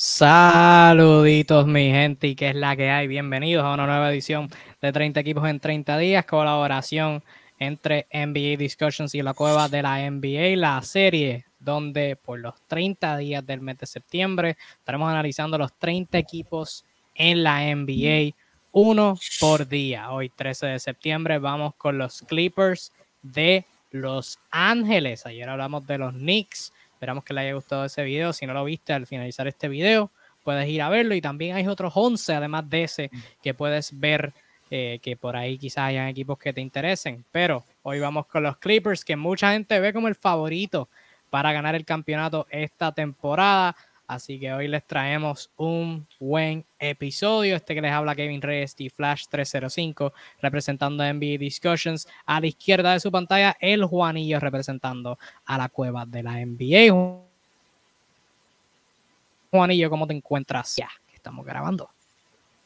Saluditos 0.00 1.66
mi 1.66 1.90
gente 1.90 2.28
y 2.28 2.36
qué 2.36 2.50
es 2.50 2.54
la 2.54 2.76
que 2.76 2.88
hay. 2.88 3.08
Bienvenidos 3.08 3.64
a 3.64 3.74
una 3.74 3.84
nueva 3.84 4.12
edición 4.12 4.48
de 4.80 4.92
30 4.92 5.18
equipos 5.18 5.48
en 5.48 5.58
30 5.58 5.98
días, 5.98 6.24
colaboración 6.24 7.24
entre 7.58 8.06
NBA 8.12 8.56
Discussions 8.58 9.12
y 9.16 9.22
la 9.22 9.34
cueva 9.34 9.68
de 9.68 9.82
la 9.82 10.08
NBA, 10.08 10.54
la 10.54 10.80
serie 10.82 11.46
donde 11.58 12.14
por 12.14 12.38
los 12.38 12.54
30 12.68 13.16
días 13.16 13.44
del 13.44 13.60
mes 13.60 13.78
de 13.78 13.86
septiembre 13.86 14.56
estaremos 14.78 15.10
analizando 15.10 15.58
los 15.58 15.76
30 15.80 16.16
equipos 16.16 16.84
en 17.16 17.42
la 17.42 17.58
NBA, 17.62 18.36
uno 18.70 19.18
por 19.40 19.66
día. 19.66 20.12
Hoy 20.12 20.28
13 20.28 20.66
de 20.66 20.78
septiembre 20.78 21.40
vamos 21.40 21.74
con 21.74 21.98
los 21.98 22.22
Clippers 22.22 22.92
de 23.20 23.64
Los 23.90 24.38
Ángeles. 24.52 25.26
Ayer 25.26 25.48
hablamos 25.48 25.84
de 25.88 25.98
los 25.98 26.12
Knicks 26.12 26.72
Esperamos 26.98 27.22
que 27.22 27.32
les 27.32 27.42
haya 27.42 27.54
gustado 27.54 27.84
ese 27.84 28.02
video. 28.02 28.32
Si 28.32 28.44
no 28.44 28.52
lo 28.54 28.64
viste 28.64 28.92
al 28.92 29.06
finalizar 29.06 29.46
este 29.46 29.68
video, 29.68 30.10
puedes 30.42 30.68
ir 30.68 30.82
a 30.82 30.88
verlo. 30.88 31.14
Y 31.14 31.20
también 31.20 31.54
hay 31.54 31.68
otros 31.68 31.92
11, 31.94 32.34
además 32.34 32.68
de 32.68 32.82
ese, 32.82 33.10
que 33.40 33.54
puedes 33.54 33.96
ver 34.00 34.32
eh, 34.68 34.98
que 35.00 35.16
por 35.16 35.36
ahí 35.36 35.58
quizás 35.58 35.84
hayan 35.84 36.08
equipos 36.08 36.38
que 36.38 36.52
te 36.52 36.60
interesen. 36.60 37.24
Pero 37.30 37.64
hoy 37.84 38.00
vamos 38.00 38.26
con 38.26 38.42
los 38.42 38.56
Clippers, 38.56 39.04
que 39.04 39.14
mucha 39.14 39.52
gente 39.52 39.78
ve 39.78 39.92
como 39.92 40.08
el 40.08 40.16
favorito 40.16 40.88
para 41.30 41.52
ganar 41.52 41.76
el 41.76 41.84
campeonato 41.84 42.48
esta 42.50 42.90
temporada. 42.90 43.76
Así 44.08 44.40
que 44.40 44.50
hoy 44.50 44.68
les 44.68 44.82
traemos 44.84 45.50
un 45.58 46.06
buen 46.18 46.64
episodio. 46.78 47.54
Este 47.54 47.74
que 47.74 47.82
les 47.82 47.92
habla 47.92 48.16
Kevin 48.16 48.40
Reyes 48.40 48.74
y 48.78 48.88
Flash 48.88 49.26
305 49.28 50.14
representando 50.40 51.02
a 51.02 51.12
NBA 51.12 51.36
Discussions. 51.38 52.08
A 52.24 52.40
la 52.40 52.46
izquierda 52.46 52.94
de 52.94 53.00
su 53.00 53.12
pantalla, 53.12 53.54
el 53.60 53.84
Juanillo 53.84 54.40
representando 54.40 55.18
a 55.44 55.58
la 55.58 55.68
cueva 55.68 56.06
de 56.06 56.22
la 56.22 56.42
NBA. 56.42 57.20
Juanillo, 59.50 59.90
¿cómo 59.90 60.06
te 60.06 60.14
encuentras 60.14 60.74
ya 60.76 60.88
que 61.10 61.16
estamos 61.16 61.44
grabando? 61.44 61.90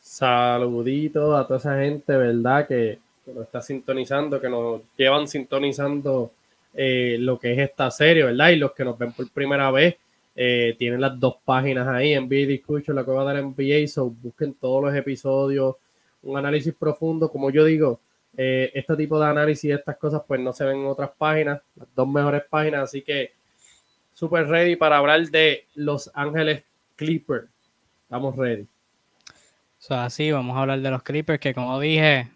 Saluditos 0.00 1.36
a 1.36 1.44
toda 1.44 1.58
esa 1.58 1.76
gente, 1.76 2.16
¿verdad? 2.16 2.68
Que, 2.68 3.00
nos 3.26 3.46
está 3.46 3.60
sintonizando, 3.60 4.40
que 4.40 4.48
nos 4.48 4.80
llevan 4.96 5.26
sintonizando 5.26 6.30
eh, 6.72 7.16
lo 7.18 7.36
que 7.40 7.52
es 7.52 7.58
esta 7.58 7.90
serie, 7.90 8.22
¿verdad? 8.22 8.50
Y 8.50 8.56
los 8.56 8.70
que 8.72 8.84
nos 8.84 8.96
ven 8.96 9.12
por 9.12 9.28
primera 9.30 9.68
vez 9.72 9.96
eh, 10.34 10.74
tienen 10.78 11.00
las 11.00 11.18
dos 11.18 11.36
páginas 11.44 11.86
ahí, 11.88 12.14
en 12.14 12.28
Discussion, 12.28 12.96
la 12.96 13.04
cueva 13.04 13.32
de 13.32 13.40
la 13.40 13.46
NBA, 13.46 13.86
so 13.88 14.10
busquen 14.10 14.54
todos 14.54 14.82
los 14.82 14.94
episodios, 14.94 15.76
un 16.22 16.38
análisis 16.38 16.74
profundo, 16.74 17.30
como 17.30 17.50
yo 17.50 17.64
digo, 17.64 18.00
eh, 18.36 18.70
este 18.74 18.96
tipo 18.96 19.20
de 19.20 19.26
análisis 19.26 19.64
y 19.64 19.72
estas 19.72 19.98
cosas 19.98 20.22
pues 20.26 20.40
no 20.40 20.52
se 20.52 20.64
ven 20.64 20.78
en 20.78 20.86
otras 20.86 21.10
páginas, 21.16 21.60
las 21.76 21.88
dos 21.94 22.08
mejores 22.08 22.42
páginas, 22.48 22.84
así 22.84 23.02
que 23.02 23.32
super 24.14 24.46
ready 24.46 24.76
para 24.76 24.98
hablar 24.98 25.28
de 25.30 25.66
Los 25.74 26.10
Ángeles 26.14 26.62
Clippers. 26.96 27.48
Estamos 28.04 28.36
ready. 28.36 28.66
So, 29.78 29.94
así, 29.94 30.30
vamos 30.30 30.56
a 30.56 30.60
hablar 30.60 30.80
de 30.80 30.90
los 30.90 31.02
Clippers 31.02 31.40
que 31.40 31.52
como 31.52 31.78
dije, 31.80 32.30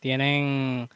tienen 0.00 0.88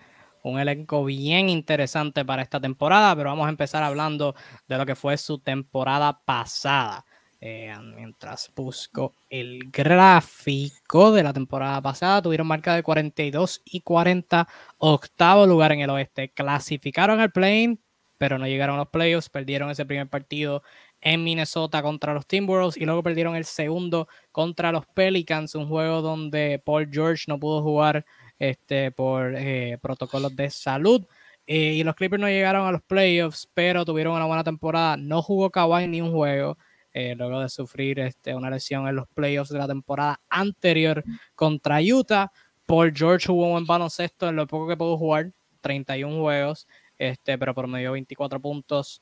un 0.42 0.58
elenco 0.58 1.04
bien 1.04 1.48
interesante 1.48 2.24
para 2.24 2.42
esta 2.42 2.60
temporada, 2.60 3.14
pero 3.16 3.30
vamos 3.30 3.46
a 3.46 3.50
empezar 3.50 3.82
hablando 3.82 4.34
de 4.68 4.78
lo 4.78 4.86
que 4.86 4.94
fue 4.94 5.16
su 5.16 5.38
temporada 5.38 6.20
pasada. 6.24 7.04
Eh, 7.40 7.74
mientras 7.96 8.52
busco 8.54 9.14
el 9.28 9.70
gráfico 9.72 11.10
de 11.10 11.24
la 11.24 11.32
temporada 11.32 11.82
pasada, 11.82 12.22
tuvieron 12.22 12.46
marca 12.46 12.74
de 12.74 12.84
42 12.84 13.62
y 13.64 13.80
40, 13.80 14.46
octavo 14.78 15.46
lugar 15.46 15.72
en 15.72 15.80
el 15.80 15.90
oeste. 15.90 16.30
Clasificaron 16.30 17.18
al 17.18 17.32
play 17.32 17.78
pero 18.22 18.38
no 18.38 18.46
llegaron 18.46 18.76
a 18.76 18.78
los 18.78 18.88
playoffs, 18.90 19.28
perdieron 19.28 19.68
ese 19.68 19.84
primer 19.84 20.08
partido 20.08 20.62
en 21.00 21.24
Minnesota 21.24 21.82
contra 21.82 22.14
los 22.14 22.24
Timberwolves 22.24 22.76
y 22.76 22.84
luego 22.84 23.02
perdieron 23.02 23.34
el 23.34 23.44
segundo 23.44 24.06
contra 24.30 24.70
los 24.70 24.86
Pelicans, 24.86 25.56
un 25.56 25.66
juego 25.66 26.02
donde 26.02 26.62
Paul 26.64 26.88
George 26.88 27.24
no 27.26 27.40
pudo 27.40 27.62
jugar 27.62 28.06
este, 28.42 28.90
por 28.90 29.36
eh, 29.36 29.78
protocolos 29.80 30.34
de 30.34 30.50
salud. 30.50 31.06
Eh, 31.46 31.74
y 31.74 31.84
los 31.84 31.94
Clippers 31.94 32.20
no 32.20 32.26
llegaron 32.26 32.66
a 32.66 32.72
los 32.72 32.82
playoffs, 32.82 33.48
pero 33.54 33.84
tuvieron 33.84 34.16
una 34.16 34.26
buena 34.26 34.42
temporada. 34.42 34.96
No 34.96 35.22
jugó 35.22 35.48
Kawhi 35.48 35.86
ni 35.86 36.00
un 36.00 36.10
juego, 36.10 36.58
eh, 36.92 37.14
luego 37.16 37.38
de 37.38 37.48
sufrir 37.48 38.00
este, 38.00 38.34
una 38.34 38.50
lesión 38.50 38.88
en 38.88 38.96
los 38.96 39.06
playoffs 39.14 39.50
de 39.50 39.58
la 39.58 39.68
temporada 39.68 40.20
anterior 40.28 41.04
contra 41.36 41.78
Utah. 41.80 42.32
Paul 42.66 42.92
George 42.92 43.28
jugó 43.28 43.46
un 43.46 43.52
buen 43.52 43.66
baloncesto 43.66 44.28
en 44.28 44.34
lo 44.34 44.48
poco 44.48 44.66
que 44.66 44.76
pudo 44.76 44.98
jugar, 44.98 45.30
31 45.60 46.20
juegos, 46.20 46.66
este, 46.98 47.38
pero 47.38 47.54
promedió 47.54 47.92
24 47.92 48.40
puntos. 48.40 49.00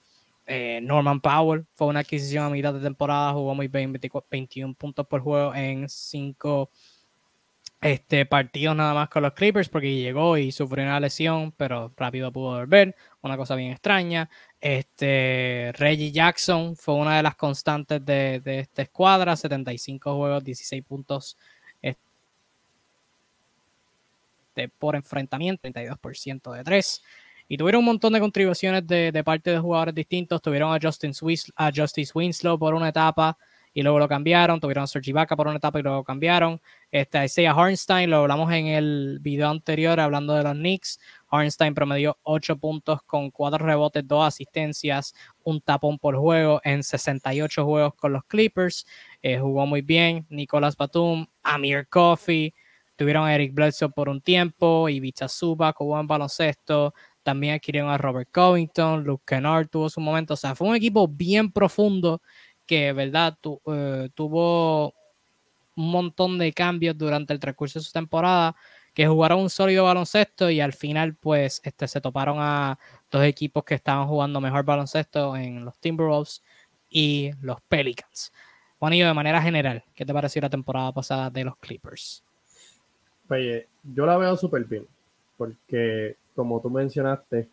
Norman 0.83 1.21
Powell 1.21 1.65
fue 1.77 1.87
una 1.87 2.01
adquisición 2.01 2.45
a 2.45 2.51
mitad 2.51 2.75
de 2.75 2.81
temporada, 2.81 3.33
jugó 3.33 3.55
muy 3.55 3.69
bien, 3.69 3.93
21 3.93 4.75
puntos 4.75 5.07
por 5.07 5.21
juego 5.21 5.55
en 5.55 5.89
5 5.89 6.69
este, 7.81 8.27
partido 8.27 8.75
nada 8.75 8.93
más 8.93 9.09
con 9.09 9.23
los 9.23 9.33
Clippers 9.33 9.71
porque 9.71 9.97
llegó 9.97 10.37
y 10.37 10.53
sufrió 10.53 10.85
una 10.85 11.01
lesión, 11.01 11.53
pero 11.53 11.93
rápido 11.97 12.31
pudo 12.31 12.59
volver. 12.59 12.95
Una 13.23 13.37
cosa 13.37 13.55
bien 13.55 13.73
extraña. 13.73 14.29
Este, 14.61 15.73
Reggie 15.77 16.13
Jackson 16.13 16.77
fue 16.77 16.95
una 16.95 17.17
de 17.17 17.23
las 17.23 17.37
constantes 17.37 18.05
de, 18.05 18.43
esta 18.45 18.83
escuadra: 18.83 19.35
75 19.35 20.17
juegos, 20.17 20.45
16 20.45 20.85
puntos 20.85 21.39
este, 21.81 21.99
por 24.79 24.97
enfrentamiento, 24.97 25.69
32% 25.69 26.53
de 26.53 26.65
3. 26.65 27.03
Y 27.49 27.57
tuvieron 27.57 27.81
un 27.81 27.87
montón 27.87 28.13
de 28.13 28.21
contribuciones 28.21 28.87
de, 28.87 29.23
parte 29.25 29.51
de 29.51 29.59
jugadores 29.59 29.95
distintos. 29.95 30.43
Tuvieron 30.43 30.75
a 30.75 30.79
Justin 30.81 31.13
a 31.57 31.71
Justice 31.75 32.13
Winslow 32.15 32.59
por 32.59 32.75
una 32.75 32.91
etapa 32.91 33.37
y 33.73 33.83
luego 33.83 33.99
lo 33.99 34.09
cambiaron. 34.09 34.61
Tuvieron 34.61 34.85
a 34.85 34.87
Sergi 34.87 35.13
Vaca 35.13 35.37
por 35.37 35.47
una 35.47 35.57
etapa 35.57 35.79
y 35.79 35.83
luego 35.83 35.99
lo 35.99 36.05
cambiaron. 36.05 36.61
Este, 36.91 37.25
Isaiah 37.25 37.55
Hornstein, 37.55 38.11
lo 38.11 38.19
hablamos 38.19 38.53
en 38.53 38.67
el 38.67 39.19
video 39.21 39.49
anterior 39.49 40.01
hablando 40.01 40.35
de 40.35 40.43
los 40.43 40.55
Knicks. 40.55 40.99
Hornstein 41.31 41.75
promedió 41.75 42.19
8 42.23 42.57
puntos 42.57 43.03
con 43.03 43.31
4 43.31 43.65
rebotes, 43.65 44.07
2 44.07 44.27
asistencias, 44.27 45.15
un 45.45 45.61
tapón 45.61 45.99
por 45.99 46.17
juego 46.17 46.61
en 46.65 46.83
68 46.83 47.65
juegos 47.65 47.95
con 47.95 48.13
los 48.13 48.25
Clippers. 48.25 48.87
Eh, 49.23 49.39
jugó 49.39 49.67
muy 49.67 49.83
bien. 49.83 50.27
Nicolas 50.29 50.77
Batum, 50.77 51.27
Amir 51.43 51.87
Coffey. 51.89 52.53
Tuvieron 52.97 53.27
a 53.27 53.35
Eric 53.35 53.55
Bledsoe 53.55 53.89
por 53.91 54.09
un 54.09 54.21
tiempo. 54.21 54.89
Ivica 54.89 55.29
Zuba 55.29 55.73
jugó 55.75 55.99
en 55.99 56.07
baloncesto. 56.07 56.93
También 57.23 57.55
adquirieron 57.55 57.91
a 57.91 57.97
Robert 57.97 58.29
Covington. 58.33 59.05
Luke 59.05 59.25
Kennard 59.27 59.69
tuvo 59.69 59.89
su 59.89 60.01
momento. 60.01 60.35
O 60.35 60.37
sea, 60.37 60.55
fue 60.55 60.69
un 60.69 60.77
equipo 60.77 61.07
bien 61.09 61.51
profundo 61.53 62.21
que, 62.71 62.93
¿verdad? 62.93 63.37
Eh, 63.67 64.11
tuvo 64.15 64.95
un 65.75 65.91
montón 65.91 66.39
de 66.39 66.53
cambios 66.53 66.97
durante 66.97 67.33
el 67.33 67.41
transcurso 67.41 67.81
de 67.81 67.85
su 67.85 67.91
temporada, 67.91 68.55
que 68.95 69.09
jugaron 69.09 69.41
un 69.41 69.51
sólido 69.51 69.87
baloncesto 69.87 70.49
y 70.51 70.61
al 70.61 70.73
final, 70.73 71.17
pues, 71.17 71.61
este, 71.65 71.89
se 71.89 72.01
toparon 72.01 72.37
a 72.39 72.79
dos 73.11 73.25
equipos 73.25 73.65
que 73.65 73.75
estaban 73.75 74.07
jugando 74.07 74.41
mejor 74.41 74.65
baloncesto 74.65 75.37
en 75.37 75.65
los 75.65 75.77
Timberwolves 75.79 76.45
y 76.89 77.33
los 77.43 77.61
Pelicans. 77.63 78.33
Juanillo, 78.79 79.09
de 79.09 79.15
manera 79.15 79.43
general, 79.43 79.83
¿qué 79.93 80.07
te 80.07 80.15
pareció 80.15 80.41
la 80.41 80.49
temporada 80.49 80.93
pasada 80.93 81.29
de 81.29 81.43
los 81.43 81.57
Clippers? 81.57 82.23
Yo 83.83 84.07
la 84.07 84.17
veo 84.17 84.37
súper 84.37 84.65
bien, 84.65 84.87
porque 85.37 86.15
como 86.37 86.61
tú 86.61 86.71
mencionaste, 86.71 87.49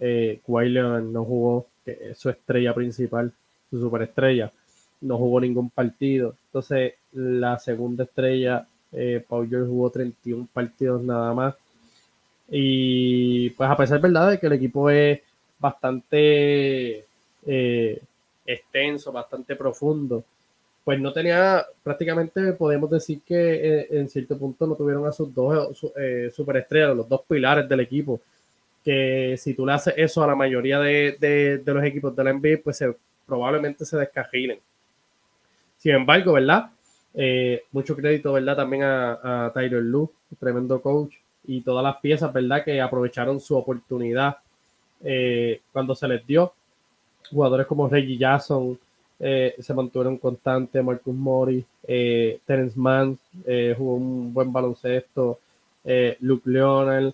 eh, 0.00 0.40
no 0.44 1.24
jugó, 1.24 1.66
que 1.84 1.98
es 2.10 2.18
su 2.18 2.30
estrella 2.30 2.74
principal, 2.74 3.32
su 3.76 3.80
superestrella, 3.80 4.52
no 5.00 5.18
jugó 5.18 5.40
ningún 5.40 5.70
partido. 5.70 6.34
Entonces, 6.46 6.94
la 7.12 7.58
segunda 7.58 8.04
estrella, 8.04 8.66
eh, 8.92 9.24
Paul 9.26 9.48
George 9.48 9.68
jugó 9.68 9.90
31 9.90 10.48
partidos 10.52 11.02
nada 11.02 11.34
más. 11.34 11.54
Y 12.48 13.50
pues 13.50 13.68
a 13.68 13.76
pesar 13.76 14.00
de 14.00 14.08
verdad 14.08 14.30
de 14.30 14.38
que 14.38 14.46
el 14.46 14.52
equipo 14.52 14.88
es 14.90 15.20
bastante 15.58 17.04
eh, 17.46 18.00
extenso, 18.46 19.12
bastante 19.12 19.56
profundo, 19.56 20.24
pues 20.84 21.00
no 21.00 21.12
tenía, 21.12 21.66
prácticamente 21.82 22.52
podemos 22.52 22.88
decir 22.90 23.20
que 23.26 23.80
eh, 23.80 23.86
en 23.90 24.08
cierto 24.08 24.38
punto 24.38 24.66
no 24.66 24.76
tuvieron 24.76 25.06
a 25.06 25.12
sus 25.12 25.34
dos 25.34 25.84
eh, 25.96 26.30
superestrellas, 26.34 26.96
los 26.96 27.08
dos 27.08 27.22
pilares 27.28 27.68
del 27.68 27.80
equipo, 27.80 28.20
que 28.84 29.36
si 29.36 29.54
tú 29.54 29.66
le 29.66 29.72
haces 29.72 29.94
eso 29.96 30.22
a 30.22 30.28
la 30.28 30.36
mayoría 30.36 30.78
de, 30.78 31.60
de 31.64 31.74
los 31.74 31.84
equipos 31.84 32.14
de 32.14 32.22
la 32.22 32.32
NBA, 32.32 32.60
pues 32.62 32.76
se 32.76 32.94
probablemente 33.26 33.84
se 33.84 33.96
descajilen. 33.96 34.58
Sin 35.78 35.92
embargo, 35.92 36.32
¿verdad? 36.34 36.70
Eh, 37.14 37.64
mucho 37.72 37.96
crédito, 37.96 38.32
¿verdad? 38.32 38.56
También 38.56 38.82
a, 38.84 39.50
Tyler 39.54 39.82
Lue, 39.82 40.10
tremendo 40.38 40.80
coach, 40.80 41.14
y 41.44 41.60
todas 41.60 41.82
las 41.82 41.96
piezas, 41.96 42.32
¿verdad? 42.32 42.64
Que 42.64 42.80
aprovecharon 42.80 43.40
su 43.40 43.56
oportunidad 43.56 44.36
eh, 45.02 45.60
cuando 45.72 45.94
se 45.94 46.08
les 46.08 46.26
dio. 46.26 46.52
Jugadores 47.30 47.66
como 47.66 47.88
Reggie 47.88 48.18
Jackson 48.18 48.78
eh, 49.18 49.54
se 49.58 49.74
mantuvieron 49.74 50.18
constantes, 50.18 50.82
Marcus 50.84 51.14
Mori, 51.14 51.64
Terence 51.86 52.78
Mann 52.78 53.18
jugó 53.76 53.94
un 53.94 54.34
buen 54.34 54.52
baloncesto, 54.52 55.38
Luke 56.20 56.50
Leonard, 56.50 57.12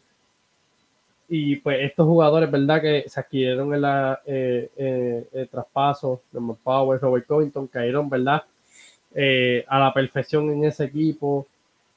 y 1.35 1.57
pues 1.57 1.79
estos 1.81 2.07
jugadores, 2.07 2.51
¿verdad? 2.51 2.83
Que 2.83 3.05
se 3.09 3.19
adquirieron 3.19 3.73
en 3.75 3.81
la 3.81 4.21
eh, 4.27 4.69
eh, 4.77 5.27
el 5.33 5.49
traspaso, 5.49 6.21
de 6.31 6.39
Power, 6.63 7.01
Robert 7.01 7.27
Covington, 7.27 7.69
cayeron, 7.69 8.11
¿verdad? 8.11 8.43
eh, 9.15 9.65
a 9.67 9.79
la 9.79 9.95
perfección 9.95 10.51
en 10.51 10.65
ese 10.67 10.85
equipo. 10.85 11.47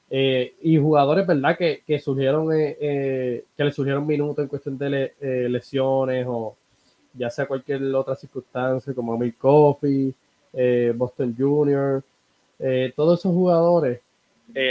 Eh, 0.08 0.54
y 0.62 0.78
jugadores, 0.78 1.26
¿verdad? 1.26 1.54
Que, 1.58 1.82
que 1.86 1.98
surgieron, 1.98 2.48
que 2.48 3.42
le 3.58 3.72
surgieron 3.72 4.06
minutos 4.06 4.42
en 4.42 4.48
cuestión 4.48 4.78
de 4.78 5.12
lesiones 5.50 6.24
o 6.26 6.56
ya 7.12 7.28
sea 7.28 7.44
cualquier 7.44 7.82
otra 7.94 8.16
circunstancia, 8.16 8.94
como 8.94 9.12
Amir 9.12 9.34
Coffee, 9.36 10.14
Boston 10.94 11.34
Junior, 11.36 12.02
todos 12.94 13.18
esos 13.18 13.34
jugadores 13.34 14.00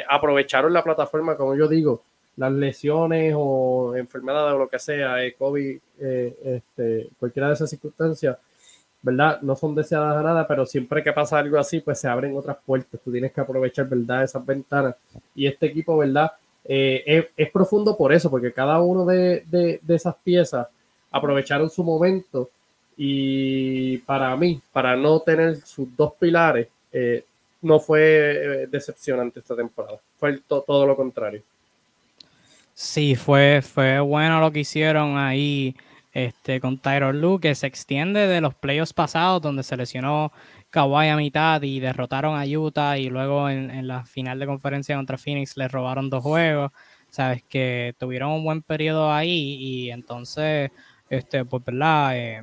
aprovecharon 0.09 0.73
la 0.73 0.83
plataforma, 0.83 1.37
como 1.37 1.55
yo 1.55 1.67
digo, 1.67 2.01
las 2.37 2.51
lesiones 2.51 3.33
o 3.37 3.95
enfermedades 3.95 4.53
o 4.53 4.59
lo 4.59 4.67
que 4.67 4.79
sea, 4.79 5.23
eh, 5.23 5.33
COVID, 5.37 5.77
eh, 5.99 6.35
este, 6.43 7.09
cualquiera 7.19 7.47
de 7.47 7.53
esas 7.53 7.69
circunstancias, 7.69 8.37
¿verdad? 9.01 9.41
No 9.41 9.55
son 9.55 9.75
deseadas 9.75 10.17
a 10.17 10.23
nada, 10.23 10.47
pero 10.47 10.65
siempre 10.65 11.03
que 11.03 11.13
pasa 11.13 11.39
algo 11.39 11.57
así, 11.57 11.79
pues 11.79 11.99
se 11.99 12.07
abren 12.07 12.35
otras 12.35 12.57
puertas. 12.65 12.99
Tú 13.03 13.11
tienes 13.11 13.31
que 13.31 13.41
aprovechar, 13.41 13.87
¿verdad? 13.87 14.23
Esas 14.23 14.45
ventanas. 14.45 14.95
Y 15.33 15.47
este 15.47 15.67
equipo, 15.67 15.97
¿verdad? 15.97 16.31
Eh, 16.65 17.29
es, 17.37 17.51
profundo 17.51 17.95
por 17.95 18.11
eso, 18.11 18.29
porque 18.29 18.51
cada 18.51 18.81
uno 18.81 19.05
de, 19.05 19.43
de, 19.47 19.79
esas 19.95 20.15
piezas 20.15 20.67
aprovecharon 21.11 21.69
su 21.69 21.83
momento 21.83 22.49
y 22.97 23.99
para 23.99 24.35
mí, 24.35 24.59
para 24.73 24.95
no 24.95 25.19
tener 25.19 25.57
sus 25.57 25.95
dos 25.95 26.13
pilares, 26.19 26.67
no 27.61 27.79
fue 27.79 28.67
decepcionante 28.71 29.39
esta 29.39 29.55
temporada. 29.55 29.99
Fue 30.17 30.39
todo 30.47 30.87
lo 30.87 30.95
contrario. 30.95 31.41
Sí, 32.77 33.15
fue, 33.15 33.61
fue 33.61 34.01
bueno 34.01 34.41
lo 34.41 34.51
que 34.51 34.59
hicieron 34.59 35.17
ahí 35.17 35.77
este, 36.11 36.59
con 36.59 36.77
Tyron 36.77 37.21
Lu, 37.21 37.39
que 37.39 37.55
se 37.55 37.67
extiende 37.67 38.27
de 38.27 38.41
los 38.41 38.53
playoffs 38.53 38.91
pasados, 38.91 39.41
donde 39.41 39.63
se 39.63 39.77
lesionó 39.77 40.33
Kawhi 40.71 41.07
a 41.07 41.15
mitad 41.15 41.61
y 41.61 41.79
derrotaron 41.79 42.37
a 42.37 42.43
Utah, 42.45 42.97
y 42.97 43.09
luego 43.09 43.49
en, 43.49 43.87
la 43.87 44.03
final 44.05 44.39
de 44.39 44.45
conferencia 44.45 44.97
contra 44.97 45.17
Phoenix 45.17 45.55
le 45.55 45.69
robaron 45.69 46.09
dos 46.09 46.21
juegos. 46.21 46.71
Sabes 47.09 47.43
que 47.43 47.95
tuvieron 47.97 48.31
un 48.31 48.43
buen 48.43 48.61
periodo 48.61 49.11
ahí, 49.13 49.55
y 49.57 49.91
entonces, 49.91 50.69
este, 51.09 51.45
pues, 51.45 51.63
¿verdad? 51.63 52.17
Eh, 52.17 52.41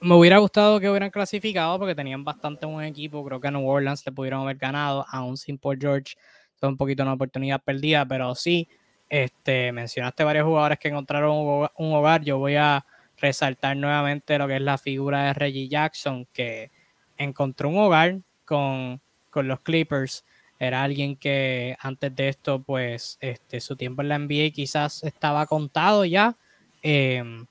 me 0.00 0.14
hubiera 0.14 0.38
gustado 0.38 0.80
que 0.80 0.90
hubieran 0.90 1.10
clasificado 1.10 1.78
porque 1.78 1.94
tenían 1.94 2.24
bastante 2.24 2.66
buen 2.66 2.86
equipo. 2.86 3.24
Creo 3.24 3.40
que 3.40 3.48
a 3.48 3.50
New 3.52 3.66
Orleans 3.66 4.04
le 4.04 4.12
pudieron 4.12 4.42
haber 4.42 4.56
ganado, 4.56 5.04
aún 5.08 5.36
sin 5.36 5.56
Paul 5.56 5.78
George 5.80 6.16
es 6.60 6.68
un 6.68 6.76
poquito 6.76 7.02
una 7.02 7.12
oportunidad 7.14 7.62
perdida, 7.62 8.06
pero 8.06 8.34
sí, 8.34 8.68
este, 9.08 9.72
mencionaste 9.72 10.24
varios 10.24 10.46
jugadores 10.46 10.78
que 10.78 10.88
encontraron 10.88 11.68
un 11.76 11.92
hogar. 11.94 12.22
Yo 12.22 12.38
voy 12.38 12.56
a 12.56 12.84
resaltar 13.18 13.76
nuevamente 13.76 14.38
lo 14.38 14.46
que 14.46 14.56
es 14.56 14.62
la 14.62 14.78
figura 14.78 15.24
de 15.24 15.34
Reggie 15.34 15.68
Jackson, 15.68 16.26
que 16.32 16.70
encontró 17.16 17.68
un 17.68 17.78
hogar 17.78 18.18
con, 18.44 19.00
los 19.34 19.60
Clippers. 19.60 20.24
Era 20.58 20.82
alguien 20.82 21.16
que 21.16 21.76
antes 21.80 22.14
de 22.16 22.28
esto, 22.30 22.62
pues, 22.62 23.18
este, 23.20 23.60
su 23.60 23.76
tiempo 23.76 24.00
en 24.00 24.08
la 24.08 24.18
NBA 24.18 24.50
quizás 24.50 25.04
estaba 25.04 25.46
contado 25.46 26.06
ya. 26.06 26.36
Em, 26.82 27.46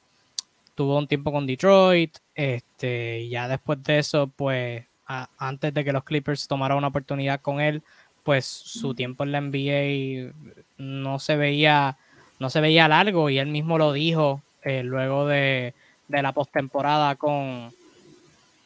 tuvo 0.74 0.98
un 0.98 1.08
tiempo 1.08 1.32
con 1.32 1.46
Detroit. 1.46 2.18
Este, 2.34 3.30
ya 3.30 3.48
después 3.48 3.84
de 3.84 4.00
eso, 4.00 4.28
pues, 4.36 4.86
antes 5.06 5.74
de 5.74 5.84
que 5.84 5.94
los 5.94 6.04
Clippers 6.04 6.48
tomaran 6.48 6.78
una 6.80 6.88
oportunidad 6.88 7.42
con 7.42 7.62
él, 7.62 7.84
pues 8.26 8.46
su 8.48 8.96
tiempo 8.96 9.24
en 9.24 9.32
la 9.32 9.40
NBA 9.40 10.34
no 10.80 11.20
se 11.20 11.36
veía, 11.36 11.96
no 12.40 12.50
se 12.50 12.60
veía 12.60 12.88
largo 12.88 13.30
y 13.30 13.38
él 13.38 13.48
mismo 13.48 13.78
lo 13.78 13.94
dijo 13.94 14.42
eh, 14.64 14.82
luego 14.82 15.28
de, 15.28 15.76
la 16.08 16.34
postemporada 16.34 17.16
con, 17.18 17.72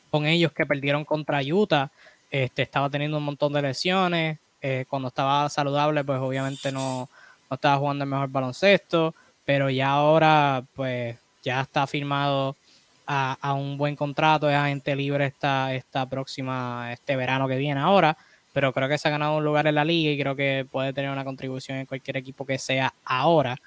con 0.10 0.26
ellos 0.26 0.54
que 0.54 0.66
perdieron 0.66 1.04
contra 1.04 1.42
Utah. 1.42 1.92
Este, 2.32 2.62
estaba 2.62 2.90
teniendo 2.90 3.18
un 3.18 3.26
montón 3.26 3.52
de 3.52 3.62
lesiones. 3.62 4.40
Eh, 4.62 4.86
cuando 4.88 5.10
estaba 5.10 5.50
saludable, 5.50 6.06
pues 6.06 6.20
obviamente 6.20 6.72
no, 6.72 7.10
estaba 7.52 7.78
jugando 7.78 8.06
el 8.06 8.10
mejor 8.10 8.30
baloncesto. 8.30 9.14
Pero 9.44 9.70
ya 9.70 9.90
ahora, 9.90 10.64
pues 10.74 11.18
ya 11.44 11.60
está 11.60 11.86
firmado 11.86 12.56
a, 13.06 13.54
un 13.54 13.78
buen 13.78 13.98
contrato, 13.98 14.50
es 14.50 14.56
agente 14.56 14.96
libre 14.96 15.26
esta, 15.26 15.74
esta 15.74 16.08
próxima, 16.08 16.94
este 16.94 17.18
verano 17.18 17.48
que 17.48 17.58
viene 17.58 17.82
ahora 17.82 18.16
pero 18.54 18.74
creo 18.74 18.90
que 18.90 18.98
se 18.98 19.08
ha 19.08 19.12
ganado 19.12 19.38
un 19.38 19.44
lugar 19.44 19.68
en 19.68 19.76
la 19.76 19.86
liga 19.86 20.12
y 20.12 20.20
creo 20.20 20.36
que 20.36 20.66
puede 20.70 20.94
tener 20.94 21.12
una 21.12 21.24
contribución 21.24 21.78
en 21.78 21.86
cualquier 21.86 22.18
equipo 22.18 22.46
que 22.46 22.58
sea 22.58 22.94
ahora. 23.06 23.58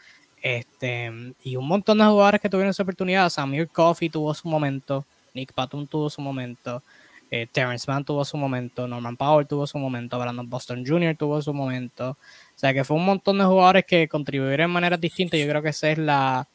Este, 0.43 1.11
y 1.45 1.55
un 1.57 1.69
montón 1.69 1.99
de 1.99 2.05
jugadores 2.05 2.41
que 2.41 2.49
tuvieron 2.49 2.71
esa 2.71 2.83
oportunidad. 2.83 3.31
Samir 3.31 3.69
Coffey 3.69 4.09
tuvo 4.09 4.35
su 4.35 4.49
momento, 4.49 5.05
Nick 5.35 5.55
Batum 5.55 5.87
tuvo 5.87 6.11
su 6.11 6.21
momento, 6.21 6.83
eh, 7.31 7.47
Terrence 7.51 7.91
Mann 7.91 8.05
tuvo 8.05 8.25
su 8.25 8.37
momento, 8.37 8.89
Norman 8.89 9.17
Powell 9.17 9.47
tuvo 9.47 9.67
su 9.67 9.79
momento, 9.79 10.19
Brandon 10.19 10.51
Boston 10.51 10.85
Jr. 10.85 11.17
tuvo 11.17 11.41
su 11.41 11.55
momento. 11.55 12.11
O 12.11 12.59
sea 12.59 12.75
que 12.75 12.85
fue 12.85 12.97
un 12.97 13.05
montón 13.05 13.39
de 13.39 13.45
jugadores 13.45 13.85
que 13.87 14.09
contribuyeron 14.09 14.69
de 14.69 14.75
maneras 14.75 15.01
distintas. 15.01 15.39
Yo 15.39 15.49
creo 15.49 15.63
que 15.63 15.69
esa 15.69 15.91
es 15.91 15.99
la, 15.99 16.49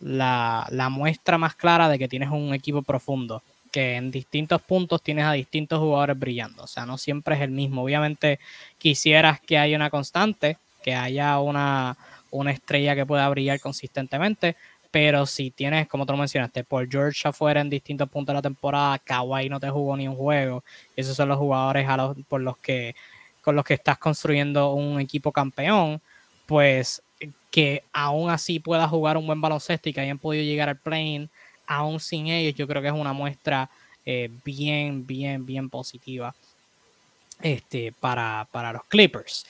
la, 0.00 0.66
la 0.70 0.88
muestra 0.90 1.38
más 1.38 1.56
clara 1.56 1.88
de 1.88 1.98
que 1.98 2.08
tienes 2.08 2.28
un 2.30 2.52
equipo 2.52 2.82
profundo 2.82 3.42
que 3.70 3.96
en 3.96 4.10
distintos 4.10 4.60
puntos 4.62 5.02
tienes 5.02 5.24
a 5.24 5.32
distintos 5.32 5.78
jugadores 5.78 6.18
brillando. 6.18 6.64
O 6.64 6.66
sea, 6.66 6.86
no 6.86 6.98
siempre 6.98 7.34
es 7.36 7.42
el 7.42 7.50
mismo. 7.50 7.82
Obviamente 7.82 8.38
quisieras 8.78 9.40
que 9.40 9.58
haya 9.58 9.76
una 9.76 9.90
constante, 9.90 10.58
que 10.82 10.94
haya 10.94 11.38
una, 11.38 11.96
una 12.30 12.50
estrella 12.50 12.94
que 12.94 13.06
pueda 13.06 13.28
brillar 13.28 13.60
consistentemente, 13.60 14.56
pero 14.90 15.26
si 15.26 15.50
tienes, 15.50 15.86
como 15.88 16.06
tú 16.06 16.16
mencionaste, 16.16 16.64
por 16.64 16.88
George 16.90 17.28
afuera 17.28 17.60
en 17.60 17.70
distintos 17.70 18.08
puntos 18.08 18.32
de 18.32 18.38
la 18.38 18.42
temporada, 18.42 18.98
Kawhi 18.98 19.48
no 19.48 19.60
te 19.60 19.68
jugó 19.68 19.96
ni 19.96 20.08
un 20.08 20.16
juego, 20.16 20.64
esos 20.96 21.16
son 21.16 21.28
los 21.28 21.38
jugadores 21.38 21.88
a 21.88 21.96
los, 21.96 22.16
por 22.28 22.40
los 22.40 22.56
que, 22.58 22.94
con 23.42 23.54
los 23.54 23.64
que 23.64 23.74
estás 23.74 23.98
construyendo 23.98 24.72
un 24.72 25.00
equipo 25.00 25.30
campeón, 25.30 26.00
pues 26.46 27.02
que 27.50 27.82
aún 27.92 28.30
así 28.30 28.60
pueda 28.60 28.88
jugar 28.88 29.16
un 29.16 29.26
buen 29.26 29.40
baloncesto 29.40 29.88
y 29.88 29.92
que 29.92 30.00
hayan 30.00 30.18
podido 30.18 30.44
llegar 30.44 30.68
al 30.68 30.76
plane 30.76 31.28
aún 31.68 32.00
sin 32.00 32.26
ellos, 32.26 32.54
yo 32.56 32.66
creo 32.66 32.82
que 32.82 32.88
es 32.88 32.94
una 32.94 33.12
muestra 33.12 33.70
eh, 34.04 34.30
bien, 34.42 35.06
bien, 35.06 35.44
bien 35.44 35.68
positiva 35.68 36.34
este, 37.42 37.92
para, 37.92 38.46
los 38.72 38.84
Clippers. 38.88 39.46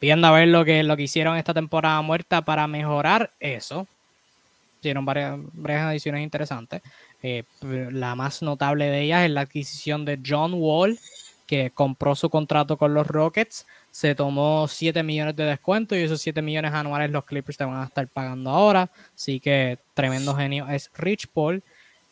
Viendo 0.00 0.26
a 0.26 0.32
ver 0.32 0.48
lo 0.48 0.64
que, 0.64 0.82
lo 0.82 0.96
que 0.96 1.02
hicieron 1.02 1.36
esta 1.36 1.52
temporada 1.52 2.00
muerta 2.00 2.42
para 2.42 2.66
mejorar 2.66 3.30
eso. 3.38 3.86
Hicieron 4.80 5.04
varias, 5.04 5.38
varias 5.52 5.82
adiciones 5.82 6.22
interesantes. 6.22 6.80
Eh, 7.22 7.44
la 7.60 8.14
más 8.14 8.40
notable 8.40 8.86
de 8.86 9.02
ellas 9.02 9.24
es 9.24 9.30
la 9.30 9.42
adquisición 9.42 10.06
de 10.06 10.18
John 10.26 10.54
Wall, 10.54 10.98
que 11.50 11.72
compró 11.72 12.14
su 12.14 12.30
contrato 12.30 12.76
con 12.76 12.94
los 12.94 13.08
Rockets, 13.08 13.66
se 13.90 14.14
tomó 14.14 14.68
7 14.68 15.02
millones 15.02 15.34
de 15.34 15.42
descuento 15.46 15.96
y 15.96 16.02
esos 16.02 16.20
7 16.20 16.42
millones 16.42 16.72
anuales 16.72 17.10
los 17.10 17.24
Clippers 17.24 17.58
te 17.58 17.64
van 17.64 17.82
a 17.82 17.86
estar 17.86 18.06
pagando 18.06 18.50
ahora. 18.50 18.88
Así 19.16 19.40
que 19.40 19.80
tremendo 19.92 20.36
genio 20.36 20.68
es 20.68 20.92
Rich 20.96 21.26
Paul. 21.26 21.60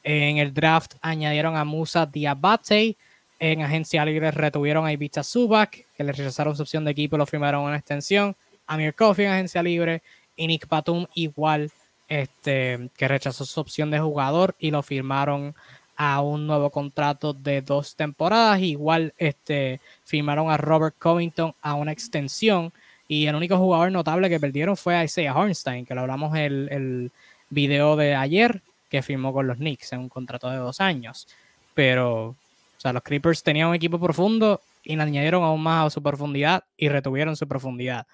En 0.02 0.38
el 0.38 0.52
draft 0.52 0.96
añadieron 1.02 1.56
a 1.56 1.64
Musa 1.64 2.04
Diabate. 2.04 2.96
En 3.38 3.62
agencia 3.62 4.04
libre 4.04 4.32
retuvieron 4.32 4.84
a 4.84 4.92
Ibiza 4.92 5.22
Subak, 5.22 5.86
que 5.96 6.02
le 6.02 6.10
rechazaron 6.10 6.56
su 6.56 6.62
opción 6.62 6.84
de 6.84 6.90
equipo 6.90 7.14
y 7.14 7.20
lo 7.20 7.26
firmaron 7.26 7.62
una 7.62 7.76
extensión. 7.76 8.34
Amir 8.66 8.92
Coffee 8.96 9.26
en 9.26 9.30
agencia 9.34 9.62
libre. 9.62 10.02
Y 10.34 10.48
Nick 10.48 10.66
Batum 10.66 11.06
igual, 11.14 11.70
este, 12.08 12.90
que 12.96 13.06
rechazó 13.06 13.44
su 13.44 13.60
opción 13.60 13.92
de 13.92 14.00
jugador 14.00 14.56
y 14.58 14.72
lo 14.72 14.82
firmaron 14.82 15.54
a 15.98 16.20
un 16.22 16.46
nuevo 16.46 16.70
contrato 16.70 17.34
de 17.34 17.60
dos 17.60 17.96
temporadas. 17.96 18.60
Igual 18.60 19.12
este, 19.18 19.80
firmaron 20.04 20.48
a 20.48 20.56
Robert 20.56 20.94
Covington 20.96 21.52
a 21.60 21.74
una 21.74 21.92
extensión. 21.92 22.72
Y 23.08 23.26
el 23.26 23.34
único 23.34 23.58
jugador 23.58 23.90
notable 23.90 24.30
que 24.30 24.38
perdieron 24.38 24.76
fue 24.76 25.02
Isaiah 25.04 25.34
Hornstein, 25.34 25.84
que 25.84 25.94
lo 25.94 26.02
hablamos 26.02 26.36
el, 26.36 26.68
el 26.70 27.10
video 27.50 27.96
de 27.96 28.14
ayer, 28.14 28.62
que 28.88 29.02
firmó 29.02 29.32
con 29.32 29.48
los 29.48 29.56
Knicks 29.56 29.92
en 29.92 30.00
un 30.00 30.08
contrato 30.08 30.48
de 30.48 30.58
dos 30.58 30.80
años. 30.80 31.26
Pero, 31.74 32.28
o 32.28 32.36
sea, 32.76 32.92
los 32.92 33.02
Creepers 33.02 33.42
tenían 33.42 33.68
un 33.68 33.74
equipo 33.74 33.98
profundo 33.98 34.60
y 34.84 34.94
le 34.94 35.02
añadieron 35.02 35.42
aún 35.42 35.62
más 35.62 35.86
a 35.86 35.90
su 35.90 36.00
profundidad 36.00 36.62
y 36.76 36.88
retuvieron 36.88 37.34
su 37.34 37.48
profundidad. 37.48 38.06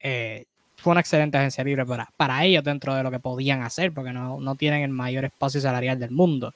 Eh, 0.00 0.46
fue 0.76 0.92
una 0.92 1.00
excelente 1.00 1.36
agencia 1.36 1.62
libre 1.62 1.84
para, 1.84 2.08
para 2.16 2.42
ellos 2.44 2.64
dentro 2.64 2.94
de 2.94 3.02
lo 3.02 3.10
que 3.10 3.18
podían 3.18 3.62
hacer, 3.62 3.92
porque 3.92 4.12
no, 4.12 4.40
no 4.40 4.54
tienen 4.54 4.82
el 4.82 4.90
mayor 4.90 5.26
espacio 5.26 5.60
salarial 5.60 5.98
del 5.98 6.12
mundo. 6.12 6.54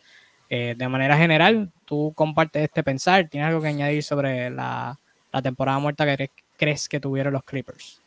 Eh, 0.55 0.75
de 0.77 0.87
manera 0.87 1.17
general, 1.17 1.71
tú 1.87 2.13
compartes 2.15 2.65
este 2.65 2.83
pensar, 2.83 3.27
¿tienes 3.27 3.49
algo 3.49 3.63
que 3.63 3.69
añadir 3.69 4.03
sobre 4.03 4.51
la, 4.51 4.99
temporada 5.43 5.79
muerta 5.79 6.05
que 6.05 6.29
crees, 6.59 6.91
que 6.91 7.01
tuvieron 7.01 7.33
los 7.33 7.43
Clippers? 7.43 7.99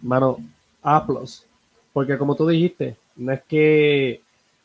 Mano, 0.00 0.38
A 0.84 1.04
porque 1.92 2.16
como 2.16 2.36
tú 2.36 2.46
dijiste, 2.46 2.94
no 3.16 3.32
es 3.32 3.42
que 3.42 4.20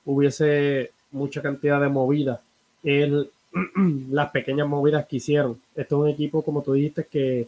hubiese 0.06 0.92
mucha 1.10 1.42
cantidad 1.42 1.82
de 1.82 1.90
movidas, 1.90 2.42
las 2.84 4.30
pequeñas 4.30 4.68
movidas 4.68 5.08
que 5.08 5.16
hicieron. 5.16 5.60
Esto 5.76 5.96
es 5.96 6.02
un 6.04 6.10
equipo, 6.10 6.44
como 6.44 6.62
tú 6.62 6.74
dijiste, 6.74 7.08
que 7.12 7.48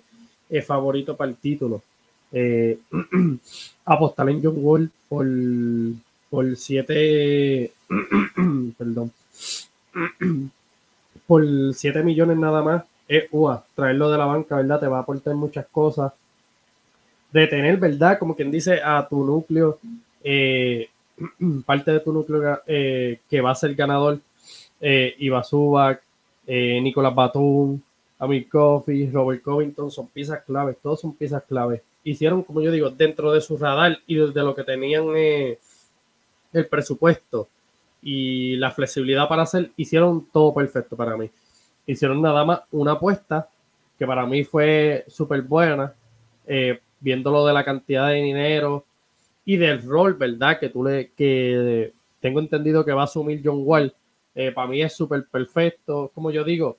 es 0.50 0.65
favorito 0.65 1.15
para 1.15 1.29
el 1.29 1.38
título. 1.38 1.83
Eh, 2.31 2.79
apostar 3.86 4.27
en 4.27 4.41
John 4.43 4.55
Wall 4.57 4.89
por, 5.07 5.27
por 6.31 6.57
siete, 6.57 7.74
perdón, 8.79 9.12
por 11.27 11.46
7 11.74 12.03
millones 12.03 12.38
nada 12.38 12.62
más, 12.62 12.84
es 13.08 13.25
UA. 13.31 13.65
Traerlo 13.75 14.12
de 14.12 14.17
la 14.17 14.25
banca, 14.25 14.55
¿verdad? 14.55 14.79
Te 14.79 14.88
va 14.88 14.98
a 14.98 15.01
aportar 15.01 15.36
muchas 15.36 15.67
cosas. 15.67 16.13
De 17.31 17.48
tener, 17.48 17.77
¿verdad? 17.77 18.17
Como 18.17 18.36
quien 18.36 18.51
dice, 18.51 18.81
a 18.84 19.08
tu 19.08 19.24
núcleo, 19.24 19.79
eh, 20.24 20.89
parte 21.65 21.91
de 21.91 22.00
tu 22.00 22.12
núcleo 22.12 22.62
eh, 22.65 23.19
que 23.29 23.41
va 23.41 23.51
a 23.51 23.55
ser 23.55 23.75
ganador, 23.75 24.19
eh, 24.81 25.15
Iba 25.19 25.43
eh, 26.48 26.79
Nicolás 26.81 27.13
Batum, 27.13 27.79
Amir 28.17 28.50
Coffey, 28.50 29.10
Robert 29.12 29.41
Covington, 29.43 29.91
son 29.91 30.08
piezas 30.08 30.43
claves, 30.43 30.77
todos 30.81 31.00
son 31.00 31.15
piezas 31.15 31.43
claves. 31.43 31.81
Hicieron, 32.03 32.43
como 32.43 32.62
yo 32.62 32.72
digo, 32.72 32.89
dentro 32.89 33.31
de 33.31 33.41
su 33.41 33.58
radar 33.58 34.00
y 34.08 34.15
desde 34.15 34.41
lo 34.41 34.55
que 34.55 34.63
tenían 34.63 35.05
el 35.15 36.67
presupuesto 36.67 37.48
y 38.01 38.55
la 38.57 38.71
flexibilidad 38.71 39.27
para 39.27 39.43
hacer, 39.43 39.71
hicieron 39.77 40.25
todo 40.31 40.53
perfecto 40.53 40.95
para 40.95 41.17
mí. 41.17 41.29
Hicieron 41.85 42.21
nada 42.21 42.45
más 42.45 42.61
una 42.71 42.93
apuesta 42.93 43.47
que 43.97 44.07
para 44.07 44.25
mí 44.25 44.43
fue 44.43 45.03
súper 45.07 45.41
buena, 45.41 45.93
eh, 46.47 46.79
viéndolo 46.99 47.45
de 47.45 47.53
la 47.53 47.65
cantidad 47.65 48.07
de 48.07 48.15
dinero 48.15 48.85
y 49.43 49.57
del 49.57 49.81
rol, 49.83 50.13
¿verdad? 50.13 50.59
Que 50.59 50.69
tú 50.69 50.83
le, 50.83 51.11
que 51.11 51.91
tengo 52.21 52.39
entendido 52.39 52.85
que 52.85 52.93
va 52.93 53.01
a 53.01 53.05
asumir 53.05 53.41
John 53.43 53.61
Wall. 53.65 53.93
Eh, 54.35 54.51
para 54.51 54.67
mí 54.67 54.81
es 54.81 54.93
súper 54.93 55.25
perfecto. 55.25 56.11
Como 56.13 56.31
yo 56.31 56.43
digo, 56.43 56.77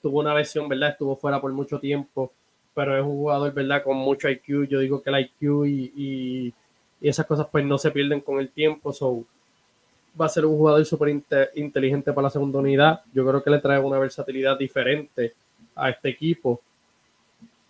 tuvo 0.00 0.20
una 0.20 0.34
lesión, 0.34 0.68
¿verdad? 0.68 0.90
Estuvo 0.90 1.16
fuera 1.16 1.40
por 1.40 1.52
mucho 1.52 1.78
tiempo, 1.78 2.32
pero 2.74 2.96
es 2.96 3.02
un 3.02 3.16
jugador, 3.16 3.52
¿verdad? 3.52 3.82
Con 3.82 3.98
mucho 3.98 4.28
IQ. 4.28 4.68
Yo 4.68 4.78
digo 4.78 5.02
que 5.02 5.10
el 5.10 5.20
IQ 5.20 5.66
y, 5.66 5.92
y, 5.94 6.54
y 7.00 7.08
esas 7.08 7.26
cosas 7.26 7.48
pues 7.50 7.64
no 7.64 7.76
se 7.76 7.90
pierden 7.90 8.20
con 8.20 8.38
el 8.38 8.50
tiempo. 8.50 8.92
So, 8.92 9.24
va 10.18 10.26
a 10.26 10.30
ser 10.30 10.44
un 10.46 10.56
jugador 10.56 10.84
súper 10.84 11.08
inteligente 11.54 12.12
para 12.12 12.26
la 12.26 12.30
segunda 12.30 12.58
unidad. 12.58 13.00
Yo 13.12 13.26
creo 13.26 13.42
que 13.42 13.50
le 13.50 13.58
trae 13.58 13.78
una 13.78 13.98
versatilidad 13.98 14.58
diferente 14.58 15.34
a 15.74 15.90
este 15.90 16.10
equipo. 16.10 16.60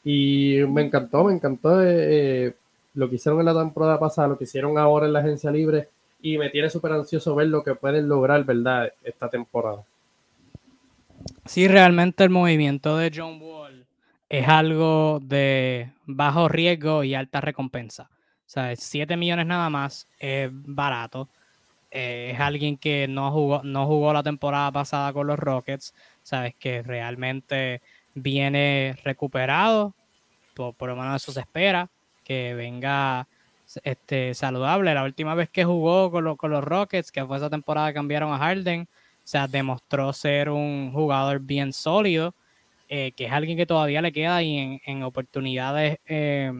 Y 0.04 0.58
me 0.68 0.82
encantó, 0.82 1.24
me 1.24 1.34
encantó 1.34 1.82
eh, 1.82 2.54
lo 2.94 3.08
que 3.08 3.16
hicieron 3.16 3.40
en 3.40 3.46
la 3.46 3.54
temporada 3.54 3.98
pasada, 3.98 4.28
lo 4.28 4.38
que 4.38 4.44
hicieron 4.44 4.78
ahora 4.78 5.06
en 5.06 5.12
la 5.12 5.20
agencia 5.20 5.50
libre. 5.50 5.88
Y 6.22 6.38
me 6.38 6.50
tiene 6.50 6.70
súper 6.70 6.92
ansioso 6.92 7.34
ver 7.34 7.48
lo 7.48 7.62
que 7.62 7.74
pueden 7.74 8.08
lograr, 8.08 8.44
¿verdad? 8.44 8.92
Esta 9.02 9.28
temporada. 9.28 9.84
Sí, 11.44 11.68
realmente 11.68 12.24
el 12.24 12.30
movimiento 12.30 12.96
de 12.96 13.12
John 13.14 13.40
Wall 13.40 13.86
es 14.28 14.48
algo 14.48 15.20
de 15.22 15.90
bajo 16.06 16.48
riesgo 16.48 17.04
y 17.04 17.14
alta 17.14 17.40
recompensa. 17.40 18.08
O 18.50 18.52
sea, 18.52 18.74
7 18.74 19.16
millones 19.16 19.46
nada 19.46 19.70
más 19.70 20.06
es 20.18 20.50
barato. 20.52 21.28
Es 21.90 22.38
alguien 22.38 22.76
que 22.76 23.08
no 23.08 23.32
jugó, 23.32 23.62
no 23.64 23.86
jugó 23.86 24.12
la 24.12 24.22
temporada 24.22 24.70
pasada 24.70 25.12
con 25.12 25.26
los 25.26 25.38
Rockets. 25.38 25.94
Sabes 26.22 26.54
que 26.54 26.82
realmente 26.82 27.82
viene 28.14 28.96
recuperado. 29.04 29.94
Por, 30.54 30.74
por 30.74 30.90
lo 30.90 30.96
menos 30.96 31.22
eso 31.22 31.32
se 31.32 31.40
espera. 31.40 31.88
Que 32.24 32.54
venga 32.54 33.26
este, 33.84 34.34
saludable. 34.34 34.94
La 34.94 35.04
última 35.04 35.34
vez 35.34 35.48
que 35.48 35.64
jugó 35.64 36.10
con, 36.10 36.24
lo, 36.24 36.36
con 36.36 36.50
los 36.50 36.64
Rockets, 36.64 37.12
que 37.12 37.24
fue 37.24 37.36
esa 37.36 37.50
temporada 37.50 37.88
que 37.88 37.94
cambiaron 37.94 38.32
a 38.32 38.38
Harden, 38.38 38.82
o 38.82 39.28
sea, 39.30 39.46
demostró 39.46 40.12
ser 40.12 40.50
un 40.50 40.90
jugador 40.92 41.40
bien 41.40 41.72
sólido, 41.72 42.34
eh, 42.88 43.12
que 43.12 43.26
es 43.26 43.32
alguien 43.32 43.56
que 43.56 43.66
todavía 43.66 44.02
le 44.02 44.12
queda 44.12 44.42
y 44.42 44.58
en, 44.58 44.80
en 44.84 45.02
oportunidades, 45.02 45.98
eh, 46.06 46.52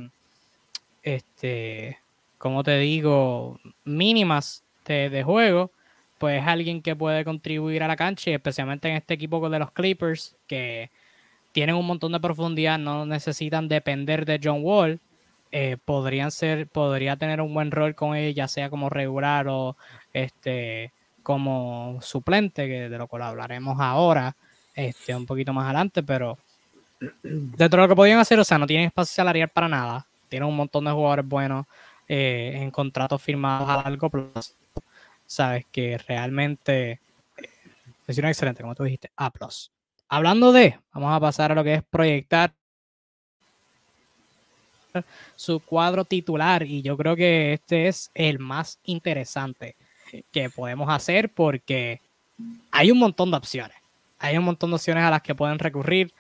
este, 1.03 1.99
como 2.39 2.63
te 2.63 2.79
digo, 2.79 3.59
mínimas 3.85 4.63
de, 4.93 5.11
de, 5.11 5.23
juego, 5.23 5.71
pues 6.19 6.43
es 6.43 6.47
alguien 6.47 6.83
que 6.83 6.97
puede 6.97 7.25
contribuir 7.25 7.83
a 7.83 7.89
la 7.89 7.97
cancha, 7.97 8.31
y 8.31 8.35
especialmente 8.35 8.89
en 8.89 8.97
este 8.97 9.15
equipo 9.15 9.49
de 9.49 9.59
los 9.59 9.71
Clippers, 9.73 10.37
que 10.47 10.91
tienen 11.53 11.77
un 11.77 11.87
montón 11.87 12.13
de 12.13 12.21
profundidad, 12.21 12.79
no 12.79 13.07
necesitan 13.07 13.69
depender 13.69 14.25
de 14.25 14.41
John 14.43 14.61
Wall. 14.63 15.01
Eh, 15.53 15.77
podrían 15.85 16.31
ser, 16.31 16.69
podría 16.69 17.17
tener 17.17 17.41
un 17.41 17.53
buen 17.53 17.71
rol 17.73 17.95
con 17.95 18.15
él, 18.15 18.35
ya 18.35 18.47
sea 18.47 18.71
como 18.71 18.89
regular 18.89 19.49
o 19.49 19.77
este 20.13 20.93
como 21.23 21.99
suplente, 22.03 22.67
que 22.67 22.89
de 22.89 22.99
lo 22.99 23.07
cual 23.07 23.23
hablaremos 23.23 23.79
ahora, 23.81 24.35
este, 24.75 25.15
un 25.15 25.27
poquito 25.27 25.53
más 25.53 25.65
adelante, 25.65 26.03
pero 26.03 26.39
dentro 27.23 27.81
de 27.81 27.87
lo 27.87 27.89
que 27.89 27.97
podían 27.97 28.19
hacer, 28.19 28.39
o 28.39 28.45
sea, 28.45 28.59
no 28.59 28.67
tienen 28.67 28.87
espacio 28.87 29.15
salarial 29.15 29.49
para 29.49 29.69
nada, 29.69 30.07
tienen 30.29 30.49
un 30.49 30.57
montón 30.57 30.85
de 30.85 30.93
jugadores 30.93 31.27
buenos 31.27 31.67
eh, 32.09 32.53
en 32.55 32.71
contratos 32.71 33.21
firmados 33.23 33.69
a 33.69 33.83
largo 33.83 34.09
plazo, 34.11 34.55
sabes 35.31 35.65
que 35.71 35.97
realmente 35.97 37.01
es 38.09 38.19
una 38.19 38.31
excelente, 38.31 38.63
como 38.63 38.75
tú 38.75 38.83
dijiste, 38.83 39.13
A+. 39.17 39.33
Hablando 40.09 40.51
de, 40.51 40.81
vamos 40.93 41.15
a 41.15 41.21
pasar 41.21 41.53
a 41.53 41.55
lo 41.55 41.63
que 41.63 41.75
es 41.75 41.85
proyectar 41.85 42.53
su 45.37 45.61
cuadro 45.61 46.05
titular 46.05 46.65
y 46.65 46.83
yo 46.83 46.97
creo 46.97 47.15
que 47.15 47.53
este 47.53 47.87
es 47.87 48.11
el 48.15 48.41
más 48.41 48.81
interesante 48.83 49.77
que 50.33 50.51
podemos 50.51 50.91
hacer 50.91 51.33
porque 51.33 52.01
hay 52.73 52.91
un 52.91 52.99
montón 52.99 53.31
de 53.31 53.37
opciones. 53.37 53.77
Hay 54.19 54.37
un 54.37 54.45
montón 54.45 54.71
de 54.71 54.77
opciones 54.77 55.05
a 55.05 55.11
las 55.11 55.23
que 55.23 55.37
pueden 55.37 55.61
recurrir. 55.61 56.13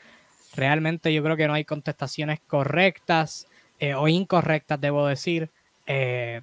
Realmente 0.55 1.13
yo 1.13 1.25
creo 1.25 1.37
que 1.37 1.49
no 1.49 1.55
hay 1.55 1.65
contestaciones 1.65 2.39
correctas 2.47 3.49
eh, 3.81 3.95
o 3.95 4.07
incorrectas, 4.07 4.81
debo 4.81 5.05
decir. 5.09 5.51
Eh, 5.89 6.43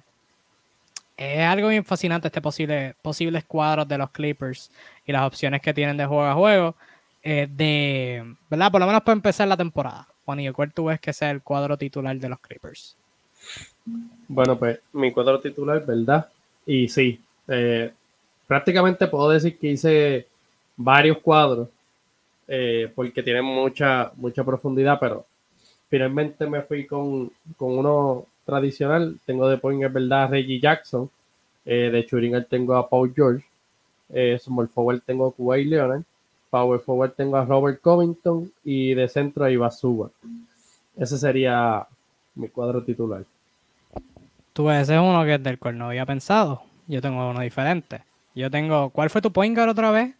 es 1.18 1.40
algo 1.40 1.68
bien 1.68 1.84
fascinante 1.84 2.28
este 2.28 2.40
posible, 2.40 2.94
posibles 3.02 3.44
cuadros 3.44 3.88
de 3.88 3.98
los 3.98 4.10
Clippers 4.10 4.70
y 5.04 5.10
las 5.10 5.26
opciones 5.26 5.60
que 5.60 5.74
tienen 5.74 5.96
de 5.96 6.06
juego 6.06 6.24
a 6.24 6.34
juego. 6.34 6.76
Eh, 7.24 7.48
de, 7.50 8.36
¿verdad? 8.48 8.70
Por 8.70 8.80
lo 8.80 8.86
menos 8.86 9.02
para 9.02 9.14
empezar 9.14 9.48
la 9.48 9.56
temporada. 9.56 10.06
Juan, 10.24 10.38
¿y 10.38 10.50
cuál 10.52 10.72
tú 10.72 10.84
ves 10.84 11.00
que 11.00 11.12
sea 11.12 11.32
el 11.32 11.42
cuadro 11.42 11.76
titular 11.76 12.16
de 12.16 12.28
los 12.28 12.38
Clippers? 12.38 12.96
Bueno, 14.28 14.56
pues 14.56 14.78
mi 14.92 15.10
cuadro 15.10 15.40
titular, 15.40 15.84
¿verdad? 15.84 16.28
Y 16.64 16.88
sí, 16.88 17.20
eh, 17.48 17.90
prácticamente 18.46 19.08
puedo 19.08 19.30
decir 19.30 19.58
que 19.58 19.70
hice 19.70 20.26
varios 20.76 21.18
cuadros 21.18 21.68
eh, 22.46 22.92
porque 22.94 23.24
tienen 23.24 23.44
mucha, 23.44 24.12
mucha 24.14 24.44
profundidad, 24.44 24.98
pero 25.00 25.26
finalmente 25.90 26.46
me 26.46 26.62
fui 26.62 26.86
con, 26.86 27.30
con 27.56 27.76
uno 27.76 28.26
tradicional. 28.48 29.18
Tengo 29.26 29.46
de 29.48 29.58
point, 29.58 29.80
verdad, 29.92 30.30
Reggie 30.30 30.58
Jackson. 30.58 31.10
Eh, 31.66 31.90
de 31.92 32.06
Churinger 32.06 32.46
tengo 32.46 32.74
a 32.74 32.88
Paul 32.88 33.12
George. 33.14 33.44
Eh, 34.08 34.38
small 34.42 34.68
forward 34.68 35.02
tengo 35.04 35.26
a 35.26 35.32
Kuwait 35.32 35.66
Leonard. 35.66 36.02
Power 36.48 36.80
forward 36.80 37.12
tengo 37.12 37.36
a 37.36 37.44
Robert 37.44 37.80
Covington. 37.82 38.50
Y 38.64 38.94
de 38.94 39.06
centro 39.06 39.44
a 39.44 39.50
Ibasuba. 39.50 40.10
Ese 40.96 41.18
sería 41.18 41.86
mi 42.34 42.48
cuadro 42.48 42.82
titular. 42.82 43.24
Tú 44.54 44.70
ese 44.70 44.94
es 44.94 45.00
uno 45.00 45.24
que 45.24 45.38
del 45.38 45.58
cual 45.58 45.76
no 45.76 45.88
había 45.88 46.06
pensado. 46.06 46.62
Yo 46.86 47.02
tengo 47.02 47.28
uno 47.28 47.40
diferente. 47.40 48.02
Yo 48.34 48.50
tengo. 48.50 48.88
¿Cuál 48.90 49.10
fue 49.10 49.20
tu 49.20 49.30
point 49.30 49.54
guard 49.54 49.68
otra 49.68 49.90
vez? 49.90 50.14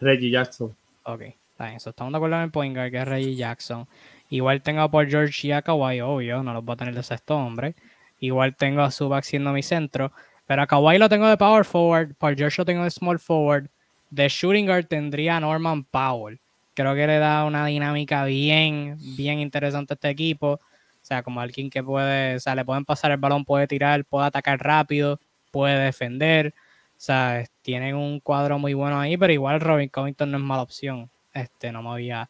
Reggie 0.00 0.30
Jackson. 0.30 0.74
Ok, 1.02 1.20
está 1.20 1.64
bien. 1.66 1.76
Eso, 1.76 1.90
estamos 1.90 2.12
de 2.12 2.16
acuerdo 2.16 2.36
en 2.36 2.42
el 2.42 2.50
point 2.50 2.74
guard 2.74 2.90
que 2.90 2.98
es 2.98 3.06
Reggie 3.06 3.36
Jackson. 3.36 3.86
Igual 4.30 4.62
tengo 4.62 4.82
a 4.82 4.90
Paul 4.90 5.08
George 5.08 5.48
y 5.48 5.52
a 5.52 5.62
Kawhi, 5.62 6.00
obvio, 6.00 6.42
no 6.42 6.52
los 6.52 6.64
voy 6.64 6.74
a 6.74 6.76
tener 6.76 6.94
de 6.94 7.02
sexto 7.02 7.36
hombre. 7.36 7.74
Igual 8.20 8.56
tengo 8.56 8.82
a 8.82 8.90
Zubac 8.90 9.24
siendo 9.24 9.52
mi 9.52 9.62
centro. 9.62 10.12
Pero 10.46 10.62
a 10.62 10.66
Kawhi 10.66 10.98
lo 10.98 11.08
tengo 11.08 11.28
de 11.28 11.36
power 11.36 11.64
forward, 11.64 12.14
Paul 12.14 12.36
George 12.36 12.56
lo 12.58 12.64
tengo 12.64 12.84
de 12.84 12.90
small 12.90 13.18
forward. 13.18 13.68
De 14.10 14.28
shooting 14.28 14.66
guard 14.66 14.86
tendría 14.86 15.36
a 15.36 15.40
Norman 15.40 15.84
Powell. 15.84 16.40
Creo 16.74 16.94
que 16.94 17.06
le 17.06 17.18
da 17.18 17.44
una 17.44 17.66
dinámica 17.66 18.24
bien, 18.24 18.96
bien 19.16 19.40
interesante 19.40 19.94
a 19.94 19.96
este 19.96 20.10
equipo. 20.10 20.52
O 20.52 20.60
sea, 21.08 21.22
como 21.22 21.40
alguien 21.40 21.70
que 21.70 21.82
puede, 21.82 22.36
o 22.36 22.40
sea, 22.40 22.54
le 22.54 22.64
pueden 22.64 22.84
pasar 22.84 23.10
el 23.10 23.16
balón, 23.16 23.44
puede 23.44 23.66
tirar, 23.66 24.04
puede 24.04 24.26
atacar 24.26 24.58
rápido 24.60 25.18
puede 25.50 25.78
defender. 25.78 26.54
O 26.92 27.00
sea, 27.00 27.44
tienen 27.62 27.94
un 27.94 28.20
cuadro 28.20 28.58
muy 28.58 28.74
bueno 28.74 28.98
ahí, 29.00 29.16
pero 29.16 29.32
igual 29.32 29.60
Robin 29.60 29.88
Covington 29.88 30.30
no 30.30 30.38
es 30.38 30.44
mala 30.44 30.62
opción. 30.62 31.10
Este, 31.34 31.72
no 31.72 31.82
me 31.82 31.90
había 31.90 32.28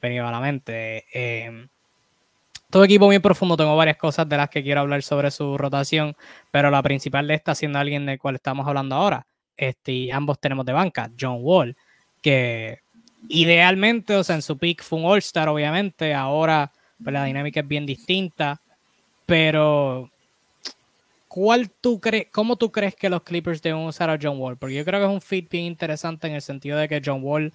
venido 0.00 0.26
a 0.26 0.30
la 0.30 0.40
mente. 0.40 1.04
Eh, 1.12 1.68
todo 2.70 2.84
equipo 2.84 3.06
muy 3.06 3.18
profundo, 3.18 3.56
tengo 3.56 3.76
varias 3.76 3.96
cosas 3.96 4.28
de 4.28 4.36
las 4.36 4.48
que 4.48 4.62
quiero 4.62 4.80
hablar 4.80 5.02
sobre 5.02 5.30
su 5.30 5.58
rotación, 5.58 6.16
pero 6.52 6.70
la 6.70 6.82
principal 6.82 7.26
de 7.26 7.34
esta 7.34 7.54
siendo 7.54 7.80
alguien 7.80 8.06
del 8.06 8.18
cual 8.18 8.36
estamos 8.36 8.66
hablando 8.66 8.94
ahora. 8.94 9.26
Este, 9.56 9.92
y 9.92 10.10
ambos 10.10 10.38
tenemos 10.38 10.64
de 10.64 10.72
banca, 10.72 11.10
John 11.20 11.38
Wall, 11.40 11.76
que 12.22 12.78
idealmente, 13.28 14.14
o 14.14 14.24
sea, 14.24 14.36
en 14.36 14.42
su 14.42 14.56
pick 14.56 14.82
fue 14.82 15.00
un 15.00 15.04
All-Star, 15.04 15.48
obviamente, 15.48 16.14
ahora 16.14 16.70
pues, 17.02 17.12
la 17.12 17.24
dinámica 17.24 17.60
es 17.60 17.68
bien 17.68 17.84
distinta, 17.84 18.60
pero 19.26 20.10
¿cuál 21.28 21.70
tú 21.70 22.00
crees, 22.00 22.28
cómo 22.30 22.56
tú 22.56 22.70
crees 22.70 22.94
que 22.94 23.10
los 23.10 23.22
Clippers 23.22 23.60
deben 23.60 23.80
usar 23.80 24.10
a 24.10 24.18
John 24.20 24.38
Wall? 24.38 24.56
Porque 24.56 24.76
yo 24.76 24.84
creo 24.84 25.00
que 25.00 25.06
es 25.06 25.12
un 25.12 25.20
fit 25.20 25.50
bien 25.50 25.64
interesante 25.64 26.28
en 26.28 26.34
el 26.34 26.42
sentido 26.42 26.78
de 26.78 26.88
que 26.88 27.02
John 27.04 27.20
Wall 27.22 27.52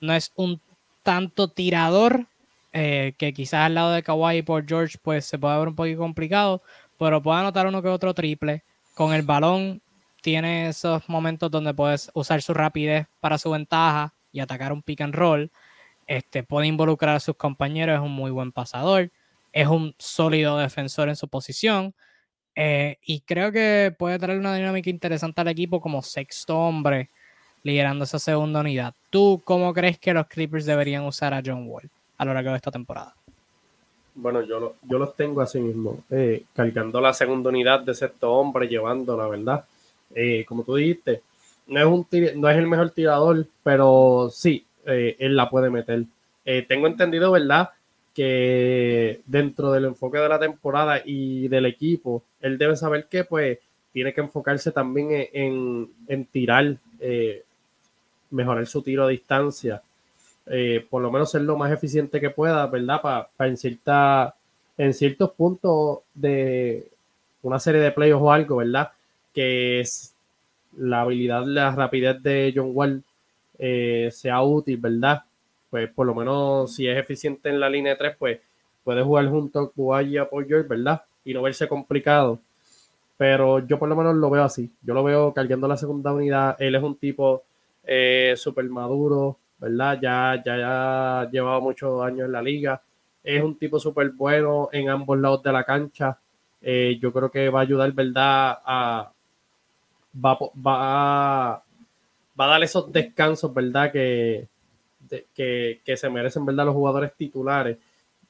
no 0.00 0.14
es 0.14 0.32
un 0.36 0.60
tanto 1.02 1.48
tirador, 1.48 2.26
eh, 2.72 3.14
que 3.18 3.32
quizás 3.32 3.66
al 3.66 3.74
lado 3.74 3.92
de 3.92 4.02
Kawhi 4.02 4.42
por 4.42 4.66
George 4.66 4.98
pues 5.02 5.24
se 5.24 5.38
puede 5.38 5.58
ver 5.58 5.68
un 5.68 5.76
poquito 5.76 5.98
complicado, 5.98 6.62
pero 6.98 7.22
puede 7.22 7.40
anotar 7.40 7.66
uno 7.66 7.82
que 7.82 7.88
otro 7.88 8.14
triple. 8.14 8.64
Con 8.94 9.14
el 9.14 9.22
balón 9.22 9.82
tiene 10.22 10.68
esos 10.68 11.08
momentos 11.08 11.50
donde 11.50 11.74
puedes 11.74 12.10
usar 12.14 12.42
su 12.42 12.54
rapidez 12.54 13.06
para 13.20 13.38
su 13.38 13.50
ventaja, 13.50 14.14
y 14.32 14.40
atacar 14.40 14.72
un 14.72 14.82
pick 14.82 15.00
and 15.00 15.14
roll. 15.14 15.50
Este, 16.06 16.42
puede 16.42 16.66
involucrar 16.66 17.16
a 17.16 17.20
sus 17.20 17.36
compañeros, 17.36 17.96
es 17.96 18.02
un 18.02 18.12
muy 18.12 18.30
buen 18.30 18.52
pasador, 18.52 19.12
es 19.52 19.68
un 19.68 19.94
sólido 19.98 20.58
defensor 20.58 21.08
en 21.08 21.16
su 21.16 21.28
posición. 21.28 21.94
Eh, 22.56 22.98
y 23.02 23.20
creo 23.20 23.52
que 23.52 23.94
puede 23.96 24.18
traer 24.18 24.38
una 24.38 24.54
dinámica 24.54 24.90
interesante 24.90 25.40
al 25.40 25.48
equipo 25.48 25.80
como 25.80 26.02
sexto 26.02 26.58
hombre 26.58 27.10
liderando 27.62 28.04
esa 28.04 28.18
segunda 28.18 28.60
unidad. 28.60 28.94
¿Tú 29.10 29.40
cómo 29.44 29.72
crees 29.74 29.98
que 29.98 30.14
los 30.14 30.26
Clippers 30.26 30.66
deberían 30.66 31.04
usar 31.04 31.34
a 31.34 31.42
John 31.44 31.66
Wall 31.66 31.90
a 32.18 32.24
lo 32.24 32.34
largo 32.34 32.50
de 32.50 32.56
esta 32.56 32.70
temporada? 32.70 33.14
Bueno, 34.14 34.42
yo, 34.42 34.74
yo 34.82 34.98
los 34.98 35.14
tengo 35.16 35.40
así 35.40 35.60
mismo, 35.60 36.04
eh, 36.10 36.42
cargando 36.54 37.00
la 37.00 37.14
segunda 37.14 37.48
unidad 37.48 37.80
de 37.80 37.94
sexto 37.94 38.32
hombre, 38.32 38.68
llevando 38.68 39.16
la 39.16 39.28
verdad. 39.28 39.64
Eh, 40.14 40.44
como 40.46 40.64
tú 40.64 40.74
dijiste, 40.74 41.22
no 41.68 41.80
es, 41.80 41.86
un 41.86 42.06
no 42.40 42.50
es 42.50 42.56
el 42.58 42.66
mejor 42.66 42.90
tirador, 42.90 43.46
pero 43.62 44.28
sí, 44.32 44.64
eh, 44.84 45.16
él 45.18 45.36
la 45.36 45.48
puede 45.48 45.70
meter. 45.70 46.04
tengo 46.66 46.86
entendido, 46.88 47.30
¿verdad? 47.30 47.70
Que 48.12 49.20
dentro 49.26 49.70
del 49.72 49.84
enfoque 49.84 50.18
de 50.18 50.28
la 50.28 50.40
temporada 50.40 51.00
y 51.04 51.46
del 51.48 51.66
equipo, 51.66 52.24
él 52.40 52.58
debe 52.58 52.76
saber 52.76 53.06
que 53.06 53.24
pues 53.24 53.58
tiene 53.92 54.12
que 54.12 54.20
enfocarse 54.20 54.72
también 54.72 55.28
en, 55.32 55.88
en, 56.08 56.24
tirar, 56.26 56.76
mejorar 58.30 58.66
su 58.66 58.82
tiro 58.82 59.04
a 59.04 59.08
distancia 59.08 59.82
eh, 60.46 60.84
por 60.90 61.00
lo 61.00 61.12
menos 61.12 61.30
ser 61.30 61.42
lo 61.42 61.56
más 61.56 61.72
eficiente 61.72 62.20
que 62.20 62.30
pueda, 62.30 62.66
¿verdad? 62.66 63.00
Para 63.00 63.48
en, 63.48 63.56
cierta, 63.56 64.34
en 64.76 64.94
ciertos 64.94 65.30
puntos 65.30 66.00
de 66.12 66.88
una 67.42 67.60
serie 67.60 67.80
de 67.80 67.92
playoffs 67.92 68.22
o 68.22 68.32
algo, 68.32 68.56
¿verdad? 68.56 68.90
Que 69.32 69.80
es 69.80 70.12
la 70.76 71.02
habilidad, 71.02 71.44
la 71.44 71.70
rapidez 71.74 72.20
de 72.22 72.52
John 72.54 72.70
Wall 72.74 73.02
eh, 73.58 74.10
sea 74.12 74.42
útil, 74.42 74.78
¿verdad? 74.78 75.22
Pues 75.70 75.88
por 75.90 76.06
lo 76.06 76.16
menos 76.16 76.74
si 76.74 76.88
es 76.88 76.98
eficiente 76.98 77.48
en 77.48 77.60
la 77.60 77.70
línea 77.70 77.92
de 77.92 77.98
tres, 77.98 78.16
pues 78.18 78.40
puede 78.82 79.02
jugar 79.02 79.28
junto 79.28 79.60
a 79.60 79.70
Kuwait 79.70 80.08
y 80.08 80.12
George, 80.12 80.62
¿verdad? 80.68 81.02
Y 81.24 81.32
no 81.32 81.42
verse 81.42 81.68
complicado. 81.68 82.40
Pero 83.16 83.60
yo 83.60 83.78
por 83.78 83.88
lo 83.88 83.94
menos 83.94 84.16
lo 84.16 84.30
veo 84.30 84.42
así. 84.42 84.70
Yo 84.82 84.94
lo 84.94 85.04
veo 85.04 85.32
cargando 85.32 85.68
la 85.68 85.76
segunda 85.76 86.12
unidad. 86.12 86.56
Él 86.58 86.74
es 86.74 86.82
un 86.82 86.96
tipo 86.96 87.44
eh, 87.84 88.34
súper 88.36 88.68
maduro, 88.68 89.38
¿verdad? 89.58 89.98
Ya, 90.00 90.42
ya, 90.44 90.56
ya 90.56 91.20
ha 91.20 91.30
llevado 91.30 91.60
muchos 91.60 92.02
años 92.02 92.26
en 92.26 92.32
la 92.32 92.42
liga. 92.42 92.82
Es 93.22 93.42
un 93.42 93.58
tipo 93.58 93.78
súper 93.78 94.10
bueno 94.10 94.68
en 94.72 94.88
ambos 94.88 95.18
lados 95.18 95.42
de 95.42 95.52
la 95.52 95.64
cancha. 95.64 96.18
Eh, 96.62 96.98
yo 97.00 97.12
creo 97.12 97.30
que 97.30 97.48
va 97.50 97.60
a 97.60 97.62
ayudar, 97.62 97.92
¿verdad? 97.92 98.58
A, 98.64 99.12
va, 100.14 100.38
va, 100.54 101.54
a, 101.54 101.62
va 102.38 102.44
a 102.44 102.48
dar 102.48 102.62
esos 102.62 102.90
descansos, 102.92 103.52
¿verdad? 103.52 103.92
Que, 103.92 104.48
que, 105.34 105.80
que, 105.84 105.96
se 105.96 106.10
merecen, 106.10 106.46
¿verdad? 106.46 106.66
Los 106.66 106.74
jugadores 106.74 107.14
titulares. 107.14 107.78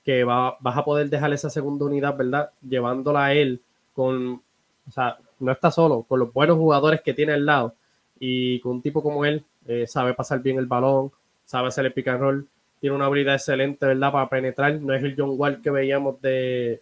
Que 0.04 0.25
va, 0.25 0.57
vas 0.61 0.76
a 0.76 0.85
poder 0.85 1.11
dejar 1.11 1.33
esa 1.33 1.50
segunda 1.50 1.85
unidad, 1.85 2.16
¿verdad? 2.16 2.50
Llevándola 2.66 3.26
a 3.26 3.35
él 3.35 3.61
con, 3.92 4.42
o 4.88 4.92
sea, 4.92 5.19
no 5.40 5.52
está 5.52 5.71
solo, 5.71 6.02
con 6.02 6.21
los 6.21 6.33
buenos 6.33 6.57
jugadores 6.57 7.02
que 7.02 7.14
tiene 7.14 7.33
al 7.33 7.47
lado. 7.47 7.75
Y 8.21 8.61
con 8.61 8.73
un 8.73 8.83
tipo 8.83 9.03
como 9.03 9.25
él, 9.25 9.45
eh, 9.67 9.87
sabe 9.89 10.15
pasar 10.15 10.41
bien 10.41 10.59
el 10.59 10.67
balón, 10.67 11.11
sabe 11.45 11.69
hacer 11.69 11.87
el 11.87 11.93
pick 11.93 12.07
and 12.07 12.21
roll, 12.21 12.49
tiene 12.81 12.95
una 12.95 13.07
habilidad 13.07 13.35
excelente, 13.35 13.87
¿verdad? 13.87 14.12
Para 14.12 14.29
penetrar. 14.29 14.81
No 14.81 14.95
es 14.95 15.03
el 15.03 15.17
John 15.17 15.35
Wall 15.37 15.61
que 15.61 15.71
veíamos 15.71 16.21
de 16.23 16.81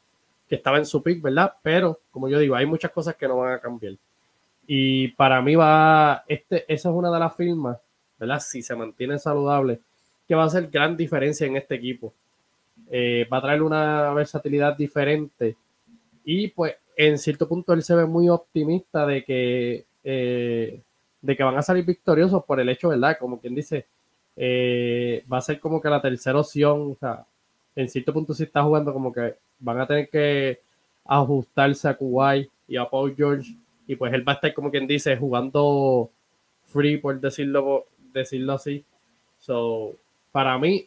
que 0.49 0.55
estaba 0.57 0.79
en 0.79 0.87
su 0.87 1.03
pick, 1.03 1.23
¿verdad? 1.23 1.55
Pero, 1.63 2.01
como 2.11 2.29
yo 2.29 2.39
digo, 2.39 2.55
hay 2.55 2.67
muchas 2.67 2.91
cosas 2.91 3.17
que 3.17 3.29
no 3.29 3.39
van 3.39 3.55
a 3.55 3.61
cambiar. 3.61 3.95
Y 4.67 5.09
para 5.09 5.41
mí 5.43 5.55
va, 5.55 6.25
este, 6.27 6.65
esa 6.73 6.89
es 6.89 6.95
una 6.95 7.11
de 7.11 7.19
las 7.19 7.35
firmas, 7.35 7.79
¿verdad? 8.19 8.41
Si 8.41 8.63
se 8.63 8.75
mantiene 8.75 9.19
saludable, 9.19 9.81
que 10.27 10.35
va 10.35 10.45
a 10.45 10.47
hacer 10.47 10.69
gran 10.69 10.97
diferencia 10.97 11.47
en 11.47 11.57
este 11.57 11.75
equipo. 11.75 12.13
Eh, 12.91 13.27
va 13.33 13.39
a 13.39 13.43
traer 13.43 13.63
una 13.63 14.13
versatilidad 14.13 14.77
diferente. 14.77 15.57
Y 16.25 16.49
pues, 16.49 16.77
en 16.97 17.19
cierto 17.19 17.49
punto, 17.49 17.73
él 17.73 17.83
se 17.83 17.95
ve 17.95 18.07
muy 18.07 18.29
optimista 18.29 19.07
de 19.07 19.25
que, 19.25 19.87
eh, 20.05 20.83
de 21.21 21.37
que 21.37 21.43
van 21.43 21.57
a 21.57 21.63
salir 21.63 21.85
victoriosos 21.85 22.45
por 22.45 22.61
el 22.61 22.69
hecho, 22.69 22.89
¿verdad? 22.89 23.17
Como 23.19 23.41
quien 23.41 23.55
dice, 23.55 23.87
eh, 24.37 25.25
va 25.31 25.39
a 25.39 25.43
ser 25.43 25.59
como 25.61 25.81
que 25.81 25.89
la 25.89 26.01
tercera 26.01 26.39
opción, 26.39 26.93
o 26.93 26.97
sea, 26.99 27.25
en 27.75 27.89
cierto 27.89 28.13
punto 28.13 28.35
si 28.35 28.45
está 28.45 28.63
jugando 28.63 28.93
como 28.93 29.13
que 29.13 29.35
van 29.61 29.81
a 29.81 29.87
tener 29.87 30.09
que 30.09 30.61
ajustarse 31.05 31.89
a 31.89 31.95
Kuwait 31.95 32.49
y 32.67 32.77
a 32.77 32.89
Paul 32.89 33.15
George 33.17 33.55
y 33.87 33.97
pues 33.97 34.13
él 34.13 34.27
va 34.27 34.33
a 34.33 34.35
estar 34.37 34.53
como 34.55 34.71
quien 34.71 34.87
dice 34.87 35.17
jugando 35.17 36.11
free 36.67 36.99
por 36.99 37.19
decirlo 37.21 37.87
decirlo 38.13 38.53
así. 38.53 38.85
So, 39.39 39.95
para 40.33 40.59
mí 40.59 40.87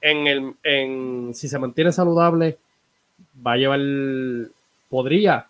en 0.00 0.26
el 0.26 0.54
en 0.62 1.34
si 1.34 1.48
se 1.48 1.58
mantiene 1.58 1.92
saludable 1.92 2.58
va 3.46 3.52
a 3.52 3.56
llevar 3.56 3.80
podría, 4.88 5.48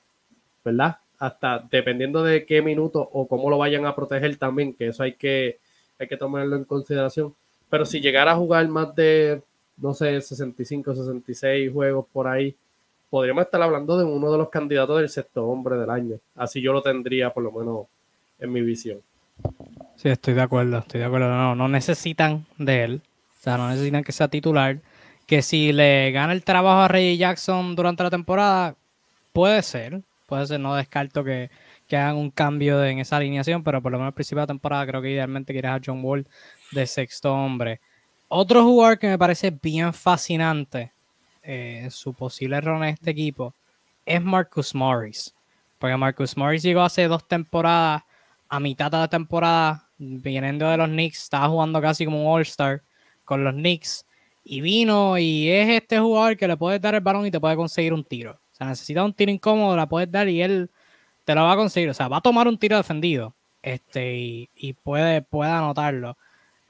¿verdad? 0.64 0.98
Hasta 1.20 1.64
dependiendo 1.70 2.24
de 2.24 2.44
qué 2.44 2.62
minuto 2.62 3.09
o 3.12 3.28
cómo 3.28 3.48
lo 3.48 3.59
vayan 3.59 3.87
a 3.87 3.94
proteger 3.94 4.37
también, 4.37 4.74
que 4.74 4.88
eso 4.88 5.04
hay 5.04 5.12
que 5.12 5.59
hay 6.00 6.09
que 6.09 6.16
tomarlo 6.16 6.56
en 6.56 6.64
consideración. 6.64 7.35
Pero 7.68 7.85
si 7.85 8.00
llegara 8.00 8.33
a 8.33 8.37
jugar 8.37 8.66
más 8.68 8.94
de, 8.96 9.42
no 9.76 9.94
sé, 9.94 10.20
65, 10.20 10.94
66 10.94 11.72
juegos 11.72 12.06
por 12.12 12.26
ahí, 12.26 12.56
podríamos 13.11 13.44
estar 13.44 13.61
hablando 13.62 13.98
de 13.98 14.04
uno 14.04 14.33
de 14.33 14.38
los 14.38 14.48
candidatos 14.48 14.98
del 14.98 15.09
sexto 15.09 15.46
hombre 15.46 15.76
del 15.76 15.90
año. 15.90 16.16
Así 16.35 16.61
yo 16.61 16.72
lo 16.72 16.83
tendría, 16.83 17.30
por 17.30 17.42
lo 17.42 17.52
menos, 17.52 17.87
en 18.38 18.50
mi 18.50 18.62
visión. 18.62 18.98
Sí, 19.96 20.09
estoy 20.09 20.35
de 20.35 20.42
acuerdo, 20.42 20.78
estoy 20.78 21.00
de 21.00 21.06
acuerdo. 21.06 21.28
No, 21.28 21.54
no 21.54 21.68
necesitan 21.68 22.46
de 22.56 22.85
él. 22.85 23.02
O 23.38 23.42
sea, 23.42 23.59
no 23.59 23.68
necesitan 23.68 24.02
que 24.02 24.12
sea 24.12 24.28
titular. 24.28 24.78
Que 25.26 25.42
si 25.42 25.72
le 25.72 26.11
gana 26.12 26.33
el 26.33 26.42
trabajo 26.42 26.80
a 26.80 26.88
Reggie 26.88 27.18
Jackson 27.18 27.76
durante 27.76 28.02
la 28.02 28.11
temporada, 28.11 28.74
puede 29.33 29.62
ser. 29.62 30.00
Puede 30.30 30.46
ser, 30.46 30.60
no 30.60 30.76
descarto 30.76 31.24
que, 31.24 31.50
que 31.88 31.96
hagan 31.96 32.14
un 32.14 32.30
cambio 32.30 32.84
en 32.84 33.00
esa 33.00 33.16
alineación, 33.16 33.64
pero 33.64 33.82
por 33.82 33.90
lo 33.90 33.98
menos 33.98 34.10
al 34.10 34.14
principio 34.14 34.38
de 34.38 34.42
la 34.44 34.46
temporada 34.46 34.86
creo 34.86 35.02
que 35.02 35.10
idealmente 35.10 35.52
quieres 35.52 35.72
a 35.72 35.80
John 35.84 36.04
Wall 36.04 36.24
de 36.70 36.86
sexto 36.86 37.34
hombre. 37.34 37.80
Otro 38.28 38.62
jugador 38.62 39.00
que 39.00 39.08
me 39.08 39.18
parece 39.18 39.50
bien 39.50 39.92
fascinante, 39.92 40.92
eh, 41.42 41.88
su 41.90 42.14
posible 42.14 42.58
error 42.58 42.76
en 42.76 42.90
este 42.90 43.10
equipo, 43.10 43.56
es 44.06 44.22
Marcus 44.22 44.72
Morris. 44.72 45.34
Porque 45.80 45.96
Marcus 45.96 46.36
Morris 46.36 46.62
llegó 46.62 46.82
hace 46.82 47.08
dos 47.08 47.26
temporadas, 47.26 48.04
a 48.48 48.60
mitad 48.60 48.88
de 48.88 48.98
la 48.98 49.08
temporada, 49.08 49.88
viniendo 49.98 50.68
de 50.68 50.76
los 50.76 50.88
Knicks, 50.88 51.24
estaba 51.24 51.48
jugando 51.48 51.80
casi 51.80 52.04
como 52.04 52.22
un 52.22 52.36
All-Star 52.36 52.84
con 53.24 53.42
los 53.42 53.54
Knicks. 53.54 54.06
Y 54.44 54.60
vino 54.60 55.18
y 55.18 55.48
es 55.48 55.70
este 55.70 55.98
jugador 55.98 56.36
que 56.36 56.46
le 56.46 56.56
puedes 56.56 56.80
dar 56.80 56.94
el 56.94 57.00
balón 57.00 57.26
y 57.26 57.32
te 57.32 57.40
puede 57.40 57.56
conseguir 57.56 57.92
un 57.92 58.04
tiro. 58.04 58.38
Sea, 58.60 58.68
necesita 58.68 59.02
un 59.04 59.14
tiro 59.14 59.32
incómodo, 59.32 59.74
la 59.74 59.88
puedes 59.88 60.10
dar 60.10 60.28
y 60.28 60.42
él 60.42 60.70
te 61.24 61.34
lo 61.34 61.44
va 61.44 61.52
a 61.52 61.56
conseguir. 61.56 61.88
O 61.88 61.94
sea, 61.94 62.08
va 62.08 62.18
a 62.18 62.20
tomar 62.20 62.46
un 62.46 62.58
tiro 62.58 62.76
defendido 62.76 63.34
este, 63.62 64.14
y, 64.54 64.72
puede, 64.82 65.22
puede 65.22 65.50
anotarlo. 65.50 66.18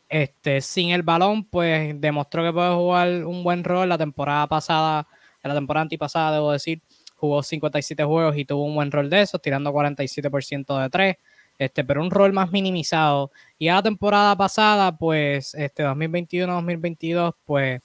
Este, 0.09 0.61
sin 0.61 0.91
el 0.91 1.03
balón, 1.03 1.45
pues 1.45 2.01
demostró 2.01 2.45
que 2.45 2.53
puede 2.53 2.75
jugar 2.75 3.09
un 3.27 3.43
buen 3.43 3.65
rol. 3.65 3.89
La 3.89 3.99
temporada 3.99 4.47
pasada, 4.47 5.09
en 5.43 5.49
la 5.49 5.55
temporada 5.55 5.83
antipasada, 5.83 6.33
debo 6.33 6.53
decir, 6.53 6.81
jugó 7.17 7.43
57 7.43 8.05
juegos 8.05 8.37
y 8.37 8.45
tuvo 8.45 8.65
un 8.65 8.75
buen 8.77 8.93
rol 8.93 9.11
de 9.11 9.23
esos, 9.23 9.43
tirando 9.43 9.73
47% 9.73 10.83
de 10.83 10.91
3. 10.91 11.17
Este, 11.59 11.85
pero 11.85 12.03
un 12.03 12.11
rol 12.11 12.33
más 12.33 12.53
minimizado. 12.53 13.33
Y 13.59 13.69
a 13.69 13.75
la 13.75 13.83
temporada 13.83 14.37
pasada, 14.37 14.97
pues, 14.97 15.55
este 15.55 15.85
2021-2022, 15.85 17.35
pues, 17.45 17.81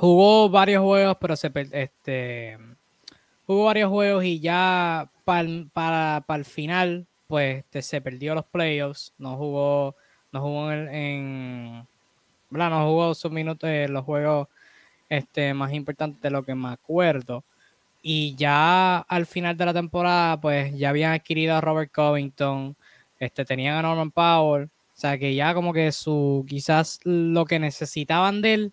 jugó 0.00 0.48
varios 0.48 0.82
juegos, 0.82 1.16
pero 1.20 1.36
se, 1.36 1.52
este, 1.72 2.58
jugó 3.46 3.64
varios 3.66 3.90
juegos 3.90 4.24
y 4.24 4.40
ya 4.40 5.10
para, 5.24 5.46
para, 5.74 6.38
el 6.38 6.44
final, 6.46 7.06
pues 7.26 7.58
este, 7.58 7.82
se 7.82 8.00
perdió 8.00 8.34
los 8.34 8.46
playoffs, 8.46 9.12
no 9.18 9.36
jugó, 9.36 9.94
no 10.32 10.40
jugó 10.40 10.72
en, 10.72 11.86
no 12.50 12.86
jugó 12.86 13.14
sus 13.14 13.30
minutos 13.30 13.68
en 13.68 13.76
eh, 13.76 13.88
los 13.88 14.04
juegos 14.06 14.48
este, 15.10 15.52
más 15.52 15.72
importantes 15.74 16.22
de 16.22 16.30
lo 16.30 16.42
que 16.44 16.54
me 16.54 16.70
acuerdo. 16.70 17.44
Y 18.02 18.34
ya 18.36 19.00
al 19.00 19.26
final 19.26 19.56
de 19.58 19.66
la 19.66 19.74
temporada, 19.74 20.40
pues 20.40 20.74
ya 20.78 20.88
habían 20.88 21.12
adquirido 21.12 21.56
a 21.56 21.60
Robert 21.60 21.92
Covington, 21.92 22.74
este, 23.18 23.44
tenían 23.44 23.76
a 23.76 23.82
Norman 23.82 24.10
Powell, 24.12 24.64
o 24.64 24.70
sea 24.94 25.18
que 25.18 25.34
ya 25.34 25.52
como 25.52 25.74
que 25.74 25.92
su, 25.92 26.46
quizás 26.48 27.00
lo 27.04 27.44
que 27.44 27.58
necesitaban 27.58 28.40
de 28.40 28.54
él 28.54 28.72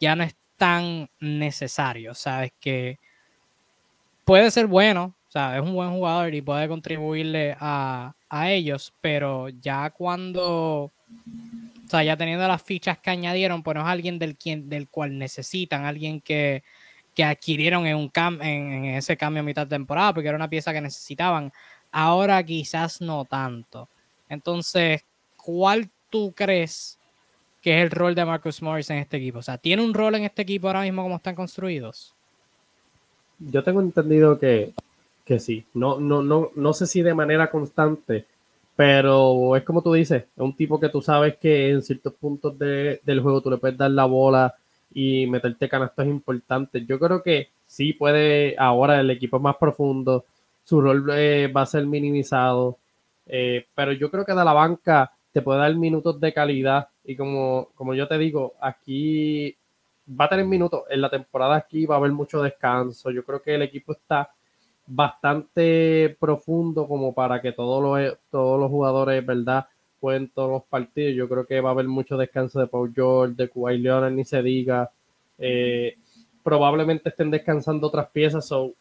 ya 0.00 0.14
no 0.16 0.24
tan 0.56 1.08
necesario, 1.20 2.14
sabes 2.14 2.52
que 2.60 2.98
puede 4.24 4.50
ser 4.50 4.66
bueno, 4.66 5.16
sea, 5.36 5.56
es 5.56 5.62
un 5.62 5.74
buen 5.74 5.90
jugador 5.90 6.34
y 6.34 6.40
puede 6.40 6.66
contribuirle 6.66 7.56
a, 7.60 8.14
ellos, 8.48 8.92
pero 9.00 9.48
ya 9.48 9.90
cuando, 9.90 10.44
o 10.84 11.88
sea, 11.88 12.02
ya 12.02 12.16
teniendo 12.16 12.46
las 12.48 12.62
fichas 12.62 12.98
que 12.98 13.10
añadieron, 13.10 13.62
pues 13.62 13.76
no 13.76 13.82
es 13.82 13.86
alguien 13.86 14.18
del, 14.18 14.36
quien, 14.36 14.68
del 14.68 14.88
cual 14.88 15.16
necesitan, 15.16 15.84
alguien 15.84 16.20
que, 16.20 16.62
adquirieron 17.22 17.86
en, 17.86 17.96
un 17.96 18.08
cam 18.08 18.42
en, 18.42 18.84
ese 18.86 19.16
cambio 19.16 19.40
a 19.40 19.44
mitad 19.44 19.66
de 19.66 19.76
temporada, 19.76 20.12
porque 20.12 20.28
era 20.28 20.36
una 20.36 20.50
pieza 20.50 20.72
que 20.72 20.80
necesitaban. 20.80 21.52
Ahora 21.92 22.42
quizás 22.42 23.00
no 23.00 23.24
tanto. 23.24 23.88
Entonces, 24.28 25.02
¿cuál 25.36 25.88
tú 26.10 26.32
crees 26.34 26.95
qué 27.66 27.80
es 27.80 27.82
el 27.82 27.90
rol 27.90 28.14
de 28.14 28.24
Marcus 28.24 28.62
Morris 28.62 28.90
en 28.90 28.98
este 28.98 29.16
equipo. 29.16 29.40
O 29.40 29.42
sea, 29.42 29.58
¿tiene 29.58 29.82
un 29.82 29.92
rol 29.92 30.14
en 30.14 30.22
este 30.22 30.42
equipo 30.42 30.68
ahora 30.68 30.82
mismo 30.82 31.02
como 31.02 31.16
están 31.16 31.34
construidos? 31.34 32.14
Yo 33.40 33.64
tengo 33.64 33.80
entendido 33.80 34.38
que, 34.38 34.72
que 35.24 35.40
sí. 35.40 35.64
No, 35.74 35.98
no, 35.98 36.22
no, 36.22 36.50
no 36.54 36.72
sé 36.72 36.86
si 36.86 37.02
de 37.02 37.12
manera 37.12 37.50
constante, 37.50 38.24
pero 38.76 39.56
es 39.56 39.64
como 39.64 39.82
tú 39.82 39.94
dices, 39.94 40.22
es 40.22 40.38
un 40.40 40.54
tipo 40.54 40.78
que 40.78 40.90
tú 40.90 41.02
sabes 41.02 41.38
que 41.38 41.70
en 41.70 41.82
ciertos 41.82 42.14
puntos 42.14 42.56
del 42.56 43.20
juego 43.20 43.40
tú 43.40 43.50
le 43.50 43.56
puedes 43.56 43.76
dar 43.76 43.90
la 43.90 44.04
bola 44.04 44.54
y 44.94 45.26
meterte 45.26 45.68
canastos 45.68 46.06
importantes. 46.06 46.86
Yo 46.86 47.00
creo 47.00 47.20
que 47.20 47.48
sí 47.66 47.94
puede, 47.94 48.54
ahora 48.60 49.00
el 49.00 49.10
equipo 49.10 49.38
es 49.38 49.42
más 49.42 49.56
profundo, 49.56 50.24
su 50.62 50.80
rol 50.80 51.04
eh, 51.16 51.48
va 51.48 51.62
a 51.62 51.66
ser 51.66 51.84
minimizado, 51.84 52.78
eh, 53.26 53.66
pero 53.74 53.90
yo 53.90 54.08
creo 54.08 54.24
que 54.24 54.34
de 54.34 54.44
la 54.44 54.52
banca 54.52 55.10
te 55.32 55.42
puede 55.42 55.58
dar 55.58 55.74
minutos 55.74 56.20
de 56.20 56.32
calidad 56.32 56.86
y 57.06 57.16
como, 57.16 57.68
como 57.74 57.94
yo 57.94 58.08
te 58.08 58.18
digo, 58.18 58.54
aquí 58.60 59.56
va 60.08 60.26
a 60.26 60.28
tener 60.28 60.44
minutos, 60.44 60.82
en 60.90 61.00
la 61.00 61.10
temporada 61.10 61.56
aquí 61.56 61.86
va 61.86 61.96
a 61.96 61.98
haber 61.98 62.12
mucho 62.12 62.42
descanso, 62.42 63.10
yo 63.10 63.24
creo 63.24 63.42
que 63.42 63.54
el 63.54 63.62
equipo 63.62 63.92
está 63.92 64.30
bastante 64.86 66.16
profundo 66.20 66.86
como 66.86 67.12
para 67.12 67.40
que 67.40 67.52
todos 67.52 67.82
los, 67.82 68.18
todos 68.30 68.60
los 68.60 68.70
jugadores, 68.70 69.24
¿verdad? 69.24 69.66
Jueguen 70.00 70.28
todos 70.28 70.50
los 70.50 70.64
partidos. 70.64 71.14
Yo 71.16 71.28
creo 71.28 71.46
que 71.46 71.60
va 71.60 71.70
a 71.70 71.72
haber 71.72 71.88
mucho 71.88 72.16
descanso 72.16 72.60
de 72.60 72.66
Paul 72.66 72.92
George, 72.94 73.34
de 73.34 73.48
Kuwait 73.48 73.80
Leonard, 73.80 74.12
ni 74.12 74.24
se 74.24 74.42
diga. 74.42 74.90
Eh, 75.38 75.96
probablemente 76.42 77.08
estén 77.08 77.30
descansando 77.30 77.88
otras 77.88 78.08
piezas. 78.10 78.46
So, 78.46 78.72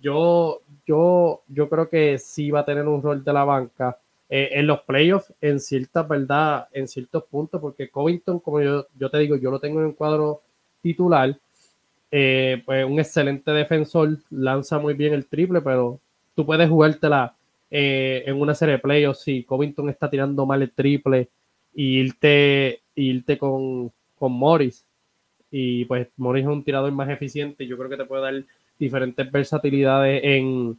yo, 0.00 0.60
yo, 0.86 1.42
yo 1.48 1.68
creo 1.68 1.88
que 1.88 2.18
sí 2.18 2.50
va 2.50 2.60
a 2.60 2.64
tener 2.66 2.86
un 2.86 3.02
rol 3.02 3.24
de 3.24 3.32
la 3.32 3.44
banca 3.44 3.98
eh, 4.30 4.50
en 4.52 4.66
los 4.66 4.80
playoffs, 4.82 5.32
en 5.40 5.60
ciertas, 5.60 6.06
¿verdad? 6.06 6.68
En 6.72 6.88
ciertos 6.88 7.24
puntos, 7.24 7.60
porque 7.60 7.88
Covington, 7.88 8.40
como 8.40 8.60
yo, 8.60 8.86
yo 8.98 9.10
te 9.10 9.18
digo, 9.18 9.36
yo 9.36 9.50
lo 9.50 9.60
tengo 9.60 9.80
en 9.80 9.86
un 9.86 9.92
cuadro 9.92 10.42
titular 10.82 11.36
eh, 12.10 12.62
pues 12.64 12.84
un 12.86 12.98
excelente 12.98 13.50
defensor, 13.50 14.18
lanza 14.30 14.78
muy 14.78 14.94
bien 14.94 15.12
el 15.12 15.26
triple, 15.26 15.60
pero 15.60 16.00
tú 16.34 16.46
puedes 16.46 16.68
jugártela 16.68 17.34
eh, 17.70 18.24
en 18.26 18.40
una 18.40 18.54
serie 18.54 18.76
de 18.76 18.80
playoffs 18.80 19.20
si 19.20 19.44
Covington 19.44 19.90
está 19.90 20.08
tirando 20.08 20.46
mal 20.46 20.62
el 20.62 20.70
triple 20.70 21.28
y 21.74 21.98
irte, 22.00 22.80
irte 22.94 23.36
con, 23.36 23.92
con 24.18 24.32
Morris. 24.32 24.84
Y 25.50 25.84
pues 25.84 26.08
Morris 26.16 26.44
es 26.44 26.50
un 26.50 26.64
tirador 26.64 26.92
más 26.92 27.08
eficiente. 27.10 27.66
Yo 27.66 27.76
creo 27.76 27.90
que 27.90 27.96
te 27.96 28.04
puede 28.04 28.22
dar 28.22 28.44
diferentes 28.78 29.30
versatilidades 29.30 30.20
en, 30.24 30.78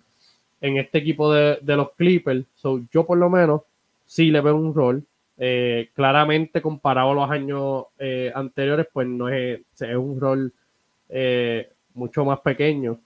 este 0.62 0.98
equipo 1.00 1.34
de, 1.34 1.60
los 1.64 1.92
Clippers. 1.92 2.46
So, 2.56 2.82
yo 2.92 3.06
por 3.06 3.18
lo 3.18 3.30
menos 3.30 3.62
sí 4.06 4.32
le 4.32 4.42
veo 4.42 4.56
un 4.56 4.74
rol. 4.74 5.04
Eh, 5.42 5.90
claramente 5.94 6.62
comparado 6.62 7.12
a 7.12 7.14
los 7.14 7.32
años 7.32 7.86
anteriores, 8.34 8.88
pues 8.92 9.08
no 9.08 9.30
es, 9.30 9.62
es 9.80 9.96
un 9.96 10.20
rol 10.20 10.54
eh, 11.10 11.72
mucho 11.96 12.24
más 12.24 12.40
pequeño, 12.40 13.00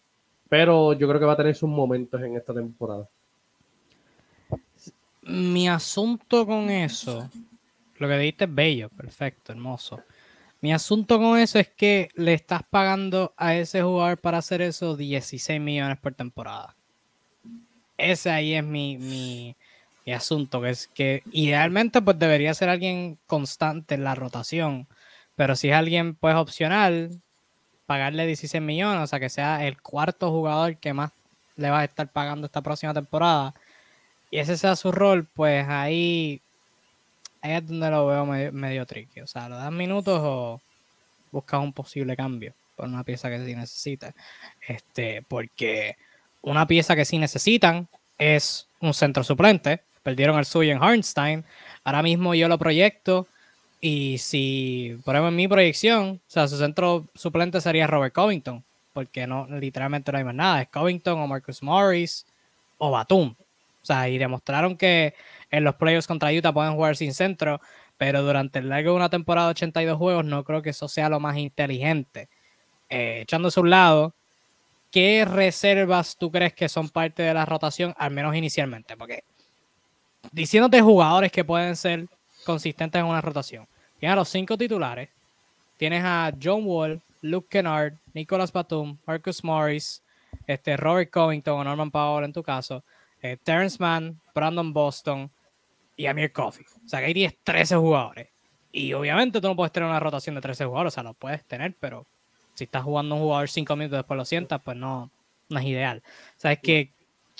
pero 0.50 0.92
yo 0.94 1.08
creo 1.08 1.20
que 1.20 1.26
va 1.26 1.34
a 1.34 1.38
tener 1.38 1.56
sus 1.56 1.70
momentos 1.70 2.22
en 2.22 2.36
esta 2.36 2.54
temporada. 2.54 3.08
Mi 5.22 5.70
asunto 5.70 6.46
con 6.46 6.70
eso, 6.70 7.30
lo 7.98 8.08
que 8.08 8.18
dijiste 8.18 8.44
es 8.44 8.54
bello, 8.54 8.90
perfecto, 8.90 9.54
hermoso. 9.54 10.02
Mi 10.60 10.74
asunto 10.74 11.18
con 11.18 11.40
eso 11.40 11.60
es 11.60 11.70
que 11.70 12.10
le 12.16 12.34
estás 12.34 12.62
pagando 12.70 13.34
a 13.38 13.56
ese 13.56 13.82
jugador 13.82 14.20
para 14.20 14.40
hacer 14.40 14.62
eso 14.62 14.98
16 14.98 15.62
millones 15.62 15.98
por 16.00 16.14
temporada. 16.14 16.76
Ese 17.98 18.30
ahí 18.32 18.54
es 18.56 18.64
mi, 18.64 18.98
mi, 18.98 19.56
asunto, 20.14 20.62
que 20.62 20.70
es 20.70 20.88
que 20.88 21.24
idealmente 21.32 22.02
pues 22.02 22.20
debería 22.20 22.54
ser 22.54 22.70
alguien 22.70 23.18
constante 23.28 23.96
en 23.96 24.04
la 24.04 24.16
rotación, 24.16 24.88
pero 25.36 25.56
si 25.56 25.70
es 25.70 25.76
alguien 25.76 26.16
pues 26.16 26.36
opcional, 26.36 27.22
pagarle 27.86 28.26
16 28.28 28.62
millones, 28.62 29.02
o 29.04 29.08
sea, 29.08 29.20
que 29.20 29.30
sea 29.30 29.66
el 29.66 29.82
cuarto 29.82 30.32
jugador 30.32 30.78
que 30.78 30.94
más 30.94 31.12
le 31.56 31.70
va 31.70 31.82
a 31.82 31.84
estar 31.86 32.10
pagando 32.10 32.48
esta 32.48 32.62
próxima 32.62 32.94
temporada, 32.94 33.54
y 34.34 34.40
ese 34.40 34.58
sea 34.58 34.76
su 34.76 34.92
rol, 34.92 35.28
pues 35.32 35.64
ahí, 35.70 36.42
ahí 37.42 37.52
es 37.52 37.68
donde 37.68 37.92
lo 37.92 38.08
veo 38.08 38.26
medio, 38.26 38.84
tricky. 38.88 39.22
O 39.22 39.28
sea, 39.28 39.48
¿lo 39.48 39.58
das 39.58 39.72
minutos 39.72 40.20
o 40.24 40.60
buscas 41.32 41.62
un 41.62 41.72
posible 41.72 42.18
cambio 42.18 42.56
por 42.76 42.88
una 42.88 43.04
pieza 43.04 43.30
que 43.30 43.46
sí 43.46 43.54
necesita? 43.54 44.16
Este, 44.68 45.22
porque 45.22 45.98
una 46.44 46.68
pieza 46.68 46.96
que 46.96 47.06
sí 47.06 47.18
necesitan 47.18 47.88
es 48.20 48.68
un 48.80 48.94
centro 48.94 49.24
suplente. 49.24 49.82
Perdieron 50.04 50.38
el 50.38 50.46
suyo 50.46 50.72
en 50.72 50.84
Harnstein. 50.84 51.44
Ahora 51.84 52.04
mismo 52.04 52.36
yo 52.36 52.48
lo 52.48 52.60
proyecto 52.60 53.28
y 53.82 54.18
si 54.18 54.98
ponemos 55.04 55.30
en 55.30 55.36
mi 55.36 55.48
proyección, 55.48 56.22
o 56.26 56.32
sea, 56.32 56.48
su 56.48 56.58
centro 56.58 57.06
suplente 57.16 57.60
sería 57.60 57.88
Robert 57.88 58.14
Covington, 58.14 58.64
porque 58.94 59.26
no, 59.26 59.48
literalmente 59.50 60.12
no 60.12 60.18
hay 60.18 60.24
más 60.24 60.36
nada. 60.36 60.62
Es 60.62 60.70
Covington 60.70 61.20
o 61.20 61.28
Marcus 61.28 61.64
Morris 61.64 62.26
o 62.78 62.92
Batum. 62.92 63.36
O 63.38 63.86
sea, 63.86 64.08
y 64.08 64.18
demostraron 64.18 64.78
que 64.78 65.16
en 65.52 65.64
los 65.64 65.76
playoffs 65.76 66.08
contra 66.08 66.32
Utah 66.32 66.54
pueden 66.54 66.76
jugar 66.76 66.96
sin 66.96 67.14
centro, 67.14 67.60
pero 67.98 68.22
durante 68.24 68.60
el 68.60 68.70
largo 68.70 68.92
de 68.92 68.96
una 68.96 69.10
temporada 69.10 69.48
de 69.48 69.52
82 69.52 69.98
juegos 69.98 70.26
no 70.26 70.44
creo 70.44 70.62
que 70.62 70.70
eso 70.70 70.88
sea 70.88 71.10
lo 71.10 71.20
más 71.20 71.38
inteligente. 71.38 72.30
Eh, 72.90 73.22
echándose 73.22 73.60
a 73.60 73.64
un 73.64 73.70
lado, 73.70 74.16
¿qué 74.94 75.26
reservas 75.26 76.16
tú 76.16 76.32
crees 76.32 76.54
que 76.54 76.70
son 76.70 76.88
parte 76.88 77.24
de 77.24 77.34
la 77.34 77.46
rotación, 77.46 77.96
al 77.98 78.12
menos 78.12 78.36
inicialmente? 78.36 78.96
Porque 78.96 79.24
diciéndote 80.32 80.80
jugadores 80.82 81.32
que 81.32 81.44
pueden 81.44 81.76
ser 81.76 82.08
consistentes 82.46 83.00
en 83.00 83.08
una 83.08 83.20
rotación. 83.20 83.68
Tienes 84.00 84.14
a 84.14 84.18
los 84.18 84.30
cinco 84.30 84.56
titulares. 84.56 85.10
Tienes 85.78 86.04
a 86.06 86.32
John 86.42 86.62
Wall, 86.66 87.02
Luke 87.22 87.48
Kennard, 87.50 87.96
Nicolas 88.14 88.54
Batum, 88.54 88.98
Marcus 89.08 89.44
Morris, 89.44 90.04
este, 90.46 90.78
Robert 90.78 91.10
Covington 91.10 91.60
o 91.60 91.64
Norman 91.64 91.90
Powell 91.90 92.26
en 92.26 92.34
tu 92.34 92.44
caso, 92.44 92.84
eh, 93.24 93.38
Terrence 93.44 93.78
Mann, 93.80 94.22
Brandon 94.36 94.72
Boston 94.72 95.32
y 95.98 96.06
Amir 96.06 96.32
Coffey. 96.32 96.66
O 96.86 96.88
sea 96.88 97.00
que 97.00 97.08
ahí 97.08 97.14
tienes 97.16 97.36
13 97.44 97.78
jugadores. 97.78 98.30
Y 98.72 98.94
obviamente 98.94 99.42
tú 99.42 99.48
no 99.48 99.56
puedes 99.56 99.72
tener 99.72 99.90
una 99.90 100.00
rotación 100.00 100.36
de 100.36 100.42
13 100.42 100.66
jugadores, 100.66 100.94
o 100.94 100.96
sea, 100.96 101.04
lo 101.04 101.16
puedes 101.16 101.44
tener, 101.46 101.76
pero 101.80 102.06
si 102.54 102.66
estás 102.66 102.84
jugando 102.84 103.16
un 103.16 103.22
jugador 103.22 103.50
5 103.50 103.76
minutos 103.76 104.00
después 104.00 104.18
lo 104.18 104.26
sientas, 104.26 104.62
pues 104.64 104.78
no, 104.78 105.10
no 105.50 105.60
es 105.60 105.66
ideal. 105.66 106.04
O 106.06 106.40
sea, 106.40 106.54
es 106.54 106.60
que, 106.60 106.92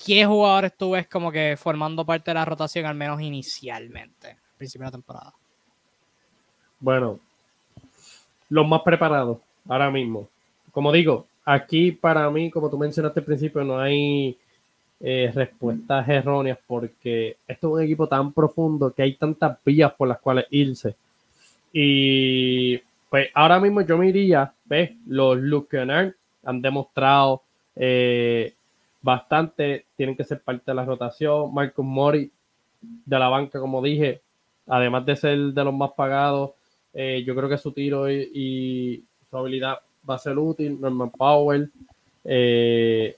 ¿qué 0.06 0.26
jugadores 0.26 0.74
tú 0.78 0.92
ves 0.92 1.08
como 1.08 1.32
que 1.32 1.56
formando 1.58 2.06
parte 2.06 2.32
de 2.32 2.36
la 2.36 2.46
rotación, 2.46 2.86
al 2.86 2.96
menos 2.96 3.22
inicialmente, 3.22 4.30
al 4.30 4.58
principio 4.58 4.86
de 4.86 4.88
la 4.88 4.92
temporada? 4.92 5.34
Bueno, 6.80 7.20
los 8.50 8.68
más 8.68 8.82
preparados 8.82 9.38
ahora 9.68 9.90
mismo. 9.90 10.28
Como 10.72 10.92
digo, 10.92 11.28
aquí 11.46 11.92
para 11.92 12.30
mí, 12.30 12.50
como 12.50 12.70
tú 12.70 12.78
mencionaste 12.78 13.20
al 13.20 13.26
principio, 13.26 13.64
no 13.64 13.80
hay 13.80 14.38
eh, 15.00 15.32
respuestas 15.34 16.08
erróneas 16.08 16.58
porque 16.66 17.38
esto 17.48 17.68
es 17.68 17.74
un 17.74 17.82
equipo 17.82 18.08
tan 18.08 18.32
profundo 18.32 18.92
que 18.94 19.04
hay 19.04 19.16
tantas 19.16 19.58
vías 19.64 19.94
por 19.94 20.08
las 20.08 20.20
cuales 20.20 20.46
irse. 20.50 20.96
Y 21.72 22.82
pues 23.14 23.30
ahora 23.36 23.60
mismo 23.60 23.82
yo 23.82 23.96
me 23.96 24.10
iría, 24.10 24.52
¿ves? 24.66 24.90
Los 25.06 25.38
Luke 25.38 25.78
han 25.78 26.62
demostrado 26.64 27.44
eh, 27.76 28.56
bastante, 29.04 29.86
tienen 29.96 30.18
que 30.18 30.24
ser 30.24 30.42
parte 30.42 30.64
de 30.66 30.74
la 30.74 30.84
rotación. 30.84 31.54
Marcus 31.54 31.86
Mori 31.86 32.32
de 32.82 33.20
la 33.20 33.30
banca, 33.30 33.60
como 33.60 33.84
dije, 33.84 34.24
además 34.66 35.06
de 35.06 35.16
ser 35.16 35.38
de 35.38 35.64
los 35.64 35.76
más 35.76 35.92
pagados, 35.92 36.54
eh, 36.92 37.24
yo 37.24 37.36
creo 37.36 37.48
que 37.48 37.60
su 37.60 37.72
tiro 37.72 38.10
y, 38.10 39.06
su 39.30 39.38
habilidad 39.38 39.78
va 40.10 40.16
a 40.16 40.18
ser 40.18 40.36
útil. 40.40 40.82
Norman 40.82 41.12
Powell. 41.12 41.72
Eh, 42.24 43.16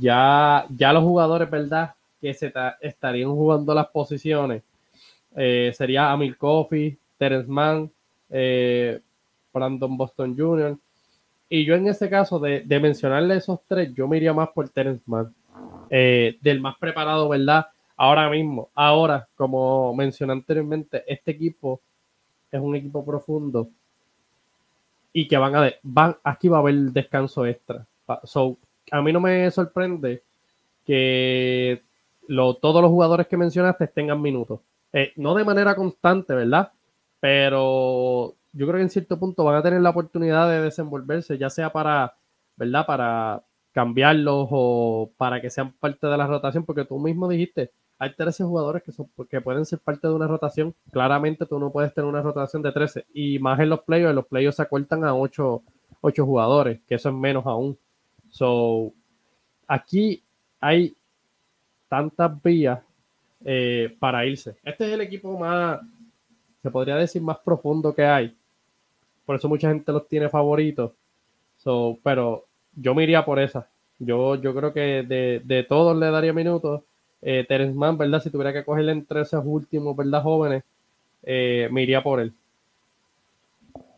ya, 0.00 0.64
ya 0.74 0.90
los 0.94 1.02
jugadores, 1.02 1.50
¿verdad? 1.50 1.92
Que 2.18 2.32
se 2.32 2.50
estarían 2.80 3.28
jugando 3.28 3.74
las 3.74 3.88
posiciones. 3.88 4.62
Sería 5.34 6.10
Amir 6.10 6.38
Coffey, 6.38 6.96
Terence 7.18 7.50
Mann, 7.50 7.90
Brandon 9.52 9.96
Boston 9.96 10.36
Jr. 10.36 10.76
Y 11.48 11.64
yo 11.64 11.74
en 11.74 11.86
ese 11.88 12.10
caso, 12.10 12.38
de, 12.38 12.62
de, 12.62 12.80
mencionarle 12.80 13.36
esos 13.36 13.60
tres, 13.68 13.94
yo 13.94 14.08
me 14.08 14.16
iría 14.16 14.32
más 14.32 14.48
por 14.48 14.68
Terence 14.68 15.02
Mann. 15.06 15.32
del 15.90 16.60
más 16.60 16.76
preparado, 16.78 17.28
¿verdad? 17.28 17.66
Ahora 17.96 18.28
mismo, 18.28 18.70
ahora, 18.74 19.28
como 19.36 19.94
mencioné 19.94 20.32
anteriormente, 20.32 21.04
este 21.06 21.30
equipo 21.30 21.80
es 22.50 22.60
un 22.60 22.74
equipo 22.74 23.04
profundo 23.04 23.68
y 25.12 25.28
que 25.28 25.38
van 25.38 25.54
a 25.54 25.72
van 25.82 26.16
aquí 26.24 26.48
va 26.48 26.58
a 26.58 26.60
haber 26.60 26.74
descanso 26.74 27.46
extra. 27.46 27.86
So, 28.24 28.58
a 28.90 29.00
mí 29.00 29.12
no 29.12 29.20
me 29.20 29.50
sorprende 29.50 30.22
que 30.84 31.82
todos 32.26 32.82
los 32.82 32.90
jugadores 32.90 33.28
que 33.28 33.36
mencionaste 33.36 33.86
tengan 33.86 34.20
minutos. 34.20 34.60
Eh, 34.92 35.12
no 35.16 35.34
de 35.34 35.44
manera 35.44 35.74
constante, 35.74 36.34
¿verdad? 36.34 36.72
Pero 37.24 38.34
yo 38.52 38.66
creo 38.66 38.76
que 38.76 38.82
en 38.82 38.90
cierto 38.90 39.18
punto 39.18 39.44
van 39.44 39.56
a 39.56 39.62
tener 39.62 39.80
la 39.80 39.88
oportunidad 39.88 40.46
de 40.46 40.60
desenvolverse, 40.60 41.38
ya 41.38 41.48
sea 41.48 41.72
para, 41.72 42.12
¿verdad? 42.54 42.84
Para 42.84 43.42
cambiarlos 43.72 44.48
o 44.50 45.10
para 45.16 45.40
que 45.40 45.48
sean 45.48 45.72
parte 45.72 46.06
de 46.06 46.18
la 46.18 46.26
rotación, 46.26 46.66
porque 46.66 46.84
tú 46.84 46.98
mismo 46.98 47.26
dijiste, 47.26 47.70
hay 47.98 48.14
13 48.14 48.44
jugadores 48.44 48.82
que, 48.82 48.92
son, 48.92 49.08
que 49.30 49.40
pueden 49.40 49.64
ser 49.64 49.78
parte 49.78 50.06
de 50.06 50.12
una 50.12 50.26
rotación. 50.26 50.74
Claramente 50.90 51.46
tú 51.46 51.58
no 51.58 51.72
puedes 51.72 51.94
tener 51.94 52.10
una 52.10 52.20
rotación 52.20 52.60
de 52.60 52.72
13. 52.72 53.06
Y 53.14 53.38
más 53.38 53.58
en 53.58 53.70
los 53.70 53.80
playoffs, 53.84 54.14
los 54.14 54.26
playoffs 54.26 54.56
se 54.56 54.62
acortan 54.62 55.02
a 55.02 55.14
8, 55.14 55.62
8 56.02 56.26
jugadores, 56.26 56.82
que 56.86 56.96
eso 56.96 57.08
es 57.08 57.14
menos 57.14 57.46
aún. 57.46 57.78
So, 58.28 58.92
aquí 59.66 60.22
hay 60.60 60.94
tantas 61.88 62.42
vías 62.42 62.80
eh, 63.46 63.96
para 63.98 64.26
irse. 64.26 64.58
Este 64.62 64.88
es 64.88 64.92
el 64.92 65.00
equipo 65.00 65.38
más, 65.38 65.80
se 66.64 66.70
podría 66.70 66.96
decir, 66.96 67.20
más 67.20 67.36
profundo 67.40 67.94
que 67.94 68.06
hay. 68.06 68.34
Por 69.26 69.36
eso 69.36 69.50
mucha 69.50 69.68
gente 69.68 69.92
los 69.92 70.08
tiene 70.08 70.30
favoritos. 70.30 70.92
So, 71.58 71.98
pero 72.02 72.46
yo 72.74 72.94
me 72.94 73.22
por 73.22 73.38
esa. 73.38 73.68
Yo, 73.98 74.36
yo 74.36 74.54
creo 74.54 74.72
que 74.72 75.02
de, 75.02 75.42
de 75.44 75.62
todos 75.64 75.94
le 75.94 76.10
daría 76.10 76.32
minutos 76.32 76.80
eh, 77.20 77.72
Mann, 77.74 77.98
¿verdad? 77.98 78.22
Si 78.22 78.30
tuviera 78.30 78.50
que 78.50 78.64
cogerle 78.64 78.92
entre 78.92 79.20
esos 79.20 79.44
últimos, 79.44 79.94
¿verdad? 79.94 80.22
Jóvenes, 80.22 80.64
eh, 81.22 81.68
por 82.02 82.20
él. 82.20 82.32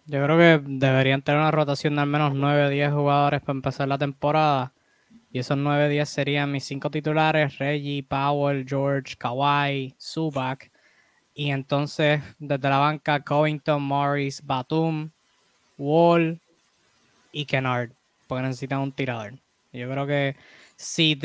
Yo 0.07 0.25
creo 0.25 0.37
que 0.37 0.61
deberían 0.65 1.23
tener 1.23 1.41
una 1.41 1.53
rotación 1.53 1.95
de 1.95 2.03
al 2.03 2.09
menos 2.09 2.35
9 2.35 2.67
o 2.67 2.69
10 2.69 2.93
jugadores 2.93 3.43
para 3.43 3.57
empezar 3.57 3.87
la 3.87 3.99
temporada. 3.99 4.73
Y 5.31 5.39
esos 5.39 5.57
9 5.57 5.87
o 5.87 5.89
10 5.89 6.09
serían 6.09 6.51
mis 6.51 6.65
cinco 6.65 6.91
titulares: 6.91 7.59
Reggie, 7.59 8.03
Powell, 8.03 8.67
George, 8.69 9.15
Kawhi, 9.17 9.95
Zubac. 10.01 10.73
Y 11.39 11.51
entonces, 11.51 12.23
desde 12.39 12.67
la 12.71 12.79
banca, 12.79 13.21
Covington, 13.21 13.83
Morris, 13.83 14.41
Batum, 14.43 15.11
Wall 15.77 16.41
y 17.31 17.45
Kennard. 17.45 17.91
Porque 18.27 18.43
necesitan 18.43 18.81
un 18.81 18.91
tirador. 18.91 19.35
Yo 19.71 19.91
creo 19.91 20.07
que 20.07 20.35
si, 20.77 21.21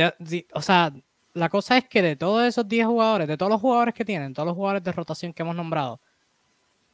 o 0.53 0.61
sea, 0.61 0.91
la 1.33 1.47
cosa 1.47 1.77
es 1.77 1.87
que 1.87 2.01
de 2.01 2.17
todos 2.17 2.43
esos 2.43 2.67
10 2.67 2.87
jugadores, 2.87 3.25
de 3.25 3.37
todos 3.37 3.53
los 3.53 3.61
jugadores 3.61 3.93
que 3.93 4.03
tienen, 4.03 4.33
todos 4.33 4.47
los 4.47 4.55
jugadores 4.55 4.83
de 4.83 4.91
rotación 4.91 5.31
que 5.31 5.43
hemos 5.43 5.55
nombrado, 5.55 6.01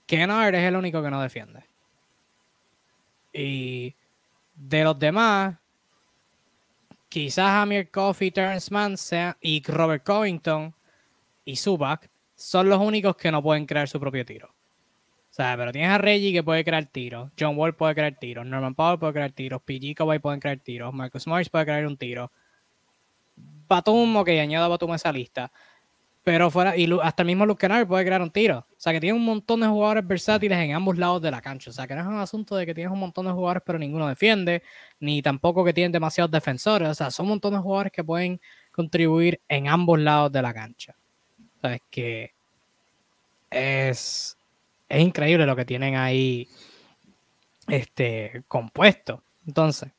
Kennard 0.05 0.53
es 0.53 0.63
el 0.63 0.75
único 0.75 1.01
que 1.01 1.09
no 1.09 1.19
defiende. 1.19 1.63
Y 3.33 3.95
de 4.53 4.83
los 4.83 4.97
demás, 4.99 5.55
quizás 7.09 7.49
Amir 7.49 7.89
Coffey, 7.89 8.29
Terrence 8.29 8.71
Mann 8.71 8.95
y 9.41 9.63
Robert 9.63 10.03
Covington 10.03 10.71
y 11.45 11.55
Zubac 11.55 12.07
son 12.37 12.69
los 12.69 12.79
únicos 12.79 13.17
que 13.17 13.31
no 13.31 13.41
pueden 13.41 13.65
crear 13.65 13.89
su 13.89 13.99
propio 13.99 14.23
tiro. 14.23 14.47
O 14.47 15.33
sea, 15.37 15.55
pero 15.57 15.71
tienes 15.71 15.89
a 15.89 15.97
Reggie 15.97 16.31
que 16.31 16.43
puede 16.43 16.63
crear 16.63 16.85
tiros, 16.85 17.31
John 17.37 17.57
Wall 17.57 17.75
puede 17.75 17.93
crear 17.93 18.15
tiros, 18.17 18.45
Norman 18.45 18.75
Powell 18.75 18.97
puede 18.97 19.13
crear 19.13 19.31
tiros, 19.31 19.61
PG 19.61 19.95
Kawhi 19.95 20.19
pueden 20.19 20.39
crear 20.39 20.57
tiros, 20.59 20.93
Marcus 20.93 21.27
Morris 21.27 21.49
puede 21.49 21.65
crear 21.65 21.85
un 21.85 21.97
tiro. 21.97 22.31
Batum, 23.67 24.15
ok, 24.15 24.29
añado 24.29 24.69
Batum 24.69 24.91
a 24.93 24.95
esa 24.95 25.11
lista. 25.11 25.51
Pero 26.23 26.51
fuera, 26.51 26.75
y 26.77 26.89
hasta 27.01 27.23
el 27.23 27.27
mismo 27.27 27.45
Luke 27.45 27.59
Kennard 27.59 27.87
puede 27.87 28.05
crear 28.05 28.21
un 28.21 28.31
tiro. 28.31 28.59
O 28.69 28.75
sea, 28.77 28.93
que 28.93 28.99
tiene 28.99 29.17
un 29.17 29.23
montón 29.23 29.61
de 29.61 29.67
jugadores 29.67 30.05
versátiles 30.05 30.57
en 30.59 30.73
ambos 30.73 30.97
lados 30.97 31.21
de 31.21 31.31
la 31.31 31.41
cancha. 31.41 31.69
O 31.69 31.73
sea, 31.73 31.87
que 31.87 31.95
no 31.95 32.01
es 32.01 32.07
un 32.07 32.19
asunto 32.19 32.55
de 32.55 32.65
que 32.65 32.75
tienes 32.75 32.91
un 32.91 32.99
montón 32.99 33.25
de 33.25 33.31
jugadores, 33.31 33.63
pero 33.65 33.79
ninguno 33.79 34.07
defiende, 34.07 34.61
ni 34.99 35.21
tampoco 35.21 35.63
que 35.63 35.73
tienen 35.73 35.91
demasiados 35.91 36.31
defensores. 36.31 36.89
O 36.89 36.93
sea, 36.95 37.11
son 37.11 37.25
un 37.25 37.29
montón 37.31 37.53
de 37.53 37.59
jugadores 37.59 37.91
que 37.91 38.03
pueden 38.03 38.41
contribuir 38.71 39.41
en 39.47 39.67
ambos 39.69 39.99
lados 39.99 40.31
de 40.31 40.41
la 40.41 40.53
cancha. 40.53 40.95
O 41.57 41.61
sea, 41.61 41.73
es 41.73 41.81
que 41.89 42.33
es, 43.49 44.37
es 44.89 45.01
increíble 45.01 45.45
lo 45.45 45.55
que 45.55 45.65
tienen 45.65 45.95
ahí 45.95 46.47
este, 47.67 48.43
compuesto. 48.47 49.23
Entonces, 49.45 49.91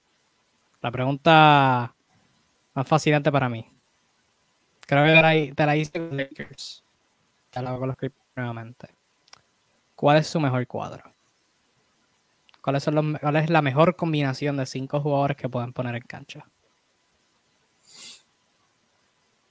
la 0.81 0.91
pregunta 0.91 1.95
más 2.75 2.87
fascinante 2.87 3.33
para 3.33 3.49
mí. 3.49 3.67
Creo 4.87 5.05
que 5.05 5.53
te 5.55 5.67
la, 5.67 5.77
hice 5.77 5.99
con 5.99 6.17
Lakers. 6.17 6.83
Te 7.51 7.61
la 7.61 7.77
con 7.77 7.89
los 7.89 7.97
Clippers 7.97 8.25
nuevamente. 8.37 8.89
¿Cuál 9.95 10.19
es 10.19 10.27
su 10.29 10.41
mejor 10.41 10.67
cuadro? 10.67 11.03
¿Cuál 12.63 12.81
son 12.81 13.19
¿Cuál 13.21 13.37
es 13.37 13.51
la 13.51 13.63
mejor 13.63 13.97
combinación 13.97 14.57
de 14.57 14.67
cinco 14.67 15.01
jugadores 15.01 15.37
que 15.37 15.49
pueden 15.49 15.73
poner 15.73 15.97
en 15.97 16.03
cancha? 16.03 16.47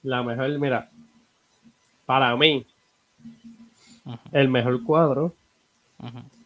La 0.02 0.22
mejor, 0.22 0.58
mira, 0.58 0.90
para 2.08 2.34
mí, 2.36 2.64
el 4.32 4.48
mejor 4.48 4.82
cuadro 4.82 5.34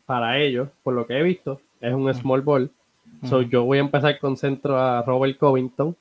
para 0.05 0.41
ellos, 0.41 0.69
por 0.83 0.93
lo 0.93 1.07
que 1.07 1.17
he 1.17 1.23
visto, 1.23 1.61
es 1.81 1.95
un 1.95 2.13
small 2.13 2.41
ball. 2.41 2.69
So, 3.29 3.43
yo 3.43 3.63
voy 3.63 3.79
a 3.79 3.83
empezar 3.83 4.19
con 4.19 4.37
centro 4.37 4.77
a 4.77 5.03
Robert 5.03 5.39
Covington. 5.39 5.95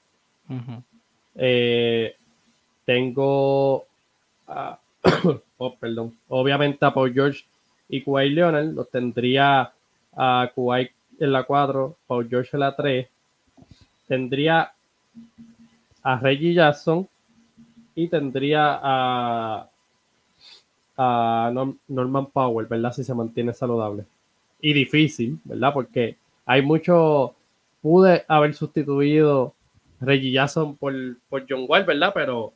Eh, 1.36 2.16
tengo, 2.86 3.86
oh, 5.60 5.76
perdón, 5.80 6.18
obviamente 6.30 6.84
a 6.84 6.92
Paul 6.92 7.14
George 7.14 7.46
y 7.88 8.02
Kawhi 8.02 8.32
Leonard, 8.32 8.74
los 8.74 8.90
tendría 8.90 9.72
a 10.18 10.52
Kawhi 10.56 10.90
en 11.20 11.32
la 11.32 11.44
4, 11.44 11.98
Paul 12.08 12.28
George 12.28 12.50
en 12.54 12.60
la 12.62 12.76
3, 12.76 13.08
tendría 14.08 14.72
a 16.02 16.18
Reggie 16.18 16.56
Jackson 16.56 17.08
y 17.96 18.08
tendría 18.08 18.80
a, 18.82 19.70
a 20.98 21.54
Norman 21.88 22.26
Powell, 22.28 22.68
¿verdad? 22.68 22.94
Si 22.94 23.04
se 23.04 23.14
mantiene 23.14 23.54
saludable. 23.54 24.06
Y 24.62 24.74
difícil, 24.74 25.40
¿verdad? 25.44 25.74
Porque 25.74 26.16
hay 26.46 26.62
mucho, 26.62 27.34
pude 27.82 28.24
haber 28.28 28.54
sustituido 28.54 29.54
Reggie 30.00 30.32
Jackson 30.32 30.76
por, 30.76 30.94
por 31.30 31.46
John 31.48 31.66
Wall, 31.68 31.86
¿verdad? 31.86 32.12
Pero 32.14 32.54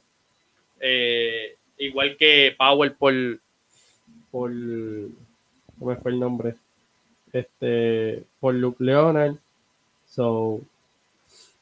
eh, 0.80 1.56
igual 1.78 2.16
que 2.18 2.56
Powell 2.58 2.94
por, 2.94 3.14
por 4.32 4.52
¿cómo 5.80 5.96
fue 5.98 6.12
el 6.12 6.20
nombre? 6.20 6.56
Este, 7.32 8.24
por 8.40 8.54
Luke 8.54 8.84
Leonard. 8.84 9.36
So, 10.08 10.62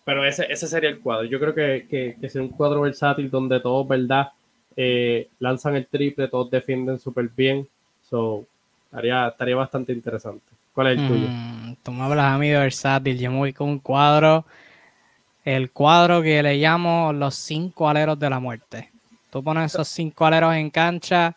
pero 0.03 0.25
ese, 0.25 0.45
ese 0.51 0.67
sería 0.67 0.89
el 0.89 0.99
cuadro. 0.99 1.25
Yo 1.25 1.39
creo 1.39 1.53
que, 1.53 1.87
que, 1.89 2.17
que 2.19 2.29
sería 2.29 2.47
un 2.47 2.53
cuadro 2.55 2.81
versátil 2.81 3.29
donde 3.29 3.59
todos, 3.59 3.87
¿verdad? 3.87 4.29
Eh, 4.75 5.29
lanzan 5.39 5.75
el 5.75 5.87
triple, 5.87 6.27
todos 6.27 6.49
defienden 6.49 6.99
súper 6.99 7.29
bien. 7.35 7.67
So, 8.09 8.45
estaría, 8.85 9.27
estaría 9.27 9.55
bastante 9.55 9.93
interesante. 9.93 10.45
¿Cuál 10.73 10.87
es 10.87 10.99
el 10.99 11.07
tuyo? 11.07 11.27
Mm, 11.27 11.73
tú 11.83 11.91
me 11.91 12.03
hablas 12.03 12.25
a 12.25 12.37
mí 12.37 12.49
de 12.49 12.57
versátil. 12.57 13.17
Yo 13.19 13.31
me 13.31 13.37
voy 13.37 13.53
con 13.53 13.69
un 13.69 13.79
cuadro 13.79 14.45
el 15.45 15.71
cuadro 15.71 16.21
que 16.21 16.41
le 16.41 16.55
llamo 16.55 17.11
los 17.13 17.35
cinco 17.35 17.89
aleros 17.89 18.17
de 18.17 18.29
la 18.29 18.39
muerte. 18.39 18.89
Tú 19.31 19.43
pones 19.43 19.73
esos 19.73 19.87
cinco 19.87 20.25
aleros 20.25 20.53
en 20.55 20.69
cancha 20.69 21.35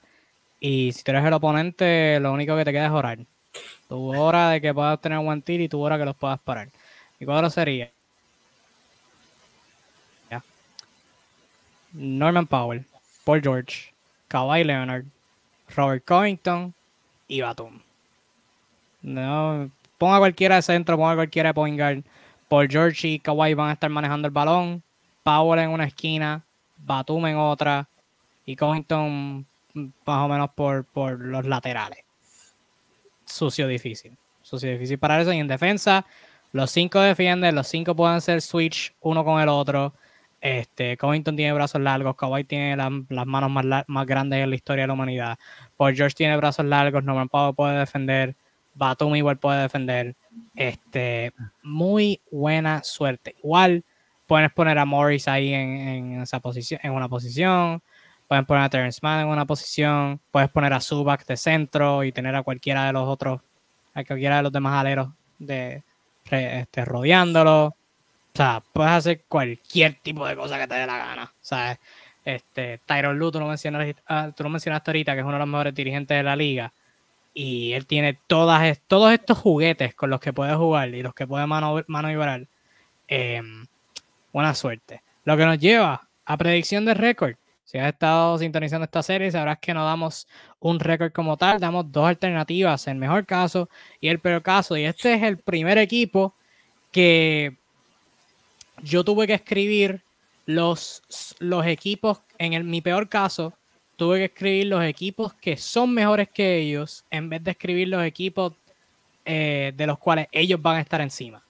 y 0.61 0.93
si 0.93 1.03
tú 1.03 1.11
eres 1.13 1.25
el 1.25 1.33
oponente, 1.33 2.21
lo 2.21 2.33
único 2.33 2.57
que 2.57 2.65
te 2.65 2.73
queda 2.73 2.87
es 2.87 2.93
orar. 2.93 3.19
Tu 3.89 3.97
hora 3.97 4.51
de 4.51 4.61
que 4.61 4.75
puedas 4.75 5.01
tener 5.01 5.19
un 5.19 5.27
buen 5.27 5.43
tiro 5.43 5.63
y 5.63 5.69
tu 5.69 5.81
hora 5.81 5.99
que 5.99 6.05
los 6.05 6.17
puedas 6.17 6.39
parar. 6.41 6.69
Mi 7.19 7.27
cuadro 7.27 7.51
sería 7.51 7.91
Norman 11.97 12.47
Powell, 12.47 12.85
Paul 13.25 13.41
George, 13.41 13.93
Kawhi 14.29 14.65
Leonard, 14.65 15.05
Robert 15.75 16.05
Covington 16.05 16.75
y 17.27 17.41
Batum. 17.41 17.81
No, 19.03 19.71
ponga 19.99 20.19
cualquiera 20.19 20.57
de 20.57 20.63
centro, 20.63 20.97
ponga 20.97 21.15
cualquiera 21.15 21.51
de 21.51 21.55
point 21.55 21.79
guard 21.79 22.05
Paul 22.49 22.69
George 22.69 23.09
y 23.09 23.19
Kawhi 23.19 23.55
van 23.55 23.71
a 23.71 23.73
estar 23.73 23.91
manejando 23.91 24.29
el 24.29 24.33
balón. 24.33 24.83
Powell 25.23 25.61
en 25.61 25.71
una 25.71 25.85
esquina, 25.85 26.45
Batum 26.79 27.27
en 27.27 27.37
otra 27.37 27.89
y 28.45 28.55
Covington 28.55 29.45
más 29.75 30.25
o 30.25 30.29
menos 30.29 30.51
por, 30.55 30.85
por 30.85 31.19
los 31.19 31.45
laterales. 31.45 31.99
Sucio 33.25 33.67
difícil. 33.67 34.17
Sucio 34.43 34.71
difícil 34.71 34.99
para 34.99 35.21
eso. 35.21 35.33
Y 35.33 35.39
en 35.39 35.49
defensa, 35.49 36.07
los 36.53 36.71
cinco 36.71 37.01
defienden, 37.01 37.55
los 37.55 37.67
cinco 37.67 37.97
pueden 37.97 38.21
ser 38.21 38.41
switch 38.41 38.95
uno 39.01 39.25
con 39.25 39.41
el 39.41 39.49
otro. 39.49 39.93
Este, 40.41 40.97
Covington 40.97 41.35
tiene 41.35 41.53
brazos 41.53 41.81
largos, 41.81 42.17
Kawhi 42.17 42.45
tiene 42.45 42.77
las 42.77 43.27
manos 43.27 43.51
más, 43.51 43.85
más 43.87 44.07
grandes 44.07 44.41
en 44.41 44.51
la 44.51 44.57
historia 44.57 44.83
de 44.85 44.89
la 44.89 44.93
humanidad. 44.93 45.39
Paul 45.77 45.95
George 45.95 46.15
tiene 46.15 46.37
brazos 46.37 46.67
largos, 46.67 47.03
Norman 47.03 47.29
Powell 47.29 47.55
puede 47.55 47.79
defender, 47.79 48.37
Batum 48.75 49.17
igual 49.17 49.39
puede 49.39 49.63
defender. 49.63 50.15
Este, 50.55 51.33
muy 51.63 52.21
buena 52.31 52.83
suerte. 52.83 53.35
Igual 53.43 53.85
puedes 54.27 54.53
poner 54.53 54.79
a 54.79 54.85
Morris 54.85 55.29
ahí 55.29 55.53
en, 55.53 56.21
esa 56.21 56.41
posición, 56.41 56.81
en 56.83 56.93
una 56.93 57.09
posición. 57.09 57.83
Pueden 58.29 58.45
poner 58.45 58.65
a 58.65 58.71
Terrence 58.71 59.01
Mann 59.03 59.21
en 59.21 59.29
una 59.29 59.47
posición. 59.47 60.21
Puedes 60.31 60.51
poner 60.51 60.73
a 60.73 60.81
Zubac 60.81 61.25
de 61.27 61.37
centro 61.37 62.05
y 62.05 62.13
tener 62.13 62.35
a 62.35 62.43
cualquiera 62.43 62.87
de 62.87 62.93
los 62.93 63.09
otros, 63.09 63.41
a 63.95 64.05
cualquiera 64.05 64.37
de 64.37 64.43
los 64.43 64.53
demás 64.53 64.75
aleros 64.75 65.09
de, 65.39 65.83
este, 66.31 66.85
rodeándolo. 66.85 67.75
O 68.37 68.39
sea, 68.39 68.63
puedes 68.75 68.93
hacer 68.93 69.23
cualquier 69.29 69.95
tipo 70.03 70.27
de 70.27 70.37
cosa 70.37 70.59
que 70.59 70.67
te 70.67 70.75
dé 70.75 70.87
la 70.87 70.99
gana. 70.99 71.33
Sea, 71.41 71.79
este, 72.23 72.79
Tyron 72.85 73.19
Lu, 73.19 73.33
tú 73.33 73.41
lo, 73.41 73.47
mencionaste, 73.47 73.97
ah, 74.07 74.31
tú 74.37 74.43
lo 74.43 74.51
mencionaste 74.51 74.91
ahorita, 74.91 75.15
que 75.15 75.21
es 75.21 75.25
uno 75.25 75.33
de 75.33 75.39
los 75.39 75.49
mejores 75.49 75.75
dirigentes 75.75 76.15
de 76.19 76.23
la 76.23 76.37
liga 76.37 76.71
y 77.33 77.73
él 77.73 77.87
tiene 77.87 78.19
todas, 78.27 78.79
todos 78.89 79.11
estos 79.11 79.39
juguetes 79.39 79.95
con 79.95 80.11
los 80.11 80.21
que 80.21 80.35
puede 80.35 80.55
jugar 80.55 80.89
y 80.89 81.03
los 81.03 81.15
que 81.15 81.27
puede 81.27 81.47
maniobrar. 81.47 82.47
Eh, 83.09 83.41
buena 84.35 84.55
suerte. 84.55 85.01
Lo 85.25 85.35
que 85.39 85.47
nos 85.47 85.59
lleva 85.59 86.07
a 86.27 86.37
predicción 86.37 86.85
de 86.85 86.93
récord. 86.93 87.37
Si 87.65 87.79
has 87.79 87.89
estado 87.89 88.37
sintonizando 88.37 88.85
esta 88.85 89.03
serie, 89.03 89.31
sabrás 89.31 89.59
que 89.61 89.73
no 89.73 89.83
damos 89.83 90.29
un 90.61 90.79
récord 90.79 91.13
como 91.13 91.39
tal, 91.39 91.59
damos 91.59 91.91
dos 91.91 92.07
alternativas, 92.07 92.87
el 92.87 92.97
mejor 92.99 93.25
caso 93.25 93.71
y 93.99 94.09
el 94.09 94.19
peor 94.19 94.43
caso. 94.43 94.77
Y 94.77 94.85
este 94.85 95.15
es 95.15 95.23
el 95.23 95.39
primer 95.39 95.79
equipo 95.79 96.35
que 96.93 97.57
yo 98.83 99.05
tuve 99.05 99.27
que 99.27 99.35
escribir 99.35 100.03
los, 100.47 101.03
los 101.39 101.67
equipos, 101.67 102.21
en 102.39 102.69
mi 102.69 102.81
peor 102.81 103.09
caso, 103.09 103.53
tuve 103.97 104.19
que 104.19 104.25
escribir 104.27 104.67
los 104.67 104.85
equipos 104.85 105.35
que 105.35 105.57
son 105.57 105.93
mejores 105.93 106.29
que 106.29 106.59
ellos 106.59 107.05
en 107.11 107.29
vez 107.29 107.43
de 107.43 107.53
escribir 107.53 107.89
los 107.89 108.05
equipos 108.05 108.53
eh, 109.25 109.73
de 109.77 109.87
los 109.87 109.99
cuales 109.99 110.29
ellos 110.31 110.61
van 110.61 110.77
a 110.77 110.81
estar 110.81 111.01
encima, 111.01 111.43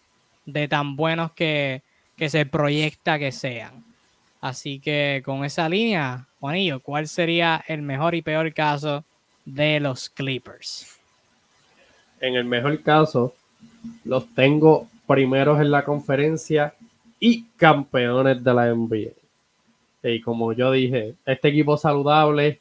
de 0.46 0.68
tan 0.68 0.96
buenos 0.96 1.32
que, 1.32 1.82
que 2.16 2.30
se 2.30 2.46
proyecta 2.46 3.18
que 3.18 3.32
sean. 3.32 3.84
Así 4.40 4.78
que 4.78 5.22
con 5.24 5.44
esa 5.44 5.68
línea, 5.68 6.26
Juanillo, 6.40 6.80
¿cuál 6.80 7.08
sería 7.08 7.64
el 7.66 7.82
mejor 7.82 8.14
y 8.14 8.22
peor 8.22 8.52
caso 8.54 9.04
de 9.44 9.80
los 9.80 10.08
Clippers? 10.08 10.98
En 12.20 12.36
el 12.36 12.44
mejor 12.44 12.82
caso, 12.82 13.34
los 14.04 14.32
tengo 14.34 14.88
primeros 15.06 15.60
en 15.60 15.70
la 15.70 15.84
conferencia 15.84 16.74
y 17.26 17.44
campeones 17.56 18.44
de 18.44 18.54
la 18.54 18.72
NBA. 18.72 19.10
Y 20.04 20.20
como 20.20 20.52
yo 20.52 20.70
dije, 20.70 21.16
este 21.26 21.48
equipo 21.48 21.76
saludable, 21.76 22.60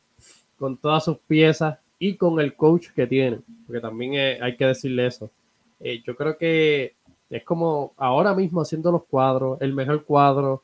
con 0.57 0.75
todas 0.75 1.05
sus 1.05 1.19
piezas 1.19 1.77
y 1.99 2.15
con 2.15 2.39
el 2.39 2.55
coach 2.55 2.87
que 2.95 3.05
tiene, 3.05 3.41
porque 3.67 3.79
también 3.79 4.41
hay 4.41 4.55
que 4.55 4.65
decirle 4.65 5.05
eso. 5.05 5.29
Eh, 5.79 6.01
yo 6.03 6.15
creo 6.15 6.35
que 6.35 6.95
es 7.29 7.43
como 7.43 7.93
ahora 7.95 8.33
mismo 8.33 8.59
haciendo 8.59 8.91
los 8.91 9.03
cuadros, 9.03 9.61
el 9.61 9.71
mejor 9.71 10.03
cuadro. 10.03 10.63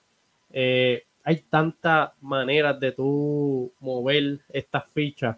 Eh, 0.51 1.03
hay 1.23 1.43
tantas 1.47 2.09
maneras 2.21 2.79
de 2.79 2.93
tú 2.93 3.71
mover 3.81 4.39
estas 4.49 4.85
fichas, 4.87 5.37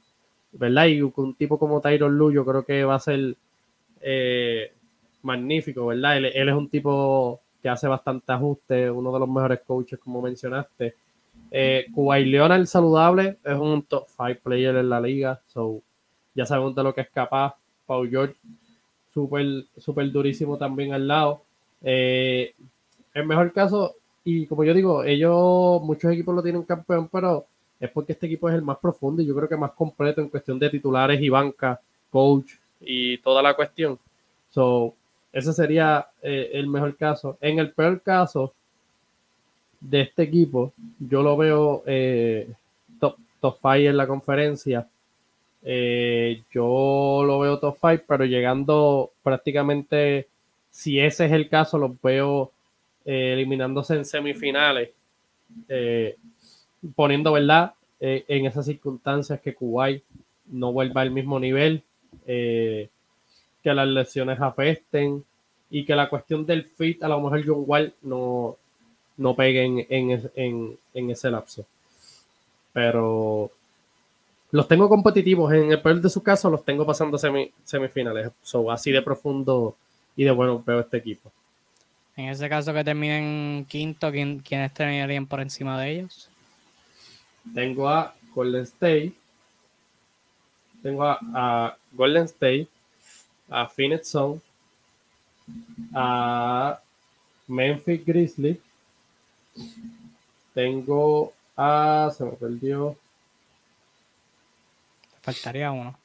¿verdad? 0.53 0.85
Y 0.85 1.01
un 1.01 1.35
tipo 1.35 1.59
como 1.59 1.81
Tyron 1.81 2.17
Lu, 2.17 2.31
yo 2.31 2.45
creo 2.45 2.63
que 2.63 2.85
va 2.85 2.95
a 2.95 2.99
ser 2.99 3.35
eh, 3.99 4.71
magnífico, 5.21 5.87
¿verdad? 5.87 6.15
Él, 6.15 6.25
es 6.27 6.55
un 6.55 6.69
tipo 6.69 7.42
que 7.63 7.69
hace 7.69 7.87
bastante 7.87 8.29
ajuste, 8.33 8.91
uno 8.91 9.13
de 9.13 9.19
los 9.21 9.29
mejores 9.29 9.61
coaches, 9.65 9.97
como 9.97 10.21
mencionaste. 10.21 10.95
Eh, 11.49 11.85
Kuwait 11.93 12.27
Leonard 12.27 12.65
saludable 12.65 13.37
es 13.41 13.57
un 13.57 13.83
top 13.83 14.05
5 14.09 14.41
player 14.43 14.75
en 14.75 14.89
la 14.89 14.99
liga, 14.99 15.41
so 15.47 15.81
ya 16.35 16.45
sabemos 16.45 16.75
de 16.75 16.83
lo 16.83 16.93
que 16.93 17.01
es 17.01 17.09
capaz. 17.09 17.55
Paul 17.85 18.09
George, 18.09 18.35
súper 19.13 19.65
super 19.77 20.11
durísimo 20.11 20.57
también 20.57 20.91
al 20.91 21.07
lado. 21.07 21.43
Eh, 21.81 22.53
el 23.13 23.25
mejor 23.25 23.53
caso, 23.53 23.95
y 24.25 24.45
como 24.45 24.65
yo 24.65 24.73
digo, 24.73 25.05
ellos, 25.05 25.81
muchos 25.83 26.11
equipos 26.11 26.35
lo 26.35 26.43
tienen 26.43 26.63
campeón, 26.63 27.07
pero 27.09 27.45
es 27.79 27.89
porque 27.91 28.11
este 28.11 28.25
equipo 28.25 28.49
es 28.49 28.55
el 28.55 28.61
más 28.61 28.77
profundo 28.77 29.21
y 29.21 29.25
yo 29.25 29.35
creo 29.35 29.47
que 29.47 29.55
más 29.55 29.71
completo 29.71 30.19
en 30.19 30.27
cuestión 30.27 30.59
de 30.59 30.69
titulares 30.69 31.21
y 31.21 31.29
banca, 31.29 31.79
coach 32.09 32.55
y 32.81 33.19
toda 33.19 33.41
la 33.41 33.53
cuestión. 33.53 33.97
So, 34.49 34.95
ese 35.33 35.51
sería 35.51 36.07
eh, 36.21 36.51
el 36.53 36.67
mejor 36.67 36.95
caso. 36.95 37.37
En 37.41 37.57
el 37.57 37.71
peor 37.71 38.01
caso 38.01 38.53
de 39.81 40.01
este 40.01 40.23
equipo, 40.23 40.73
yo 40.99 41.23
lo 41.23 41.35
veo 41.35 41.83
eh, 41.85 42.47
top, 42.99 43.17
top 43.41 43.57
five 43.59 43.87
en 43.87 43.97
la 43.97 44.07
conferencia. 44.07 44.87
Eh, 45.63 46.43
yo 46.53 47.23
lo 47.25 47.39
veo 47.39 47.59
top 47.59 47.77
five, 47.81 48.03
pero 48.07 48.25
llegando 48.25 49.11
prácticamente, 49.23 50.27
si 50.69 50.99
ese 50.99 51.25
es 51.25 51.31
el 51.31 51.49
caso, 51.49 51.77
los 51.77 51.99
veo 52.01 52.51
eh, 53.03 53.33
eliminándose 53.33 53.95
en 53.95 54.05
semifinales, 54.05 54.91
poniendo, 56.95 57.31
¿verdad? 57.31 57.73
En 57.99 58.45
esas 58.45 58.65
circunstancias 58.65 59.39
que 59.39 59.55
Kuwait 59.55 60.03
no 60.47 60.73
vuelva 60.73 61.01
al 61.01 61.11
mismo 61.11 61.39
nivel, 61.39 61.81
las 63.63 63.87
lesiones 63.87 64.39
afecten 64.41 65.23
y 65.69 65.85
que 65.85 65.95
la 65.95 66.09
cuestión 66.09 66.45
del 66.45 66.65
fit, 66.65 67.03
a 67.03 67.07
lo 67.07 67.21
mejor 67.21 67.43
John 67.45 67.63
Wall 67.65 67.93
no, 68.01 68.57
no 69.17 69.35
pegue 69.35 69.63
en, 69.89 71.09
ese 71.09 71.31
lapso. 71.31 71.65
Pero 72.73 73.51
los 74.51 74.67
tengo 74.67 74.89
competitivos. 74.89 75.53
En 75.53 75.71
el 75.71 75.81
peor 75.81 76.01
de 76.01 76.09
su 76.09 76.21
caso, 76.21 76.49
los 76.49 76.65
tengo 76.65 76.85
pasando 76.85 77.17
semifinales. 77.17 78.31
So, 78.41 78.71
así 78.71 78.91
de 78.91 79.01
profundo 79.01 79.75
y 80.15 80.23
de 80.23 80.31
bueno 80.31 80.61
veo 80.65 80.79
este 80.79 80.97
equipo. 80.97 81.31
En 82.15 82.29
ese 82.29 82.47
caso 82.47 82.73
que 82.73 82.83
terminen 82.83 83.65
quinto, 83.67 84.11
¿quién, 84.11 84.39
¿quiénes 84.39 84.73
terminarían 84.73 85.25
por 85.25 85.39
encima 85.39 85.79
de 85.81 85.91
ellos? 85.91 86.29
Tengo 87.53 87.89
a 87.89 88.13
Golden 88.35 88.63
State. 88.63 89.13
Tengo 90.83 91.05
a, 91.05 91.77
Golden 91.93 92.25
State, 92.25 92.67
a 93.53 93.67
Phoenix 93.67 94.15
a 95.93 96.79
Memphis 97.47 98.05
Grizzlies. 98.05 98.57
Tengo 100.53 101.33
a. 101.55 102.11
Se 102.17 102.23
me 102.23 102.31
perdió. 102.31 102.97
Faltaría 105.21 105.71
uno. 105.71 105.95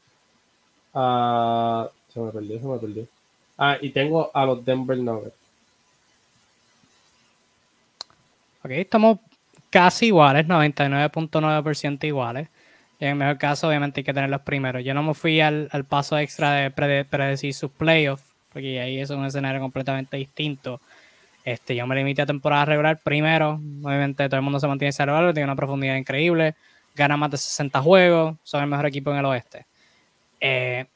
A, 0.92 1.88
se 2.12 2.20
me 2.20 2.30
perdió, 2.30 2.60
se 2.60 2.66
me 2.66 2.78
perdió. 2.78 3.06
Ah, 3.56 3.78
y 3.80 3.90
tengo 3.90 4.30
a 4.32 4.44
los 4.44 4.64
Denver 4.64 4.98
Nuggets. 4.98 5.34
Ok, 8.62 8.70
estamos 8.70 9.18
casi 9.70 10.06
iguales, 10.06 10.46
99.9% 10.46 12.04
iguales. 12.04 12.48
En 13.00 13.08
el 13.08 13.14
mejor 13.14 13.38
caso, 13.38 13.68
obviamente, 13.68 14.00
hay 14.00 14.04
que 14.04 14.14
tener 14.14 14.30
los 14.30 14.42
primeros. 14.42 14.84
Yo 14.84 14.94
no 14.94 15.02
me 15.02 15.14
fui 15.14 15.40
al, 15.40 15.68
paso 15.88 16.18
extra 16.18 16.52
de 16.52 16.70
predecir 16.70 17.54
sus 17.54 17.70
playoffs, 17.70 18.24
porque 18.52 18.80
ahí 18.80 18.98
es 19.00 19.10
un 19.10 19.24
escenario 19.24 19.60
completamente 19.60 20.16
distinto. 20.16 20.80
Este, 21.44 21.76
yo 21.76 21.86
me 21.86 21.94
limité 21.94 22.22
a 22.22 22.26
temporada 22.26 22.64
regular 22.64 23.00
primero. 23.02 23.60
Obviamente, 23.82 24.26
todo 24.28 24.36
el 24.36 24.42
mundo 24.42 24.60
se 24.60 24.66
mantiene 24.66 24.92
saludable, 24.92 25.32
tiene 25.32 25.44
una 25.44 25.56
profundidad 25.56 25.96
increíble, 25.96 26.54
gana 26.94 27.16
más 27.16 27.30
de 27.30 27.38
60 27.38 27.80
juegos, 27.80 28.36
son 28.42 28.62
el 28.62 28.68
mejor 28.68 28.86
equipo 28.86 29.10
en 29.12 29.18
el 29.18 29.24
oeste. 29.24 29.66
Eh, 30.40 30.86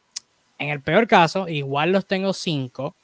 en 0.58 0.68
el 0.68 0.80
peor 0.80 1.06
caso, 1.06 1.48
igual 1.48 1.92
los 1.92 2.06
tengo 2.06 2.32
5 2.32 2.94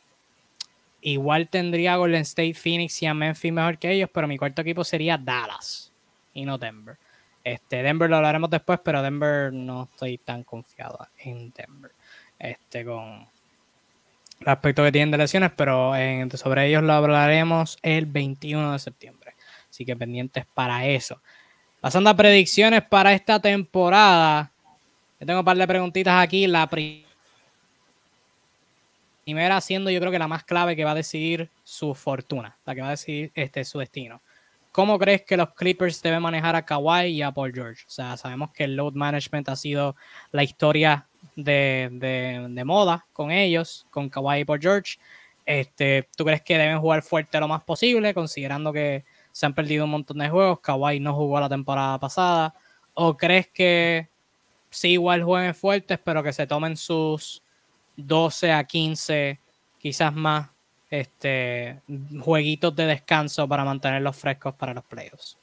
Igual 1.01 1.49
tendría 1.49 1.97
Golden 1.97 2.23
State, 2.23 2.55
Phoenix 2.55 3.01
y 3.03 3.07
a 3.07 3.15
Memphis 3.15 3.53
mejor 3.53 3.79
que 3.79 3.93
ellos, 3.93 4.11
pero 4.13 4.27
mi 4.27 4.37
cuarto 4.37 4.63
equipo 4.63 4.83
sería 4.83 5.17
Dallas 5.17 5.93
y 6.35 6.45
no 6.45 6.59
Denver. 6.59 6.97
Este, 7.53 7.83
Denver 7.83 8.11
lo 8.11 8.17
hablaremos 8.17 8.51
después, 8.51 8.79
pero 8.85 9.03
Denver 9.03 9.53
no 9.53 9.85
estoy 9.85 10.19
tan 10.19 10.45
confiado 10.45 11.07
en 11.19 11.51
Denver. 11.53 11.93
Este, 12.39 12.85
con 12.85 13.27
el 14.41 14.49
aspecto 14.49 14.85
que 14.85 14.93
tienen 14.93 15.11
de 15.11 15.19
lesiones, 15.19 15.51
pero 15.57 15.93
sobre 16.35 16.67
ellos 16.67 16.83
lo 16.83 16.93
hablaremos 16.93 17.79
el 17.83 18.07
21 18.07 18.73
de 18.73 18.79
septiembre. 18.79 19.35
Así 19.71 19.85
que 19.87 19.97
pendientes 19.97 20.45
para 20.53 20.87
eso. 20.87 21.23
Pasando 21.81 22.11
a 22.11 22.17
predicciones 22.17 22.83
para 22.83 23.15
esta 23.15 23.41
temporada. 23.41 24.53
Yo 25.19 25.27
tengo 25.27 25.41
un 25.41 25.45
par 25.45 25.57
de 25.57 25.67
preguntitas 25.67 26.23
aquí. 26.23 26.47
La 26.47 26.67
primera 26.69 27.09
primera 29.25 29.61
siendo 29.61 29.91
yo 29.91 30.01
creo 30.01 30.11
que 30.11 30.19
la 30.19 30.27
más 30.27 30.45
clave 30.45 30.75
que 30.75 30.85
va 30.85 30.93
a 30.93 30.95
decidir 30.95 31.51
su 31.63 31.95
fortuna, 31.95 32.57
la 32.65 32.75
que 32.75 32.81
va 32.81 32.87
a 32.87 32.93
decidir 32.93 33.31
este, 33.35 33.63
su 33.63 33.79
destino. 33.79 34.23
¿Cómo 34.73 34.99
crees 34.99 35.23
que 35.23 35.37
los 35.37 35.55
Clippers 35.55 36.03
deben 36.03 36.23
manejar 36.23 36.55
a 36.57 36.65
Kawhi 36.65 37.07
y 37.07 37.23
a 37.23 37.33
Paul 37.33 37.53
George? 37.53 37.85
O 37.87 37.91
sea, 37.91 38.17
sabemos 38.17 38.51
que 38.53 38.65
el 38.65 38.77
load 38.77 38.95
management 38.95 39.49
ha 39.49 39.57
sido 39.57 39.97
la 40.31 40.43
historia 40.43 41.09
de, 41.35 42.63
moda 42.65 43.07
con 43.13 43.31
ellos, 43.31 43.87
con 43.91 44.09
Kawhi 44.09 44.41
y 44.41 44.45
Paul 44.45 44.61
George. 44.61 44.99
Este, 45.47 46.09
¿Tú 46.17 46.25
crees 46.25 46.43
que 46.43 46.59
deben 46.59 46.81
jugar 46.81 47.03
fuerte 47.03 47.41
lo 47.41 47.49
más 47.49 47.63
posible, 47.63 48.13
considerando 48.15 48.73
que 48.73 49.05
se 49.33 49.47
han 49.47 49.55
perdido 49.55 49.85
un 49.85 49.91
montón 49.91 50.19
de 50.19 50.29
juegos? 50.29 50.61
Kawhi 50.61 51.01
no 51.01 51.15
jugó 51.15 51.41
la 51.41 51.49
temporada 51.49 51.99
pasada. 51.99 52.55
¿O 52.95 53.17
crees 53.17 53.49
que 53.49 54.09
sí, 54.71 54.91
igual 54.91 55.23
jueguen 55.23 55.55
fuertes, 55.55 55.99
pero 56.03 56.23
que 56.23 56.33
se 56.33 56.47
tomen 56.47 56.77
sus 56.77 57.43
12 57.97 58.53
a 58.53 58.65
15, 58.65 59.41
quizás 59.79 60.15
más, 60.15 60.51
este, 60.91 61.81
jueguitos 62.21 62.75
de 62.75 62.87
descanso 62.87 63.47
para 63.47 63.65
mantenerlos 63.65 64.17
frescos 64.17 64.55
para 64.55 64.75
los 64.75 64.85
playoffs. 64.85 65.37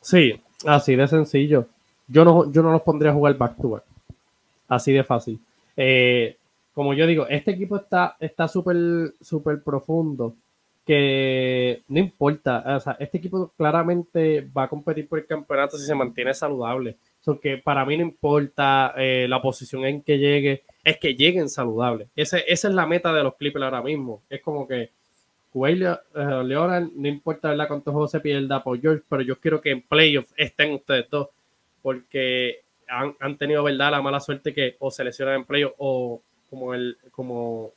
Sí, 0.00 0.40
así 0.66 0.96
de 0.96 1.08
sencillo. 1.08 1.66
Yo 2.08 2.24
no, 2.24 2.50
yo 2.50 2.62
no 2.62 2.72
los 2.72 2.82
pondría 2.82 3.10
a 3.10 3.14
jugar 3.14 3.36
back 3.36 3.56
to 3.56 3.70
back. 3.70 3.84
Así 4.68 4.92
de 4.92 5.04
fácil. 5.04 5.40
Eh, 5.76 6.36
como 6.74 6.94
yo 6.94 7.06
digo, 7.06 7.26
este 7.28 7.52
equipo 7.52 7.76
está 7.76 8.48
súper 8.48 9.12
súper 9.20 9.62
profundo 9.62 10.34
que 10.86 11.82
no 11.88 11.98
importa. 11.98 12.76
O 12.76 12.80
sea, 12.80 12.96
este 12.98 13.18
equipo 13.18 13.52
claramente 13.56 14.46
va 14.56 14.64
a 14.64 14.68
competir 14.68 15.08
por 15.08 15.18
el 15.18 15.26
campeonato 15.26 15.78
si 15.78 15.86
se 15.86 15.94
mantiene 15.94 16.34
saludable. 16.34 16.96
So 17.24 17.40
que 17.40 17.56
para 17.56 17.86
mí 17.86 17.96
no 17.96 18.02
importa 18.02 18.92
eh, 18.98 19.26
la 19.28 19.40
posición 19.40 19.86
en 19.86 20.02
que 20.02 20.18
llegue, 20.18 20.64
es 20.82 20.98
que 20.98 21.14
lleguen 21.14 21.48
saludables. 21.48 22.08
esa 22.14 22.38
es 22.38 22.64
la 22.64 22.86
meta 22.86 23.14
de 23.14 23.22
los 23.22 23.36
Clippers 23.36 23.64
ahora 23.64 23.80
mismo. 23.80 24.22
Es 24.28 24.42
como 24.42 24.68
que 24.68 24.90
Kawhi 25.54 25.76
Leonard, 26.44 26.90
no 26.94 27.08
importa 27.08 27.50
¿verdad? 27.50 27.68
cuántos 27.68 27.92
juegos 27.92 28.10
se 28.10 28.20
pierda 28.20 28.62
por 28.62 28.78
George, 28.78 29.04
pero 29.08 29.22
yo 29.22 29.40
quiero 29.40 29.60
que 29.60 29.70
en 29.70 29.82
playoffs 29.82 30.34
estén 30.36 30.72
ustedes 30.72 31.08
dos, 31.08 31.28
porque 31.80 32.60
han, 32.88 33.14
han, 33.20 33.38
tenido 33.38 33.62
verdad 33.62 33.92
la 33.92 34.02
mala 34.02 34.20
suerte 34.20 34.52
que 34.52 34.76
o 34.80 34.90
se 34.90 35.04
lesionan 35.04 35.36
en 35.36 35.44
playoffs 35.44 35.76
o 35.78 36.20
como 36.50 36.74
el 36.74 36.98
como, 37.10 37.70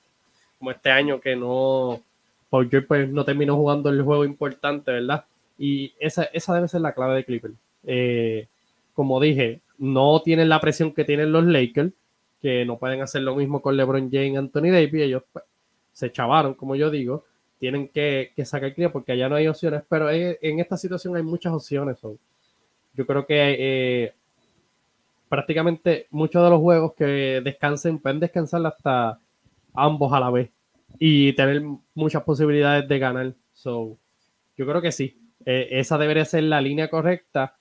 como 0.59 0.71
este 0.71 0.89
año 0.89 1.21
que 1.21 1.35
no 1.35 2.01
Paul 2.49 2.69
George 2.69 2.87
pues, 2.87 3.09
no 3.09 3.23
terminó 3.23 3.55
jugando 3.55 3.89
el 3.89 4.01
juego 4.01 4.25
importante, 4.25 4.91
¿verdad? 4.91 5.25
Y 5.57 5.93
esa, 5.99 6.23
esa 6.25 6.53
debe 6.53 6.67
ser 6.67 6.81
la 6.81 6.93
clave 6.93 7.15
de 7.15 7.25
Clipper. 7.25 7.51
Eh, 7.85 8.47
como 8.97 9.21
dije, 9.21 9.61
no 9.77 10.23
tienen 10.23 10.49
la 10.49 10.59
presión 10.59 10.91
que 10.91 11.05
tienen 11.05 11.31
los 11.31 11.45
Lakers, 11.45 11.93
que 12.41 12.65
no 12.65 12.79
pueden 12.79 13.03
hacer 13.03 13.21
lo 13.21 13.35
mismo 13.35 13.61
con 13.61 13.77
LeBron 13.77 14.09
James 14.11 14.39
Anthony 14.39 14.71
Davis. 14.71 15.03
Ellos 15.03 15.21
pues, 15.31 15.45
se 15.93 16.11
chavaron, 16.11 16.55
como 16.55 16.75
yo 16.75 16.89
digo. 16.89 17.23
Tienen 17.59 17.89
que, 17.89 18.31
que 18.35 18.43
sacar 18.43 18.73
cría 18.73 18.91
porque 18.91 19.11
allá 19.11 19.29
no 19.29 19.35
hay 19.35 19.47
opciones, 19.47 19.83
pero 19.87 20.09
en, 20.09 20.59
esta 20.59 20.77
situación 20.77 21.15
hay 21.15 21.21
muchas 21.21 21.53
opciones. 21.53 21.99
Yo 22.95 23.05
creo 23.05 23.27
que 23.27 23.35
eh, 23.59 24.13
prácticamente 25.29 26.07
muchos 26.09 26.43
de 26.43 26.49
los 26.49 26.59
juegos 26.59 26.93
que 26.95 27.39
descansen 27.43 27.99
pueden 27.99 28.19
descansar 28.19 28.65
hasta 28.65 29.19
ambos 29.75 30.11
a 30.11 30.19
la 30.19 30.31
vez 30.31 30.49
y 30.97 31.33
tener 31.33 31.61
muchas 31.93 32.23
posibilidades 32.23 32.87
de 32.87 32.97
ganar. 32.97 33.33
So, 33.53 33.95
yo 34.57 34.65
creo 34.65 34.81
que 34.81 34.91
sí. 34.91 35.19
Eh, 35.45 35.67
esa 35.79 35.99
debería 35.99 36.25
ser 36.25 36.45
la 36.45 36.61
línea 36.61 36.89
correcta, 36.89 37.56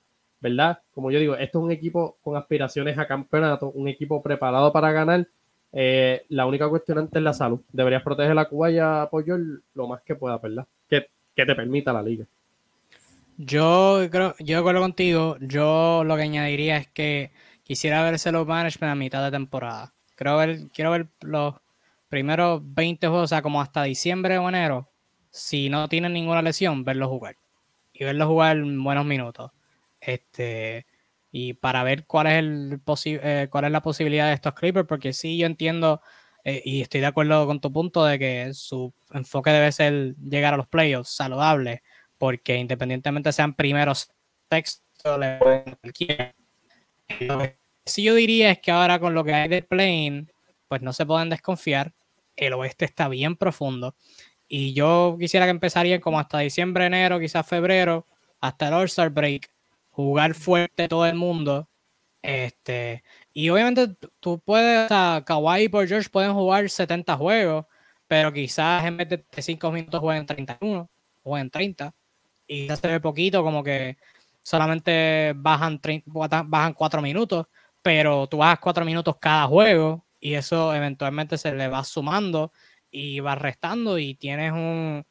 ¿verdad? 0.49 0.79
Como 0.95 1.11
yo 1.11 1.19
digo, 1.19 1.35
esto 1.35 1.59
es 1.59 1.65
un 1.65 1.73
equipo 1.73 2.19
con 2.23 2.37
aspiraciones 2.37 2.97
a 2.99 3.09
campeonato, 3.09 3.71
un 3.71 3.89
equipo 3.89 4.23
preparado 4.23 4.73
para 4.73 4.93
ganar. 4.93 5.27
Eh, 5.73 6.25
la 6.29 6.47
única 6.47 6.69
cuestionante 6.69 7.19
es 7.19 7.25
la 7.25 7.33
salud. 7.33 7.61
Deberías 7.73 8.03
proteger 8.03 8.35
la 8.35 8.49
Cuba 8.49 8.71
y 8.71 8.79
apoyar 8.79 9.41
lo 9.75 9.89
más 9.89 10.03
que 10.03 10.15
pueda, 10.15 10.39
¿verdad? 10.39 10.67
Que, 10.89 11.09
te 11.35 11.55
permita 11.55 11.93
la 11.93 12.03
liga. 12.03 12.25
Yo 13.37 14.07
creo, 14.11 14.35
yo 14.39 14.59
acuerdo 14.61 14.81
contigo. 14.81 15.37
Yo 15.41 16.05
lo 16.05 16.17
que 16.17 16.23
añadiría 16.23 16.77
es 16.77 16.87
que 16.87 17.33
quisiera 17.65 18.03
ver 18.05 18.13
los 18.33 18.47
management 18.47 18.93
a 18.93 18.95
mitad 18.95 19.25
de 19.25 19.33
temporada. 19.33 19.93
Creo 20.15 20.37
ver, 20.39 20.69
quiero 20.73 20.93
ver 20.93 21.09
los 21.21 21.57
primeros 22.09 22.63
20 22.65 23.09
juegos, 23.09 23.25
o 23.25 23.29
sea, 23.29 23.43
como 23.43 23.61
hasta 23.61 23.83
diciembre 23.83 24.39
o 24.39 24.49
enero, 24.49 24.89
si 25.31 25.69
no 25.69 25.89
tienen 25.89 26.15
ninguna 26.15 26.41
lesión, 26.41 26.85
verlos 26.85 27.09
jugar. 27.09 27.37
Y 27.93 28.05
verlos 28.05 28.29
jugar 28.29 28.57
en 28.57 28.83
buenos 28.83 29.05
minutos. 29.05 29.51
Este, 30.07 30.87
y 31.33 31.55
para 31.55 31.83
ver 31.83 32.07
cuál 32.07 32.29
es, 32.29 32.35
el 32.35 32.81
eh, 33.05 33.49
cuál 33.51 33.65
es 33.65 33.71
la 33.73 33.83
posibilidad 33.83 34.29
de 34.29 34.35
estos 34.35 34.55
Clippers, 34.55 34.87
porque 34.87 35.13
sí, 35.13 35.37
yo 35.37 35.47
entiendo 35.47 36.01
eh, 36.45 36.63
y 36.65 36.81
estoy 36.81 37.01
de 37.01 37.07
acuerdo 37.07 37.45
con 37.47 37.61
tu 37.61 37.73
punto 37.73 38.05
de 38.05 38.21
que 38.21 38.55
su 38.55 38.95
enfoque 39.11 39.51
debe 39.51 39.73
ser 39.73 40.15
llegar 40.17 40.55
a 40.55 40.57
los 40.57 40.69
playoffs 40.69 41.11
saludables, 41.11 41.81
porque 42.19 42.57
independientemente 42.57 43.33
sean 43.33 43.55
primeros 43.55 44.13
textos, 44.49 45.19
le 45.19 45.39
pueden. 45.39 45.77
Lo 47.21 47.39
que 47.39 47.59
sí 47.85 48.05
yo 48.05 48.15
diría 48.15 48.53
es 48.53 48.61
que 48.61 48.71
ahora 48.71 49.01
con 49.01 49.13
lo 49.13 49.25
que 49.25 49.35
hay 49.35 49.49
de 49.49 49.63
plane, 49.63 50.27
pues 50.69 50.83
no 50.83 50.93
se 50.93 51.05
pueden 51.05 51.31
desconfiar. 51.31 51.95
El 52.37 52.53
oeste 52.53 52.85
está 52.85 53.09
bien 53.09 53.35
profundo. 53.35 53.97
Y 54.47 54.73
yo 54.73 55.17
quisiera 55.19 55.47
que 55.47 55.51
empezaría 55.51 56.01
como 56.01 56.21
hasta 56.21 56.39
diciembre, 56.39 56.87
enero, 56.87 57.19
quizás 57.19 57.45
febrero, 57.45 58.07
hasta 58.41 58.69
el 58.69 58.75
All-Star 58.75 59.11
Break, 59.11 59.51
jugar 59.97 60.35
fuerte 60.35 60.89
todo 60.89 61.07
el 61.07 61.15
mundo. 61.15 61.71
Este, 62.21 63.03
y 63.33 63.49
obviamente 63.49 63.97
tú 64.21 64.39
puedes, 64.41 64.91
o 64.91 65.25
Kawhi 65.25 65.65
y 65.65 65.69
por 65.71 65.89
George 65.89 66.11
pueden 66.11 66.35
jugar 66.35 66.69
70 66.69 67.17
juegos, 67.17 67.65
pero 68.07 68.31
quizás 68.31 68.85
en 68.85 68.99
vez 68.99 69.09
de 69.09 69.25
5 69.39 69.73
minutos 69.73 70.01
jueguen 70.01 70.27
31, 70.27 70.91
jueguen 71.23 71.51
30. 71.51 71.95
Y 72.47 72.67
ya 72.69 72.77
se 72.77 72.89
ve 72.89 73.01
poquito, 73.01 73.43
como 73.43 73.65
que 73.65 73.97
solamente 74.43 75.33
bajan, 75.35 75.81
30, 75.81 76.43
bajan 76.45 76.75
4 76.75 77.01
minutos, 77.01 77.47
pero 77.81 78.27
tú 78.27 78.37
bajas 78.37 78.59
4 78.61 78.85
minutos 78.85 79.17
cada 79.19 79.47
juego 79.47 80.05
y 80.21 80.35
eso 80.35 80.75
eventualmente 80.75 81.39
se 81.39 81.53
le 81.55 81.69
va 81.69 81.83
sumando 81.85 82.53
y 82.91 83.21
va 83.21 83.35
restando 83.35 83.99
y 83.99 84.15
tienes 84.15 84.53
un 84.53 85.07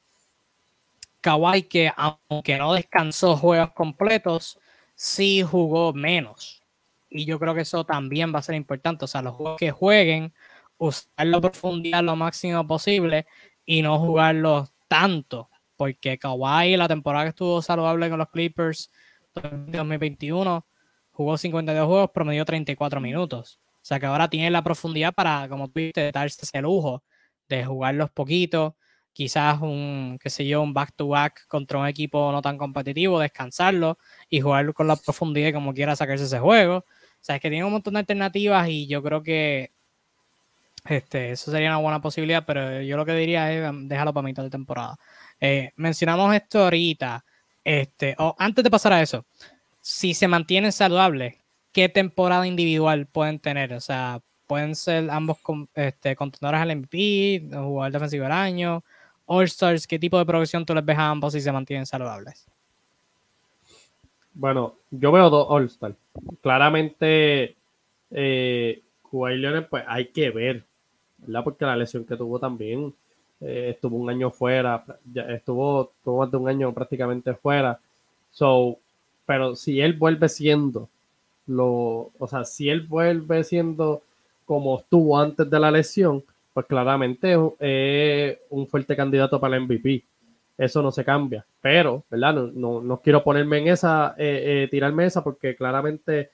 Kawhi 1.21 1.63
que 1.63 1.91
aunque 1.95 2.57
no 2.59 2.73
descansó 2.73 3.35
juegos 3.35 3.71
completos, 3.73 4.59
sí 4.95 5.43
jugó 5.43 5.93
menos. 5.93 6.63
Y 7.09 7.25
yo 7.25 7.39
creo 7.39 7.53
que 7.53 7.61
eso 7.61 7.85
también 7.85 8.33
va 8.33 8.39
a 8.39 8.43
ser 8.43 8.55
importante. 8.55 9.05
O 9.05 9.07
sea, 9.07 9.21
los 9.21 9.35
juegos 9.35 9.57
que 9.59 9.71
jueguen, 9.71 10.33
usarlo 10.77 11.37
a 11.37 11.41
profundidad 11.41 12.03
lo 12.03 12.15
máximo 12.15 12.65
posible 12.67 13.25
y 13.65 13.81
no 13.81 13.99
jugarlos 13.99 14.73
tanto. 14.87 15.49
Porque 15.77 16.17
Kawhi, 16.17 16.77
la 16.77 16.87
temporada 16.87 17.25
que 17.25 17.29
estuvo 17.29 17.61
saludable 17.61 18.09
con 18.09 18.19
los 18.19 18.29
Clippers 18.29 18.91
2021, 19.35 20.65
jugó 21.11 21.37
52 21.37 21.85
juegos, 21.87 22.11
promedió 22.11 22.45
34 22.45 23.01
minutos. 23.01 23.59
O 23.75 23.87
sea 23.87 23.99
que 23.99 24.05
ahora 24.05 24.29
tiene 24.29 24.49
la 24.49 24.63
profundidad 24.63 25.13
para, 25.13 25.47
como 25.49 25.67
tú 25.67 25.79
dices, 25.79 26.11
darse 26.11 26.39
ese 26.43 26.61
lujo 26.61 27.03
de 27.47 27.65
jugarlos 27.65 28.09
poquitos, 28.11 28.73
quizás 29.15 29.61
un, 29.61 30.19
qué 30.21 30.29
sé 30.29 30.45
yo, 30.45 30.61
un 30.61 30.73
back-to-back 30.73 31.47
contra 31.47 31.79
un 31.79 31.87
equipo 31.87 32.33
no 32.33 32.41
tan 32.41 32.57
competitivo, 32.57 33.17
descansarlo 33.17 33.97
y 34.29 34.41
jugarlo 34.41 34.73
con 34.73 34.87
la 34.89 34.97
profundidad 34.97 35.53
como 35.53 35.73
quiera 35.73 35.95
sacarse 35.95 36.25
ese 36.25 36.39
juego. 36.39 36.79
O 36.79 36.83
sea, 37.21 37.37
es 37.37 37.41
que 37.41 37.49
tiene 37.49 37.63
un 37.63 37.71
montón 37.71 37.93
de 37.93 38.01
alternativas 38.01 38.67
y 38.67 38.87
yo 38.87 39.01
creo 39.01 39.23
que 39.23 39.71
este, 40.83 41.31
eso 41.31 41.49
sería 41.49 41.69
una 41.69 41.77
buena 41.77 42.01
posibilidad, 42.01 42.43
pero 42.45 42.81
yo 42.81 42.97
lo 42.97 43.05
que 43.05 43.13
diría 43.13 43.53
es 43.53 43.69
um, 43.69 43.87
déjalo 43.87 44.13
para 44.13 44.25
mitad 44.25 44.43
de 44.43 44.49
temporada. 44.49 44.97
Eh, 45.39 45.71
mencionamos 45.77 46.35
esto 46.35 46.63
ahorita, 46.65 47.23
este, 47.63 48.15
o 48.19 48.35
antes 48.37 48.65
de 48.65 48.69
pasar 48.69 48.91
a 48.91 49.01
eso, 49.01 49.25
si 49.79 50.13
se 50.13 50.27
mantienen 50.27 50.73
saludables, 50.73 51.35
qué 51.71 51.87
temporada 51.87 52.45
individual 52.45 53.07
pueden 53.07 53.39
tener. 53.39 53.73
O 53.73 53.79
sea, 53.79 54.19
pueden 54.45 54.75
ser 54.75 55.09
ambos 55.09 55.37
este, 55.73 56.17
contenedores 56.17 56.61
al 56.61 56.75
MVP, 56.75 57.49
jugador 57.53 57.93
defensivo 57.93 58.23
del 58.23 58.33
año, 58.33 58.83
All-Stars. 59.25 59.87
¿Qué 59.87 59.99
tipo 59.99 60.17
de 60.17 60.25
progresión 60.25 60.65
tú 60.65 60.73
les 60.73 60.85
ves 60.85 60.97
a 60.97 61.09
ambos 61.09 61.33
si 61.33 61.41
se 61.41 61.51
mantienen 61.51 61.85
saludables? 61.85 62.45
Bueno, 64.33 64.75
yo 64.91 65.11
veo 65.11 65.29
dos 65.29 65.47
All-Stars. 65.49 65.95
Claramente, 66.41 67.55
eh, 68.11 68.81
pues 69.11 69.85
hay 69.87 70.07
que 70.07 70.29
ver, 70.29 70.63
¿verdad? 71.19 71.43
Porque 71.43 71.65
la 71.65 71.75
lesión 71.75 72.05
que 72.05 72.17
tuvo 72.17 72.39
también 72.39 72.93
eh, 73.41 73.71
estuvo 73.73 73.97
un 73.97 74.09
año 74.09 74.31
fuera, 74.31 74.83
estuvo, 75.27 75.91
estuvo 75.97 76.19
más 76.19 76.31
de 76.31 76.37
un 76.37 76.49
año 76.49 76.73
prácticamente 76.73 77.33
fuera. 77.33 77.79
So, 78.31 78.77
pero 79.25 79.55
si 79.55 79.79
él 79.81 79.93
vuelve 79.93 80.29
siendo 80.29 80.89
lo, 81.47 82.11
o 82.17 82.27
sea, 82.27 82.43
si 82.43 82.69
él 82.69 82.81
vuelve 82.81 83.43
siendo 83.43 84.01
como 84.45 84.79
estuvo 84.79 85.17
antes 85.17 85.49
de 85.49 85.59
la 85.59 85.71
lesión, 85.71 86.23
pues 86.55 86.67
claramente 86.67 87.33
es 87.59 88.37
un 88.49 88.65
fuerte 88.67 88.95
candidato 88.95 89.41
para 89.41 89.57
el 89.57 89.63
MVP. 89.63 90.05
Eso 90.57 90.81
no 90.81 90.89
se 90.89 91.03
cambia. 91.03 91.45
Pero, 91.59 92.05
¿verdad? 92.09 92.33
No, 92.53 92.79
no, 92.81 93.01
quiero 93.01 93.21
ponerme 93.25 93.57
en 93.57 93.67
esa, 93.67 94.15
eh, 94.17 94.63
eh, 94.63 94.67
tirarme 94.71 95.05
esa, 95.05 95.21
porque 95.21 95.53
claramente 95.53 96.29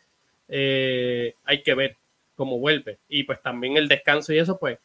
eh, 0.48 1.34
hay 1.44 1.64
que 1.64 1.74
ver 1.74 1.98
cómo 2.36 2.60
vuelve. 2.60 3.00
Y 3.10 3.24
pues 3.24 3.42
también 3.42 3.78
el 3.78 3.88
descanso 3.88 4.32
y 4.32 4.38
eso, 4.38 4.60
pues, 4.60 4.78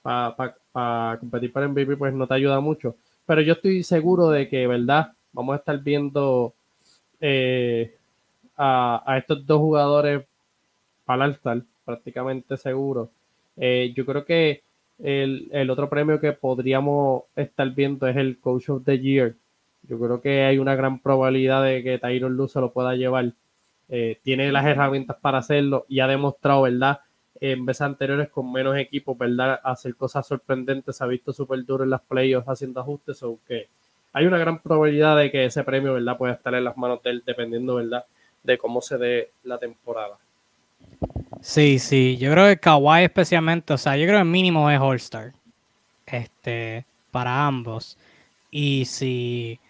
para 0.00 1.18
competir 1.18 1.52
para 1.52 1.66
el 1.66 1.72
MVP, 1.72 1.96
pues 1.96 2.14
no 2.14 2.28
te 2.28 2.34
ayuda 2.34 2.60
mucho. 2.60 2.94
Pero 3.26 3.40
yo 3.40 3.54
estoy 3.54 3.82
seguro 3.82 4.30
de 4.30 4.48
que, 4.48 4.64
¿verdad? 4.68 5.12
Vamos 5.32 5.54
a 5.54 5.58
estar 5.58 5.76
viendo 5.82 6.54
a, 8.56 9.16
estos 9.18 9.44
dos 9.44 9.58
jugadores 9.58 10.24
para 11.04 11.24
el 11.24 11.32
altar, 11.32 11.62
prácticamente 11.84 12.56
seguro. 12.56 13.10
Eh, 13.56 13.92
yo 13.94 14.04
creo 14.04 14.24
que 14.24 14.63
el, 14.98 15.70
otro 15.70 15.88
premio 15.88 16.20
que 16.20 16.32
podríamos 16.32 17.24
estar 17.36 17.68
viendo 17.70 18.06
es 18.06 18.16
el 18.16 18.38
Coach 18.38 18.70
of 18.70 18.84
the 18.84 18.98
Year. 18.98 19.34
Yo 19.82 19.98
creo 19.98 20.20
que 20.20 20.44
hay 20.44 20.58
una 20.58 20.74
gran 20.74 21.00
probabilidad 21.00 21.62
de 21.64 21.82
que 21.82 21.98
Tyron 21.98 22.36
Lue 22.36 22.48
se 22.48 22.60
lo 22.60 22.72
pueda 22.72 22.94
llevar. 22.94 23.32
Eh, 23.88 24.18
tiene 24.22 24.50
las 24.50 24.64
herramientas 24.64 25.16
para 25.20 25.38
hacerlo 25.38 25.84
y 25.88 26.00
ha 26.00 26.06
demostrado, 26.06 26.62
¿verdad? 26.62 27.00
En 27.40 27.66
veces 27.66 27.82
anteriores 27.82 28.30
con 28.30 28.50
menos 28.50 28.76
equipos, 28.76 29.18
¿verdad? 29.18 29.60
Hacer 29.62 29.94
cosas 29.96 30.26
sorprendentes. 30.26 31.02
Ha 31.02 31.06
visto 31.06 31.32
súper 31.32 31.64
duro 31.64 31.84
en 31.84 31.90
las 31.90 32.00
playoffs 32.02 32.48
haciendo 32.48 32.80
ajustes. 32.80 33.22
aunque 33.22 33.68
hay 34.12 34.26
una 34.26 34.38
gran 34.38 34.60
probabilidad 34.60 35.18
de 35.18 35.30
que 35.30 35.44
ese 35.44 35.64
premio, 35.64 35.94
¿verdad? 35.94 36.16
Pueda 36.16 36.34
estar 36.34 36.54
en 36.54 36.64
las 36.64 36.76
manos 36.76 37.02
de 37.02 37.10
él, 37.10 37.22
dependiendo, 37.26 37.74
¿verdad? 37.74 38.04
de 38.44 38.58
cómo 38.58 38.80
se 38.80 38.98
dé 38.98 39.32
la 39.42 39.58
temporada. 39.58 40.18
Sí, 41.46 41.78
sí, 41.78 42.16
yo 42.16 42.32
creo 42.32 42.46
que 42.46 42.56
Kawhi 42.56 43.04
especialmente, 43.04 43.74
o 43.74 43.78
sea, 43.78 43.98
yo 43.98 44.06
creo 44.06 44.16
que 44.16 44.22
el 44.22 44.28
mínimo 44.28 44.70
es 44.70 44.80
All-Star. 44.80 45.34
Este, 46.06 46.86
para 47.10 47.46
ambos. 47.46 47.98
Y 48.50 48.86
si 48.86 49.60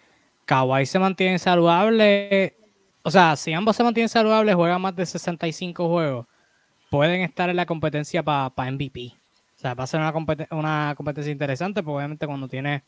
Kawhi 0.45 0.85
se 0.85 0.99
mantiene 0.99 1.37
saludable, 1.37 2.55
o 3.03 3.11
sea, 3.11 3.35
si 3.35 3.51
ambos 3.51 3.75
se 3.75 3.83
mantienen 3.83 4.07
saludables, 4.07 4.55
juegan 4.55 4.81
más 4.81 4.95
de 4.95 5.05
65 5.05 5.89
juegos, 5.89 6.25
pueden 6.89 7.21
estar 7.23 7.49
en 7.49 7.57
la 7.57 7.65
competencia 7.65 8.23
para 8.23 8.71
MVP. 8.71 9.11
O 9.57 9.59
sea, 9.59 9.73
va 9.73 9.83
a 9.83 9.87
ser 9.87 9.99
una, 9.99 10.13
una 10.51 10.93
competencia 10.95 11.31
interesante, 11.31 11.83
porque 11.83 11.97
obviamente 11.97 12.25
cuando 12.25 12.47
tienes 12.47 12.83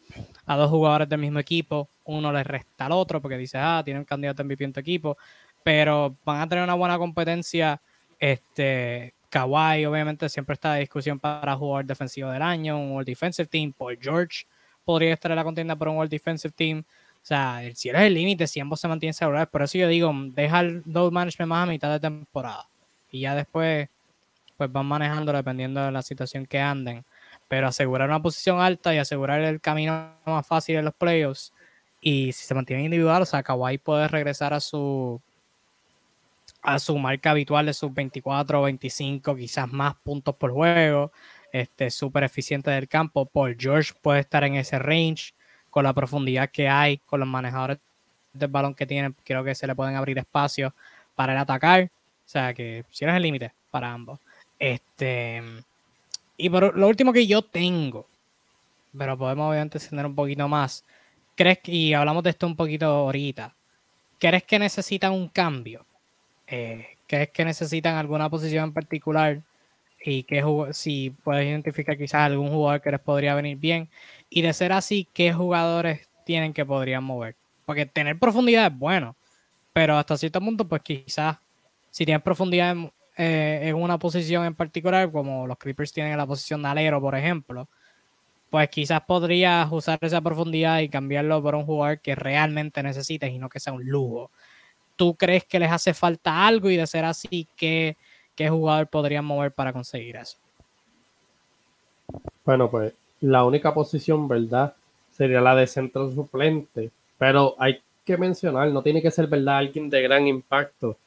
a 0.45 0.55
dos 0.55 0.69
jugadores 0.69 1.09
del 1.09 1.19
mismo 1.19 1.39
equipo, 1.39 1.89
uno 2.05 2.31
le 2.31 2.41
resta 2.41 2.85
al 2.85 2.93
otro 2.93 3.21
porque 3.21 3.37
dice, 3.37 3.57
ah, 3.57 3.81
tiene 3.83 3.99
un 3.99 4.05
candidato 4.05 4.45
MVP 4.45 4.63
en 4.63 4.71
tu 4.71 4.79
equipo, 4.79 5.17
pero 5.61 6.15
van 6.23 6.39
a 6.39 6.47
tener 6.47 6.63
una 6.63 6.75
buena 6.75 6.97
competencia. 6.97 7.81
Este, 8.19 9.13
Kawhi, 9.29 9.85
obviamente, 9.85 10.29
siempre 10.29 10.53
está 10.53 10.73
de 10.73 10.81
discusión 10.81 11.19
para 11.19 11.55
jugar 11.55 11.85
defensivo 11.85 12.29
del 12.31 12.41
año, 12.41 12.79
un 12.79 12.91
World 12.91 13.07
Defensive 13.07 13.47
Team. 13.47 13.73
Paul 13.73 13.97
George 14.01 14.45
podría 14.85 15.13
estar 15.13 15.31
en 15.31 15.37
la 15.37 15.43
contienda 15.43 15.75
por 15.75 15.89
un 15.89 15.97
World 15.97 16.11
Defensive 16.11 16.53
Team. 16.55 16.83
O 17.21 17.25
sea, 17.27 17.63
el 17.63 17.75
cielo 17.75 17.99
es 17.99 18.05
el 18.05 18.13
límite 18.13 18.47
si 18.47 18.59
ambos 18.59 18.79
se 18.79 18.87
mantienen 18.87 19.13
saludables. 19.13 19.49
Por 19.49 19.61
eso 19.61 19.77
yo 19.77 19.87
digo, 19.87 20.13
deja 20.29 20.61
el 20.61 20.81
load 20.85 21.11
management 21.11 21.49
más 21.49 21.67
a 21.67 21.71
mitad 21.71 21.91
de 21.91 21.99
temporada. 21.99 22.69
Y 23.11 23.21
ya 23.21 23.35
después, 23.35 23.89
pues 24.55 24.71
van 24.71 24.85
manejando 24.85 25.33
dependiendo 25.33 25.83
de 25.83 25.91
la 25.91 26.01
situación 26.01 26.45
que 26.45 26.59
anden. 26.59 27.03
Pero 27.49 27.67
asegurar 27.67 28.07
una 28.07 28.21
posición 28.21 28.61
alta 28.61 28.93
y 28.95 28.97
asegurar 28.97 29.41
el 29.41 29.59
camino 29.59 30.13
más 30.25 30.47
fácil 30.47 30.77
en 30.77 30.85
los 30.85 30.93
playoffs. 30.93 31.53
Y 31.99 32.31
si 32.31 32.45
se 32.45 32.53
mantiene 32.53 32.83
individual, 32.83 33.23
o 33.23 33.25
sea, 33.25 33.43
Kawhi 33.43 33.77
puede 33.77 34.07
regresar 34.07 34.53
a 34.53 34.61
su 34.61 35.21
a 36.67 36.79
su 36.79 36.97
marca 36.97 37.31
habitual 37.31 37.65
de 37.65 37.73
sus 37.73 37.93
24 37.93 38.59
o 38.59 38.63
25, 38.63 39.37
quizás 39.37 39.71
más 39.71 39.95
puntos 40.03 40.35
por 40.35 40.51
juego. 40.51 41.13
Este, 41.53 41.89
súper 41.89 42.25
eficiente 42.25 42.69
del 42.69 42.89
campo. 42.89 43.25
Paul 43.25 43.55
George 43.57 43.93
puede 44.01 44.19
estar 44.19 44.43
en 44.43 44.55
ese 44.55 44.77
range 44.77 45.33
con 45.69 45.85
la 45.85 45.93
profundidad 45.93 46.49
que 46.51 46.67
hay, 46.67 46.97
con 46.97 47.21
los 47.21 47.29
manejadores 47.29 47.77
del 48.33 48.49
balón 48.49 48.75
que 48.75 48.85
tienen. 48.85 49.15
Creo 49.23 49.45
que 49.45 49.55
se 49.55 49.65
le 49.65 49.75
pueden 49.75 49.95
abrir 49.95 50.17
espacios 50.17 50.73
para 51.15 51.31
el 51.31 51.39
atacar. 51.39 51.83
O 51.85 52.29
sea 52.29 52.53
que 52.53 52.83
si 52.91 53.05
no 53.05 53.11
es 53.11 53.17
el 53.17 53.23
límite 53.23 53.53
para 53.71 53.93
ambos. 53.93 54.19
Este, 54.59 55.41
y 56.35 56.49
por 56.49 56.77
lo 56.77 56.85
último 56.89 57.13
que 57.13 57.25
yo 57.25 57.43
tengo, 57.43 58.05
pero 58.97 59.17
podemos 59.17 59.49
obviamente 59.51 59.77
extender 59.77 60.05
un 60.05 60.15
poquito 60.15 60.49
más. 60.49 60.83
¿Crees 61.33 61.59
y 61.63 61.93
hablamos 61.93 62.23
de 62.23 62.31
esto 62.31 62.45
un 62.45 62.57
poquito 62.57 62.87
ahorita, 62.87 63.55
¿crees 64.19 64.43
que 64.43 64.59
necesitan 64.59 65.13
un 65.13 65.29
cambio? 65.29 65.86
Eh, 66.47 66.97
crees 67.07 67.29
que 67.29 67.45
necesitan 67.45 67.95
alguna 67.95 68.29
posición 68.29 68.65
en 68.65 68.73
particular 68.73 69.41
y 70.03 70.23
que 70.23 70.43
si 70.71 71.09
puedes 71.23 71.45
identificar 71.45 71.97
quizás 71.97 72.21
algún 72.21 72.49
jugador 72.49 72.81
que 72.81 72.91
les 72.91 72.99
podría 72.99 73.35
venir 73.35 73.57
bien 73.57 73.89
y 74.29 74.41
de 74.41 74.53
ser 74.53 74.71
así, 74.71 75.07
¿qué 75.13 75.33
jugadores 75.33 76.07
tienen 76.25 76.53
que 76.53 76.65
podrían 76.65 77.03
mover? 77.03 77.35
Porque 77.65 77.85
tener 77.85 78.17
profundidad 78.17 78.67
es 78.67 78.77
bueno, 78.77 79.15
pero 79.73 79.97
hasta 79.97 80.17
cierto 80.17 80.39
punto, 80.39 80.67
pues 80.67 80.81
quizás 80.81 81.37
si 81.91 82.05
tienes 82.05 82.23
profundidad 82.23 82.71
en, 82.71 82.91
eh, 83.17 83.61
en 83.63 83.75
una 83.75 83.97
posición 83.99 84.45
en 84.45 84.55
particular, 84.55 85.11
como 85.11 85.47
los 85.47 85.57
Clippers 85.57 85.91
tienen 85.91 86.13
en 86.13 86.17
la 86.17 86.27
posición 86.27 86.61
de 86.61 86.69
alero, 86.69 87.01
por 87.01 87.15
ejemplo, 87.15 87.67
pues 88.49 88.69
quizás 88.69 89.01
podrías 89.01 89.67
usar 89.71 89.99
esa 90.01 90.21
profundidad 90.21 90.79
y 90.79 90.89
cambiarlo 90.89 91.41
por 91.43 91.55
un 91.55 91.65
jugador 91.65 91.99
que 91.99 92.15
realmente 92.15 92.81
necesites 92.83 93.31
y 93.31 93.39
no 93.39 93.49
que 93.49 93.59
sea 93.59 93.73
un 93.73 93.85
lujo 93.85 94.31
tú 94.97 95.15
crees 95.15 95.45
que 95.45 95.59
les 95.59 95.71
hace 95.71 95.93
falta 95.93 96.45
algo 96.45 96.69
y 96.69 96.75
de 96.75 96.85
ser 96.85 97.05
así, 97.05 97.47
¿qué, 97.55 97.95
jugador 98.37 98.87
podrían 98.87 99.23
mover 99.23 99.53
para 99.53 99.71
conseguir 99.71 100.17
eso? 100.17 100.37
Bueno, 102.43 102.69
pues 102.69 102.93
la 103.21 103.45
única 103.45 103.73
posición, 103.73 104.27
¿verdad? 104.27 104.73
Sería 105.11 105.39
la 105.39 105.55
de 105.55 105.67
centro 105.67 106.11
suplente, 106.11 106.91
pero 107.17 107.55
hay 107.57 107.79
que 108.03 108.17
mencionar, 108.17 108.69
no 108.69 108.81
tiene 108.81 109.01
que 109.01 109.11
ser, 109.11 109.27
¿verdad? 109.27 109.57
Alguien 109.57 109.89
de 109.89 110.01
gran 110.01 110.27
impacto, 110.27 110.97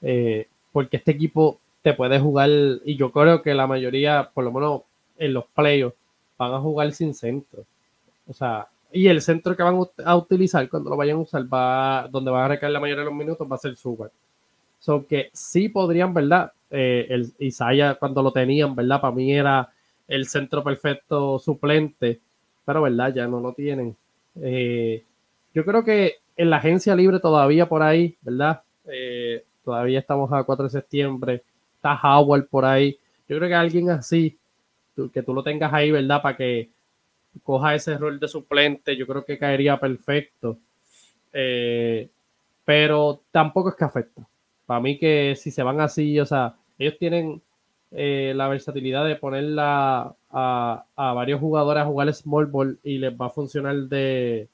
eh, 0.00 0.46
porque 0.72 0.96
este 0.96 1.12
equipo 1.12 1.58
te 1.82 1.94
puede 1.94 2.18
jugar, 2.18 2.48
y 2.84 2.96
yo 2.96 3.10
creo 3.10 3.42
que 3.42 3.54
la 3.54 3.66
mayoría, 3.66 4.30
por 4.32 4.44
lo 4.44 4.52
menos 4.52 4.82
en 5.18 5.34
los 5.34 5.44
playoffs, 5.46 5.96
van 6.38 6.54
a 6.54 6.60
jugar 6.60 6.92
sin 6.92 7.14
centro. 7.14 7.64
O 8.28 8.32
sea, 8.32 8.66
y 8.92 9.08
el 9.08 9.22
centro 9.22 9.56
que 9.56 9.62
van 9.62 9.78
a 10.04 10.16
utilizar 10.16 10.68
cuando 10.68 10.90
lo 10.90 10.96
vayan 10.96 11.16
a 11.16 11.20
usar, 11.20 11.52
va, 11.52 12.08
donde 12.10 12.30
van 12.30 12.44
a 12.44 12.48
recaer 12.48 12.72
la 12.72 12.80
mayoría 12.80 13.04
de 13.04 13.10
los 13.10 13.18
minutos, 13.18 13.46
va 13.50 13.56
a 13.56 13.58
ser 13.58 13.74
Super. 13.76 14.10
So 14.78 15.06
que 15.06 15.30
sí 15.32 15.68
podrían, 15.68 16.12
¿verdad? 16.12 16.52
Eh, 16.70 17.06
el 17.08 17.32
Isaiah 17.38 17.94
cuando 17.94 18.22
lo 18.22 18.32
tenían, 18.32 18.74
¿verdad? 18.74 19.00
Para 19.00 19.14
mí 19.14 19.32
era 19.32 19.70
el 20.08 20.26
centro 20.26 20.64
perfecto 20.64 21.38
suplente, 21.38 22.20
pero, 22.64 22.82
¿verdad? 22.82 23.14
Ya 23.14 23.26
no 23.26 23.40
lo 23.40 23.52
tienen. 23.52 23.96
Eh, 24.40 25.04
yo 25.54 25.64
creo 25.64 25.84
que 25.84 26.16
en 26.36 26.50
la 26.50 26.56
agencia 26.56 26.94
libre 26.96 27.20
todavía 27.20 27.68
por 27.68 27.82
ahí, 27.82 28.16
¿verdad? 28.22 28.62
Eh, 28.86 29.44
todavía 29.64 30.00
estamos 30.00 30.32
a 30.32 30.42
4 30.42 30.64
de 30.64 30.70
septiembre, 30.70 31.42
está 31.76 31.98
Howard 32.02 32.48
por 32.48 32.64
ahí. 32.64 32.98
Yo 33.28 33.36
creo 33.36 33.48
que 33.48 33.54
alguien 33.54 33.90
así, 33.90 34.36
que 35.12 35.22
tú 35.22 35.32
lo 35.32 35.42
tengas 35.42 35.72
ahí, 35.72 35.90
¿verdad? 35.90 36.20
Para 36.20 36.36
que 36.36 36.68
coja 37.42 37.74
ese 37.74 37.96
rol 37.98 38.20
de 38.20 38.28
suplente, 38.28 38.96
yo 38.96 39.06
creo 39.06 39.24
que 39.24 39.38
caería 39.38 39.78
perfecto. 39.78 40.58
Eh, 41.32 42.08
pero 42.64 43.20
tampoco 43.30 43.70
es 43.70 43.74
que 43.74 43.84
afecta. 43.84 44.26
Para 44.66 44.80
mí 44.80 44.98
que 44.98 45.34
si 45.36 45.50
se 45.50 45.62
van 45.62 45.80
así, 45.80 46.18
o 46.20 46.26
sea, 46.26 46.54
ellos 46.78 46.98
tienen 46.98 47.42
eh, 47.90 48.32
la 48.36 48.48
versatilidad 48.48 49.04
de 49.06 49.16
ponerla 49.16 50.14
a, 50.30 50.84
a, 50.96 51.12
varios 51.12 51.40
jugadores 51.40 51.82
a 51.82 51.86
jugar 51.86 52.12
small 52.14 52.46
ball 52.46 52.78
y 52.82 52.98
les 52.98 53.12
va 53.12 53.26
a 53.26 53.30
funcionar 53.30 53.76
de... 53.76 54.48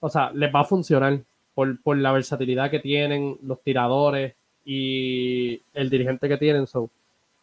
O 0.00 0.08
sea, 0.08 0.30
les 0.32 0.54
va 0.54 0.60
a 0.60 0.64
funcionar 0.64 1.20
por, 1.54 1.80
por 1.82 1.96
la 1.96 2.12
versatilidad 2.12 2.70
que 2.70 2.80
tienen 2.80 3.38
los 3.42 3.62
tiradores 3.62 4.34
y 4.64 5.60
el 5.72 5.90
dirigente 5.90 6.28
que 6.28 6.36
tienen. 6.36 6.66
So, 6.66 6.90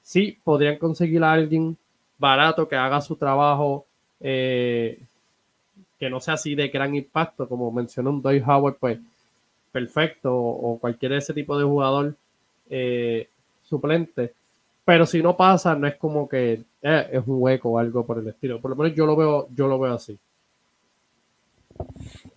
sí, 0.02 0.38
podrían 0.44 0.78
conseguir 0.78 1.24
a 1.24 1.34
alguien 1.34 1.78
barato 2.18 2.68
que 2.68 2.76
haga 2.76 3.02
su 3.02 3.16
trabajo 3.16 3.86
eh, 4.22 5.00
que 6.00 6.10
no 6.10 6.20
sea 6.20 6.36
así 6.36 6.56
de 6.56 6.70
gran 6.70 6.96
impacto, 6.96 7.48
como 7.48 7.72
mencionó 7.72 8.10
un 8.10 8.22
Doyle 8.22 8.44
Howard, 8.46 8.78
pues 8.80 9.00
perfecto, 9.72 10.36
o 10.36 10.78
cualquier 10.80 11.14
ese 11.14 11.34
tipo 11.34 11.58
de 11.58 11.64
jugador 11.64 12.16
eh, 12.70 13.28
suplente. 13.64 14.34
Pero 14.84 15.06
si 15.06 15.22
no 15.22 15.38
pasa, 15.38 15.76
no 15.76 15.88
es 15.88 15.96
como 15.96 16.28
que 16.28 16.64
eh, 16.82 17.10
es 17.12 17.24
un 17.28 17.42
hueco 17.42 17.70
o 17.70 17.78
algo 17.78 18.06
por 18.06 18.18
el 18.20 18.28
estilo. 18.28 18.60
Por 18.60 18.72
lo 18.72 18.78
menos 18.78 18.96
yo 18.96 19.06
lo 19.06 19.16
veo, 19.16 19.48
yo 19.56 19.68
lo 19.68 19.80
veo 19.80 19.94
así. 19.94 20.18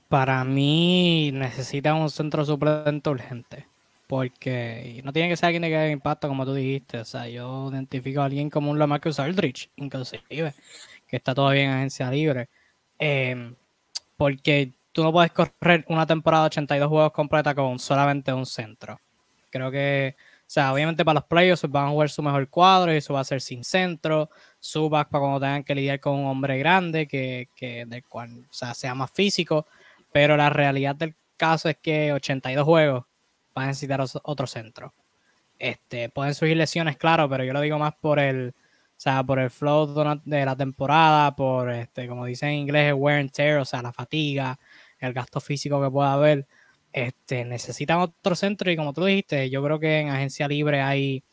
Para 0.09 0.45
mí 0.45 1.31
necesita 1.33 1.95
un 1.95 2.11
centro 2.11 2.45
suplente 2.45 3.11
urgente. 3.11 3.67
Porque 4.07 5.01
no 5.03 5.13
tiene 5.15 5.31
que 5.31 5.37
ser 5.37 5.47
alguien 5.47 5.63
de 5.63 5.71
gran 5.71 5.91
impacto, 5.91 6.29
como 6.29 6.45
tú 6.45 6.53
dijiste. 6.53 6.99
O 6.99 7.05
sea, 7.05 7.27
yo 7.29 7.71
identifico 7.73 8.21
a 8.21 8.27
alguien 8.27 8.51
como 8.51 8.71
un 8.71 8.79
Lamarcus 8.79 9.19
Aldrich, 9.19 9.71
inclusive 9.77 10.55
está 11.17 11.35
todavía 11.35 11.65
en 11.65 11.71
agencia 11.71 12.11
libre. 12.11 12.49
Em, 12.99 13.55
porque 14.17 14.73
tú 14.93 15.03
no 15.03 15.13
puedes 15.13 15.33
correr 15.33 15.85
una 15.89 16.07
temporada 16.07 16.45
de 16.45 16.47
82 16.49 16.89
juegos 16.89 17.13
completa 17.13 17.55
con 17.55 17.79
solamente 17.79 18.33
un 18.33 18.47
centro. 18.47 19.01
Creo 19.51 19.71
que, 19.71 20.17
o 20.19 20.45
sea, 20.47 20.73
obviamente 20.73 21.05
para 21.05 21.15
los 21.15 21.25
playoffs 21.25 21.69
van 21.69 21.87
a 21.87 21.91
jugar 21.91 22.11
su 22.11 22.23
mejor 22.23 22.49
cuadro 22.49 22.93
y 22.93 22.99
eso 22.99 23.15
va 23.15 23.21
a 23.21 23.25
ser 23.25 23.41
sin 23.41 23.65
centro. 23.65 24.31
Subas 24.61 25.07
para 25.07 25.21
cuando 25.21 25.41
tengan 25.41 25.65
que 25.65 25.75
lidiar 25.75 26.01
con 26.01 26.15
un 26.15 26.27
hombre 26.27 26.59
grande 26.59 27.07
que, 27.07 27.49
que 27.57 27.85
del 27.87 28.05
cual 28.05 28.47
o 28.51 28.53
sea, 28.53 28.75
sea 28.75 28.95
más 28.95 29.11
físico. 29.11 29.67
Pero 30.13 30.37
la 30.37 30.51
realidad 30.51 30.95
del 30.95 31.15
caso 31.37 31.69
es 31.69 31.77
que 31.77 32.13
82 32.13 32.65
juegos 32.65 33.05
van 33.55 33.65
a 33.67 33.69
necesitar 33.69 34.01
otro 34.23 34.47
centro. 34.47 34.95
Este, 35.59 36.09
pueden 36.09 36.35
surgir 36.35 36.57
lesiones, 36.57 36.97
claro, 36.97 37.29
pero 37.29 37.45
yo 37.45 37.53
lo 37.53 37.61
digo 37.61 37.79
más 37.79 37.95
por 37.95 38.19
el, 38.19 38.55
o 38.97 39.01
sea, 39.05 39.23
por 39.25 39.39
el 39.39 39.51
flow 39.51 40.21
de 40.25 40.45
la 40.47 40.57
temporada, 40.57 41.35
por, 41.35 41.71
este, 41.71 42.09
como 42.09 42.25
dicen 42.27 42.51
en 42.51 42.55
inglés, 42.61 42.89
el 42.89 42.95
wear 42.95 43.21
and 43.21 43.31
tear, 43.33 43.59
o 43.59 43.65
sea, 43.65 43.83
la 43.83 43.93
fatiga, 43.93 44.59
el 44.99 45.13
gasto 45.13 45.41
físico 45.41 45.83
que 45.83 45.91
pueda 45.91 46.13
haber. 46.15 46.47
Este, 46.93 47.45
necesitan 47.45 47.99
otro 47.99 48.37
centro 48.37 48.71
y 48.71 48.77
como 48.77 48.93
tú 48.93 49.05
dijiste, 49.05 49.51
yo 49.51 49.63
creo 49.65 49.81
que 49.81 50.01
en 50.01 50.11
agencia 50.11 50.47
libre 50.47 50.81
hay 50.81 51.25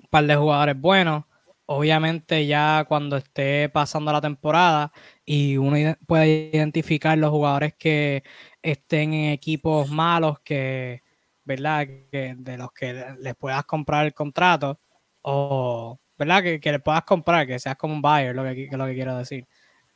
un 0.00 0.08
par 0.08 0.24
de 0.26 0.36
jugadores 0.36 0.80
buenos. 0.80 1.24
Obviamente 1.66 2.46
ya 2.46 2.84
cuando 2.88 3.16
esté 3.18 3.68
pasando 3.68 4.12
la 4.12 4.20
temporada 4.20 4.92
y 5.24 5.56
uno 5.56 5.96
puede 6.06 6.50
identificar 6.52 7.16
los 7.18 7.30
jugadores 7.30 7.74
que 7.74 8.24
estén 8.62 9.14
en 9.14 9.30
equipos 9.32 9.88
malos 9.90 10.40
que, 10.40 11.02
¿verdad? 11.44 11.86
Que 12.10 12.34
de 12.38 12.58
los 12.58 12.72
que 12.72 13.04
les 13.20 13.34
puedas 13.36 13.64
comprar 13.66 14.06
el 14.06 14.14
contrato 14.14 14.80
o 15.22 16.00
¿verdad? 16.20 16.42
Que, 16.42 16.60
que 16.60 16.72
le 16.72 16.80
puedas 16.80 17.02
comprar, 17.04 17.46
que 17.46 17.58
seas 17.58 17.76
como 17.76 17.94
un 17.94 18.02
buyer, 18.02 18.36
lo 18.36 18.44
que, 18.44 18.68
lo 18.70 18.86
que 18.86 18.94
quiero 18.94 19.16
decir. 19.16 19.46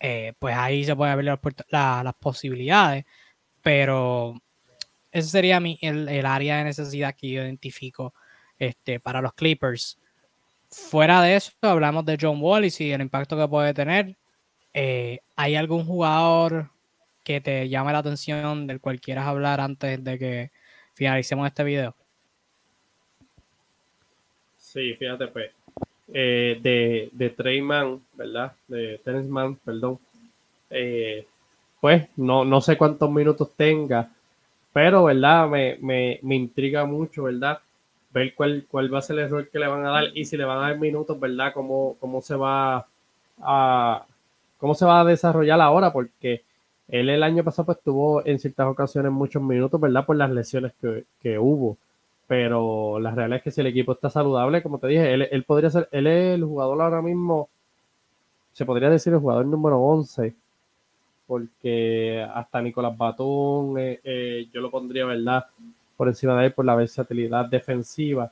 Eh, 0.00 0.32
pues 0.38 0.56
ahí 0.56 0.84
se 0.84 0.96
pueden 0.96 1.12
abrir 1.12 1.38
las, 1.68 2.14
posibilidades, 2.14 3.04
pero 3.62 4.34
ese 5.12 5.28
sería 5.28 5.60
mi, 5.60 5.78
el, 5.82 6.24
área 6.26 6.58
de 6.58 6.64
necesidad 6.64 7.14
que 7.14 7.28
yo 7.30 7.42
identifico 7.42 8.14
este, 8.58 9.00
para 9.00 9.20
los 9.20 9.34
Clippers. 9.34 9.98
Fuera 10.70 11.20
de 11.22 11.36
eso, 11.36 11.52
hablamos 11.60 12.06
de 12.06 12.18
John 12.20 12.38
Wall 12.40 12.64
y 12.64 12.92
el 12.92 13.02
impacto 13.02 13.36
que 13.36 13.48
puede 13.48 13.74
tener. 13.74 14.16
Eh, 14.72 15.20
¿Hay 15.36 15.56
algún 15.56 15.84
jugador 15.84 16.70
que 17.22 17.40
te 17.42 17.68
llame 17.68 17.92
la 17.92 17.98
atención 17.98 18.66
del 18.66 18.80
cual 18.80 19.00
quieras 19.00 19.26
hablar 19.26 19.60
antes 19.60 20.02
de 20.02 20.18
que 20.18 20.50
finalicemos 20.94 21.46
este 21.46 21.64
video? 21.64 21.94
Sí, 24.56 24.94
fíjate, 24.94 25.28
pues 25.28 25.50
eh, 26.14 26.58
de, 26.62 27.10
de 27.12 27.30
Treyman, 27.30 28.00
¿verdad? 28.14 28.52
De 28.68 29.00
Terence 29.04 29.28
Mann, 29.28 29.56
perdón. 29.56 29.98
Eh, 30.70 31.26
pues 31.80 32.08
no, 32.16 32.44
no 32.44 32.60
sé 32.60 32.76
cuántos 32.78 33.10
minutos 33.10 33.50
tenga, 33.56 34.08
pero, 34.72 35.04
¿verdad? 35.04 35.48
Me, 35.48 35.76
me, 35.80 36.20
me 36.22 36.36
intriga 36.36 36.84
mucho, 36.84 37.24
¿verdad? 37.24 37.58
Ver 38.12 38.34
cuál, 38.34 38.64
cuál 38.70 38.94
va 38.94 39.00
a 39.00 39.02
ser 39.02 39.18
el 39.18 39.26
error 39.26 39.48
que 39.50 39.58
le 39.58 39.66
van 39.66 39.84
a 39.84 39.90
dar 39.90 40.04
y 40.14 40.24
si 40.24 40.36
le 40.36 40.44
van 40.44 40.58
a 40.58 40.68
dar 40.68 40.78
minutos, 40.78 41.18
¿verdad? 41.18 41.52
Cómo, 41.52 41.96
cómo 42.00 42.22
se 42.22 42.36
va 42.36 42.86
a 43.42 44.06
cómo 44.58 44.74
se 44.74 44.84
va 44.84 45.00
a 45.00 45.04
desarrollar 45.04 45.60
ahora, 45.60 45.92
porque 45.92 46.42
él 46.88 47.10
el 47.10 47.22
año 47.24 47.42
pasado 47.44 47.66
pues 47.66 47.80
tuvo 47.84 48.24
en 48.24 48.38
ciertas 48.38 48.66
ocasiones 48.68 49.10
muchos 49.12 49.42
minutos, 49.42 49.80
¿verdad? 49.80 50.06
Por 50.06 50.16
las 50.16 50.30
lesiones 50.30 50.72
que, 50.80 51.04
que 51.20 51.38
hubo. 51.38 51.76
Pero 52.26 52.98
la 53.00 53.10
realidad 53.10 53.38
es 53.38 53.42
que 53.44 53.50
si 53.50 53.60
el 53.60 53.66
equipo 53.68 53.92
está 53.92 54.10
saludable, 54.10 54.62
como 54.62 54.78
te 54.78 54.86
dije, 54.88 55.12
él, 55.12 55.28
él 55.30 55.44
podría 55.44 55.70
ser, 55.70 55.88
él 55.92 56.06
es 56.06 56.34
el 56.34 56.44
jugador 56.44 56.80
ahora 56.80 57.02
mismo, 57.02 57.48
se 58.52 58.64
podría 58.64 58.88
decir 58.90 59.12
el 59.12 59.20
jugador 59.20 59.46
número 59.46 59.78
11 59.80 60.34
porque 61.26 62.26
hasta 62.34 62.60
Nicolás 62.60 62.96
Batón 62.96 63.78
eh, 63.78 64.00
eh, 64.04 64.48
yo 64.52 64.60
lo 64.60 64.70
pondría, 64.70 65.06
¿verdad? 65.06 65.46
Por 65.96 66.08
encima 66.08 66.38
de 66.38 66.46
él 66.46 66.52
por 66.52 66.64
la 66.64 66.74
versatilidad 66.74 67.46
defensiva. 67.46 68.30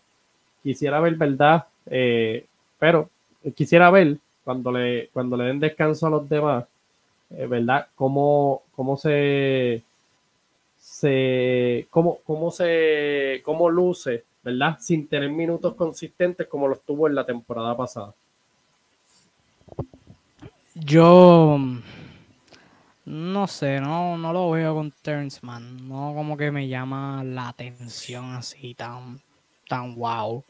Quisiera 0.62 1.00
ver, 1.00 1.16
¿verdad? 1.16 1.64
Eh, 1.86 2.46
pero 2.78 3.08
quisiera 3.54 3.90
ver 3.90 4.18
cuando 4.44 4.72
le, 4.72 5.08
cuando 5.12 5.36
le 5.36 5.44
den 5.44 5.60
descanso 5.60 6.06
a 6.06 6.10
los 6.10 6.28
demás, 6.28 6.64
¿verdad? 7.30 7.86
Cómo, 7.94 8.62
cómo 8.74 8.96
se, 8.96 9.82
se 10.82 11.86
cómo, 11.90 12.18
cómo 12.24 12.50
se, 12.50 13.40
cómo 13.44 13.70
luce, 13.70 14.24
¿verdad? 14.42 14.78
Sin 14.80 15.06
tener 15.06 15.30
minutos 15.30 15.76
consistentes 15.76 16.48
como 16.48 16.66
los 16.66 16.82
tuvo 16.82 17.06
en 17.06 17.14
la 17.14 17.24
temporada 17.24 17.76
pasada. 17.76 18.12
Yo 20.74 21.56
no 23.04 23.46
sé, 23.46 23.80
no, 23.80 24.18
no 24.18 24.32
lo 24.32 24.50
veo 24.50 24.74
con 24.74 24.90
Terrence 24.90 25.38
Mann. 25.42 25.88
No 25.88 26.14
como 26.16 26.36
que 26.36 26.50
me 26.50 26.66
llama 26.66 27.22
la 27.22 27.48
atención 27.48 28.34
así 28.34 28.74
tan, 28.74 29.20
tan 29.68 29.94
wow. 29.94 30.38
O 30.38 30.44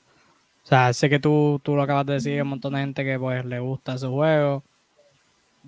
sea, 0.66 0.94
sé 0.94 1.10
que 1.10 1.18
tú, 1.18 1.60
tú 1.62 1.76
lo 1.76 1.82
acabas 1.82 2.06
de 2.06 2.14
decir, 2.14 2.32
hay 2.32 2.40
un 2.40 2.48
montón 2.48 2.72
de 2.72 2.80
gente 2.80 3.04
que 3.04 3.18
pues 3.18 3.44
le 3.44 3.60
gusta 3.60 3.98
su 3.98 4.10
juego. 4.10 4.62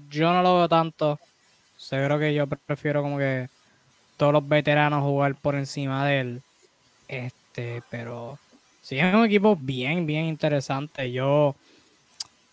Yo 0.08 0.32
no 0.32 0.42
lo 0.42 0.56
veo 0.56 0.68
tanto. 0.70 1.18
Seguro 1.76 2.18
que 2.18 2.32
yo 2.32 2.46
prefiero 2.46 3.02
como 3.02 3.18
que 3.18 3.48
todos 4.16 4.32
los 4.32 4.48
veteranos 4.48 5.02
jugar 5.02 5.34
por 5.34 5.54
encima 5.54 6.06
de 6.06 6.20
él. 6.20 6.42
Este, 7.08 7.82
pero 7.90 8.38
sí 8.82 8.98
es 8.98 9.14
un 9.14 9.24
equipo 9.24 9.56
bien, 9.56 10.06
bien 10.06 10.26
interesante. 10.26 11.10
Yo, 11.12 11.54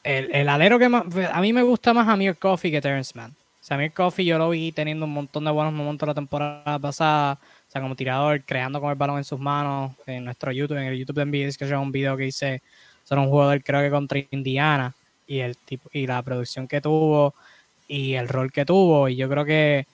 el, 0.03 0.33
el 0.33 0.49
alero 0.49 0.79
que 0.79 0.89
más, 0.89 1.05
a 1.31 1.41
mí 1.41 1.53
me 1.53 1.63
gusta 1.63 1.93
más 1.93 2.07
Amir 2.07 2.37
Coffee 2.37 2.71
que 2.71 2.81
Terrence 2.81 3.13
Mann. 3.15 3.35
Samir 3.61 3.93
Coffee 3.93 4.25
yo 4.25 4.39
lo 4.39 4.49
vi 4.49 4.71
teniendo 4.71 5.05
un 5.05 5.13
montón 5.13 5.45
de 5.45 5.51
buenos 5.51 5.71
momentos 5.71 6.07
la 6.07 6.15
temporada 6.15 6.79
pasada, 6.79 7.33
o 7.33 7.71
sea, 7.71 7.79
como 7.79 7.95
tirador, 7.95 8.41
creando 8.43 8.81
con 8.81 8.89
el 8.89 8.95
balón 8.95 9.17
en 9.17 9.23
sus 9.23 9.39
manos, 9.39 9.93
en 10.07 10.25
nuestro 10.25 10.51
YouTube, 10.51 10.77
en 10.77 10.85
el 10.85 10.97
YouTube 10.97 11.17
de 11.17 11.25
NBA, 11.25 11.55
que 11.57 11.75
un 11.75 11.91
video 11.91 12.17
que 12.17 12.25
hice 12.25 12.61
sobre 13.03 13.21
un 13.21 13.29
jugador 13.29 13.63
creo 13.63 13.81
que 13.81 13.91
contra 13.91 14.19
Indiana, 14.31 14.93
y 15.27 15.39
el 15.39 15.55
tipo, 15.57 15.89
y 15.93 16.07
la 16.07 16.21
producción 16.23 16.67
que 16.67 16.81
tuvo, 16.81 17.35
y 17.87 18.15
el 18.15 18.27
rol 18.27 18.51
que 18.51 18.65
tuvo, 18.65 19.07
y 19.07 19.15
yo 19.15 19.29
creo 19.29 19.45
que 19.45 19.85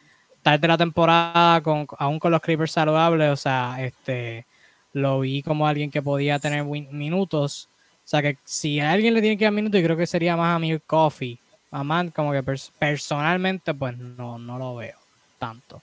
tarde 0.42 0.68
la 0.68 0.78
temporada, 0.78 1.62
con, 1.62 1.88
aún 1.98 2.20
con 2.20 2.32
los 2.32 2.42
Clippers 2.42 2.72
saludables, 2.72 3.30
o 3.32 3.36
sea, 3.36 3.78
este, 3.84 4.46
lo 4.94 5.20
vi 5.20 5.44
como 5.44 5.68
alguien 5.68 5.92
que 5.92 6.02
podía 6.02 6.40
tener 6.40 6.64
minutos, 6.64 7.70
o 8.06 8.08
sea, 8.08 8.22
que 8.22 8.38
si 8.46 8.80
a 8.80 8.92
alguien 8.92 9.14
le 9.14 9.22
tiene 9.22 9.38
que 9.38 9.46
dar 9.46 9.54
minutos, 9.54 9.80
yo 9.80 9.86
creo 9.86 9.98
que 9.98 10.08
sería 10.08 10.38
más 10.38 10.56
Amir 10.56 10.82
Coffee, 10.88 11.38
Amán, 11.72 12.12
como 12.12 12.32
que 12.32 12.44
personalmente, 12.80 13.74
pues 13.74 13.98
no, 13.98 14.40
no 14.40 14.58
lo 14.58 14.76
veo 14.76 14.98
tanto. 15.38 15.82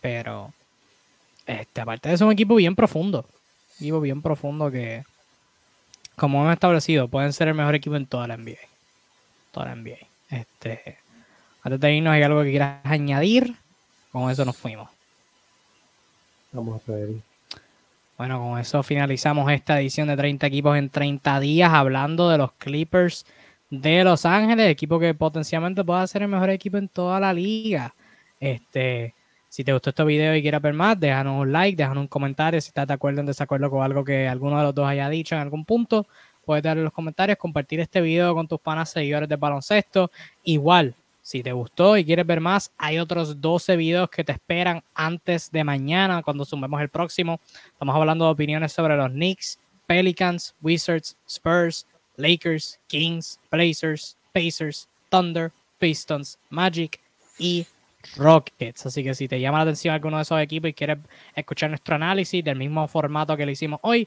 Pero, 0.00 0.52
este, 1.46 1.80
aparte 1.80 2.08
de 2.08 2.14
eso, 2.14 2.24
es 2.24 2.26
un 2.26 2.32
equipo 2.32 2.54
bien 2.54 2.76
profundo. 2.76 3.26
Un 3.78 3.86
equipo 3.86 4.00
bien 4.00 4.22
profundo 4.22 4.70
que, 4.70 5.04
como 6.14 6.42
hemos 6.42 6.52
establecido, 6.52 7.08
pueden 7.08 7.32
ser 7.32 7.48
el 7.48 7.54
mejor 7.54 7.74
equipo 7.74 7.96
en 7.96 8.06
toda 8.06 8.28
la 8.28 8.36
NBA. 8.36 8.56
Toda 9.50 9.66
la 9.66 9.74
NBA. 9.74 9.98
Este, 10.30 10.98
antes 11.62 11.80
de 11.80 11.94
irnos, 11.94 12.12
¿hay 12.12 12.22
algo 12.22 12.42
que 12.42 12.50
quieras 12.50 12.80
añadir? 12.84 13.56
Con 14.16 14.30
eso 14.30 14.46
nos 14.46 14.56
fuimos. 14.56 14.88
Vamos 16.50 16.80
a 16.88 16.90
ver. 16.90 17.10
Bueno, 18.16 18.38
con 18.40 18.58
eso 18.58 18.82
finalizamos 18.82 19.52
esta 19.52 19.78
edición 19.78 20.08
de 20.08 20.16
30 20.16 20.46
equipos 20.46 20.78
en 20.78 20.88
30 20.88 21.38
días, 21.38 21.70
hablando 21.70 22.30
de 22.30 22.38
los 22.38 22.52
Clippers 22.52 23.26
de 23.68 24.04
Los 24.04 24.24
Ángeles, 24.24 24.70
equipo 24.70 24.98
que 24.98 25.12
potencialmente 25.12 25.84
pueda 25.84 26.06
ser 26.06 26.22
el 26.22 26.28
mejor 26.28 26.48
equipo 26.48 26.78
en 26.78 26.88
toda 26.88 27.20
la 27.20 27.34
liga. 27.34 27.94
Este, 28.40 29.12
si 29.50 29.64
te 29.64 29.74
gustó 29.74 29.90
este 29.90 30.04
video 30.04 30.34
y 30.34 30.40
quieres 30.40 30.62
ver 30.62 30.72
más, 30.72 30.98
déjanos 30.98 31.42
un 31.42 31.52
like, 31.52 31.76
déjanos 31.76 32.00
un 32.00 32.08
comentario 32.08 32.58
si 32.58 32.68
estás 32.68 32.86
de 32.86 32.94
acuerdo 32.94 33.18
o 33.18 33.20
en 33.20 33.26
desacuerdo 33.26 33.68
con 33.68 33.82
algo 33.82 34.02
que 34.02 34.26
alguno 34.26 34.56
de 34.56 34.62
los 34.62 34.74
dos 34.74 34.88
haya 34.88 35.10
dicho 35.10 35.34
en 35.34 35.42
algún 35.42 35.66
punto. 35.66 36.06
Puedes 36.42 36.64
darle 36.64 36.84
los 36.84 36.92
comentarios, 36.94 37.36
compartir 37.36 37.80
este 37.80 38.00
video 38.00 38.34
con 38.34 38.48
tus 38.48 38.60
panas 38.60 38.88
seguidores 38.88 39.28
de 39.28 39.36
baloncesto. 39.36 40.10
Igual, 40.42 40.94
si 41.26 41.42
te 41.42 41.50
gustó 41.50 41.96
y 41.96 42.04
quieres 42.04 42.24
ver 42.24 42.40
más, 42.40 42.70
hay 42.78 43.00
otros 43.00 43.40
12 43.40 43.76
videos 43.76 44.08
que 44.10 44.22
te 44.22 44.30
esperan 44.30 44.84
antes 44.94 45.50
de 45.50 45.64
mañana 45.64 46.22
cuando 46.22 46.44
sumemos 46.44 46.80
el 46.80 46.88
próximo. 46.88 47.40
Estamos 47.66 47.96
hablando 47.96 48.26
de 48.26 48.30
opiniones 48.30 48.72
sobre 48.72 48.96
los 48.96 49.10
Knicks, 49.10 49.58
Pelicans, 49.88 50.54
Wizards, 50.62 51.16
Spurs, 51.26 51.84
Lakers, 52.16 52.78
Kings, 52.86 53.40
Blazers, 53.50 54.16
Pacers, 54.32 54.88
Thunder, 55.10 55.50
Pistons, 55.80 56.38
Magic 56.48 57.00
y 57.40 57.66
Rockets. 58.14 58.86
Así 58.86 59.02
que 59.02 59.12
si 59.12 59.26
te 59.26 59.40
llama 59.40 59.58
la 59.58 59.62
atención 59.64 59.96
alguno 59.96 60.18
de 60.18 60.22
esos 60.22 60.40
equipos 60.40 60.70
y 60.70 60.74
quieres 60.74 60.98
escuchar 61.34 61.70
nuestro 61.70 61.96
análisis 61.96 62.44
del 62.44 62.56
mismo 62.56 62.86
formato 62.86 63.36
que 63.36 63.46
le 63.46 63.50
hicimos 63.50 63.80
hoy, 63.82 64.06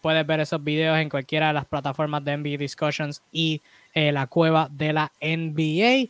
puedes 0.00 0.26
ver 0.26 0.40
esos 0.40 0.64
videos 0.64 0.96
en 0.96 1.10
cualquiera 1.10 1.48
de 1.48 1.52
las 1.52 1.66
plataformas 1.66 2.24
de 2.24 2.38
NBA 2.38 2.56
Discussions 2.56 3.20
y 3.30 3.60
eh, 3.92 4.12
la 4.12 4.28
cueva 4.28 4.70
de 4.72 4.94
la 4.94 5.12
NBA. 5.20 6.08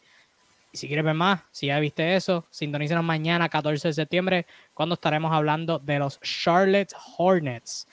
Y 0.74 0.76
si 0.76 0.88
quieres 0.88 1.04
ver 1.04 1.14
más, 1.14 1.40
si 1.52 1.68
ya 1.68 1.78
viste 1.78 2.16
eso, 2.16 2.44
sintonícenos 2.50 3.04
mañana, 3.04 3.48
14 3.48 3.86
de 3.86 3.94
septiembre, 3.94 4.44
cuando 4.74 4.96
estaremos 4.96 5.32
hablando 5.32 5.78
de 5.78 6.00
los 6.00 6.20
Charlotte 6.20 6.92
Hornets, 7.16 7.86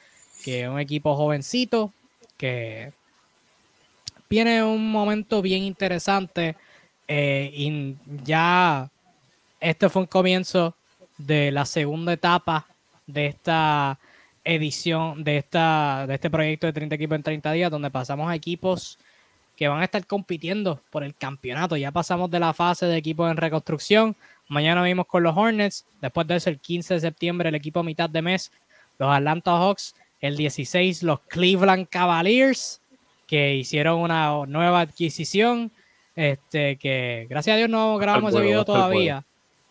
que 0.43 0.63
es 0.63 0.67
un 0.67 0.79
equipo 0.79 1.15
jovencito 1.15 1.93
que 2.37 2.91
viene 4.27 4.63
un 4.63 4.91
momento 4.91 5.43
bien 5.43 5.61
interesante 5.61 6.55
eh, 7.07 7.51
y 7.53 7.97
ya 8.23 8.89
este 9.59 9.87
fue 9.87 10.01
un 10.01 10.07
comienzo 10.07 10.75
de 11.19 11.51
la 11.51 11.65
segunda 11.65 12.13
etapa 12.13 12.65
de 13.05 13.27
esta 13.27 13.99
edición, 14.43 15.23
de, 15.23 15.37
esta, 15.37 16.07
de 16.07 16.15
este 16.15 16.31
proyecto 16.31 16.65
de 16.65 16.73
30 16.73 16.95
equipos 16.95 17.15
en 17.15 17.21
30 17.21 17.51
días, 17.51 17.69
donde 17.69 17.91
pasamos 17.91 18.27
a 18.27 18.33
equipos 18.33 18.97
que 19.61 19.67
van 19.67 19.81
a 19.81 19.83
estar 19.83 20.03
compitiendo 20.07 20.81
por 20.89 21.03
el 21.03 21.13
campeonato. 21.13 21.77
Ya 21.77 21.91
pasamos 21.91 22.31
de 22.31 22.39
la 22.39 22.51
fase 22.51 22.87
de 22.87 22.97
equipos 22.97 23.29
en 23.29 23.37
reconstrucción. 23.37 24.15
Mañana 24.47 24.81
vimos 24.81 25.05
con 25.05 25.21
los 25.21 25.37
Hornets. 25.37 25.85
Después 26.01 26.25
de 26.25 26.37
eso, 26.37 26.49
el 26.49 26.57
15 26.57 26.95
de 26.95 26.99
septiembre, 26.99 27.49
el 27.49 27.53
equipo 27.53 27.81
a 27.81 27.83
mitad 27.83 28.09
de 28.09 28.23
mes, 28.23 28.51
los 28.97 29.13
Atlanta 29.13 29.51
Hawks. 29.51 29.93
El 30.19 30.35
16, 30.35 31.03
los 31.03 31.19
Cleveland 31.27 31.87
Cavaliers 31.89 32.81
que 33.27 33.53
hicieron 33.53 33.99
una 33.99 34.47
nueva 34.47 34.81
adquisición. 34.81 35.69
Este, 36.15 36.77
que 36.77 37.27
gracias 37.29 37.53
a 37.53 37.57
Dios 37.57 37.69
no 37.69 37.99
grabamos 37.99 38.33
ese 38.33 38.41
video 38.41 38.65
todavía. 38.65 39.23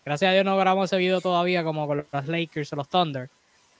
Gracias 0.04 0.28
a 0.28 0.34
Dios 0.34 0.44
no 0.44 0.56
grabamos 0.56 0.84
ese 0.84 0.98
video 0.98 1.20
todavía 1.20 1.64
como 1.64 1.88
con 1.88 2.06
los 2.12 2.28
Lakers 2.28 2.72
o 2.74 2.76
los 2.76 2.88
Thunder. 2.88 3.28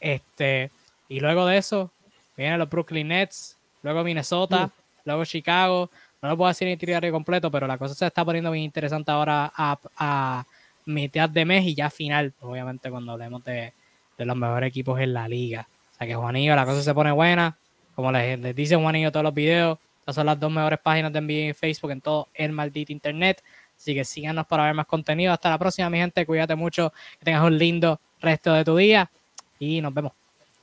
Este, 0.01 0.73
y 1.09 1.21
luego 1.21 1.47
de 1.47 1.59
eso, 1.59 1.93
vienen 2.37 2.59
los 2.59 2.69
Brooklyn 2.69 3.07
Nets, 3.07 3.57
luego 3.85 4.03
Minnesota, 4.03 4.67
mm. 4.67 4.80
Luego 5.11 5.25
Chicago. 5.25 5.91
No 6.23 6.29
lo 6.29 6.37
puedo 6.37 6.49
decir 6.49 6.69
en 6.69 6.75
itinerario 6.75 7.13
completo, 7.13 7.51
pero 7.51 7.67
la 7.67 7.79
cosa 7.79 7.95
se 7.95 8.07
está 8.07 8.25
poniendo 8.25 8.51
bien 8.51 8.65
interesante 8.65 9.11
ahora 9.11 9.51
a, 9.57 10.45
mitad 10.87 11.29
de 11.29 11.45
mes 11.45 11.65
y 11.67 11.75
ya 11.75 11.89
final, 11.89 12.33
obviamente 12.41 12.91
cuando 12.91 13.13
hablemos 13.13 13.45
de, 13.45 13.73
de 14.19 14.25
los 14.25 14.37
mejores 14.37 14.69
equipos 14.69 14.99
en 14.99 15.13
la 15.13 15.29
liga. 15.29 15.69
O 15.93 15.99
sea 15.99 16.07
que 16.07 16.15
Juanillo, 16.15 16.57
la 16.57 16.65
cosa 16.65 16.83
se 16.83 16.95
pone 16.95 17.13
buena. 17.13 17.57
Como 17.95 18.11
les, 18.11 18.57
dice 18.57 18.77
Juanillo 18.77 19.13
todos 19.13 19.25
los 19.25 19.35
videos, 19.35 19.79
estas 20.01 20.15
son 20.15 20.27
las 20.27 20.41
dos 20.41 20.51
mejores 20.51 20.79
páginas 20.81 21.13
de 21.13 21.21
NBA 21.21 21.49
en 21.49 21.55
Facebook 21.55 21.91
en 21.91 22.01
todo 22.01 22.29
el 22.35 22.53
maldito 22.53 22.93
internet. 22.93 23.43
Así 23.77 23.95
que 23.95 24.05
síganos 24.05 24.47
para 24.47 24.65
ver 24.65 24.75
más 24.75 24.87
contenido. 24.87 25.33
Hasta 25.33 25.49
la 25.49 25.59
próxima, 25.59 25.89
mi 25.89 25.99
gente. 25.99 26.27
Cuídate 26.27 26.55
mucho. 26.55 26.93
Que 27.19 27.25
tengas 27.25 27.45
un 27.45 27.57
lindo 27.57 27.99
resto 28.21 28.53
de 28.53 28.65
tu 28.65 28.77
día. 28.77 29.11
Y 29.59 29.81
nos 29.81 29.95
vemos. 29.95 30.13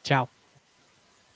Chao. 0.04 0.37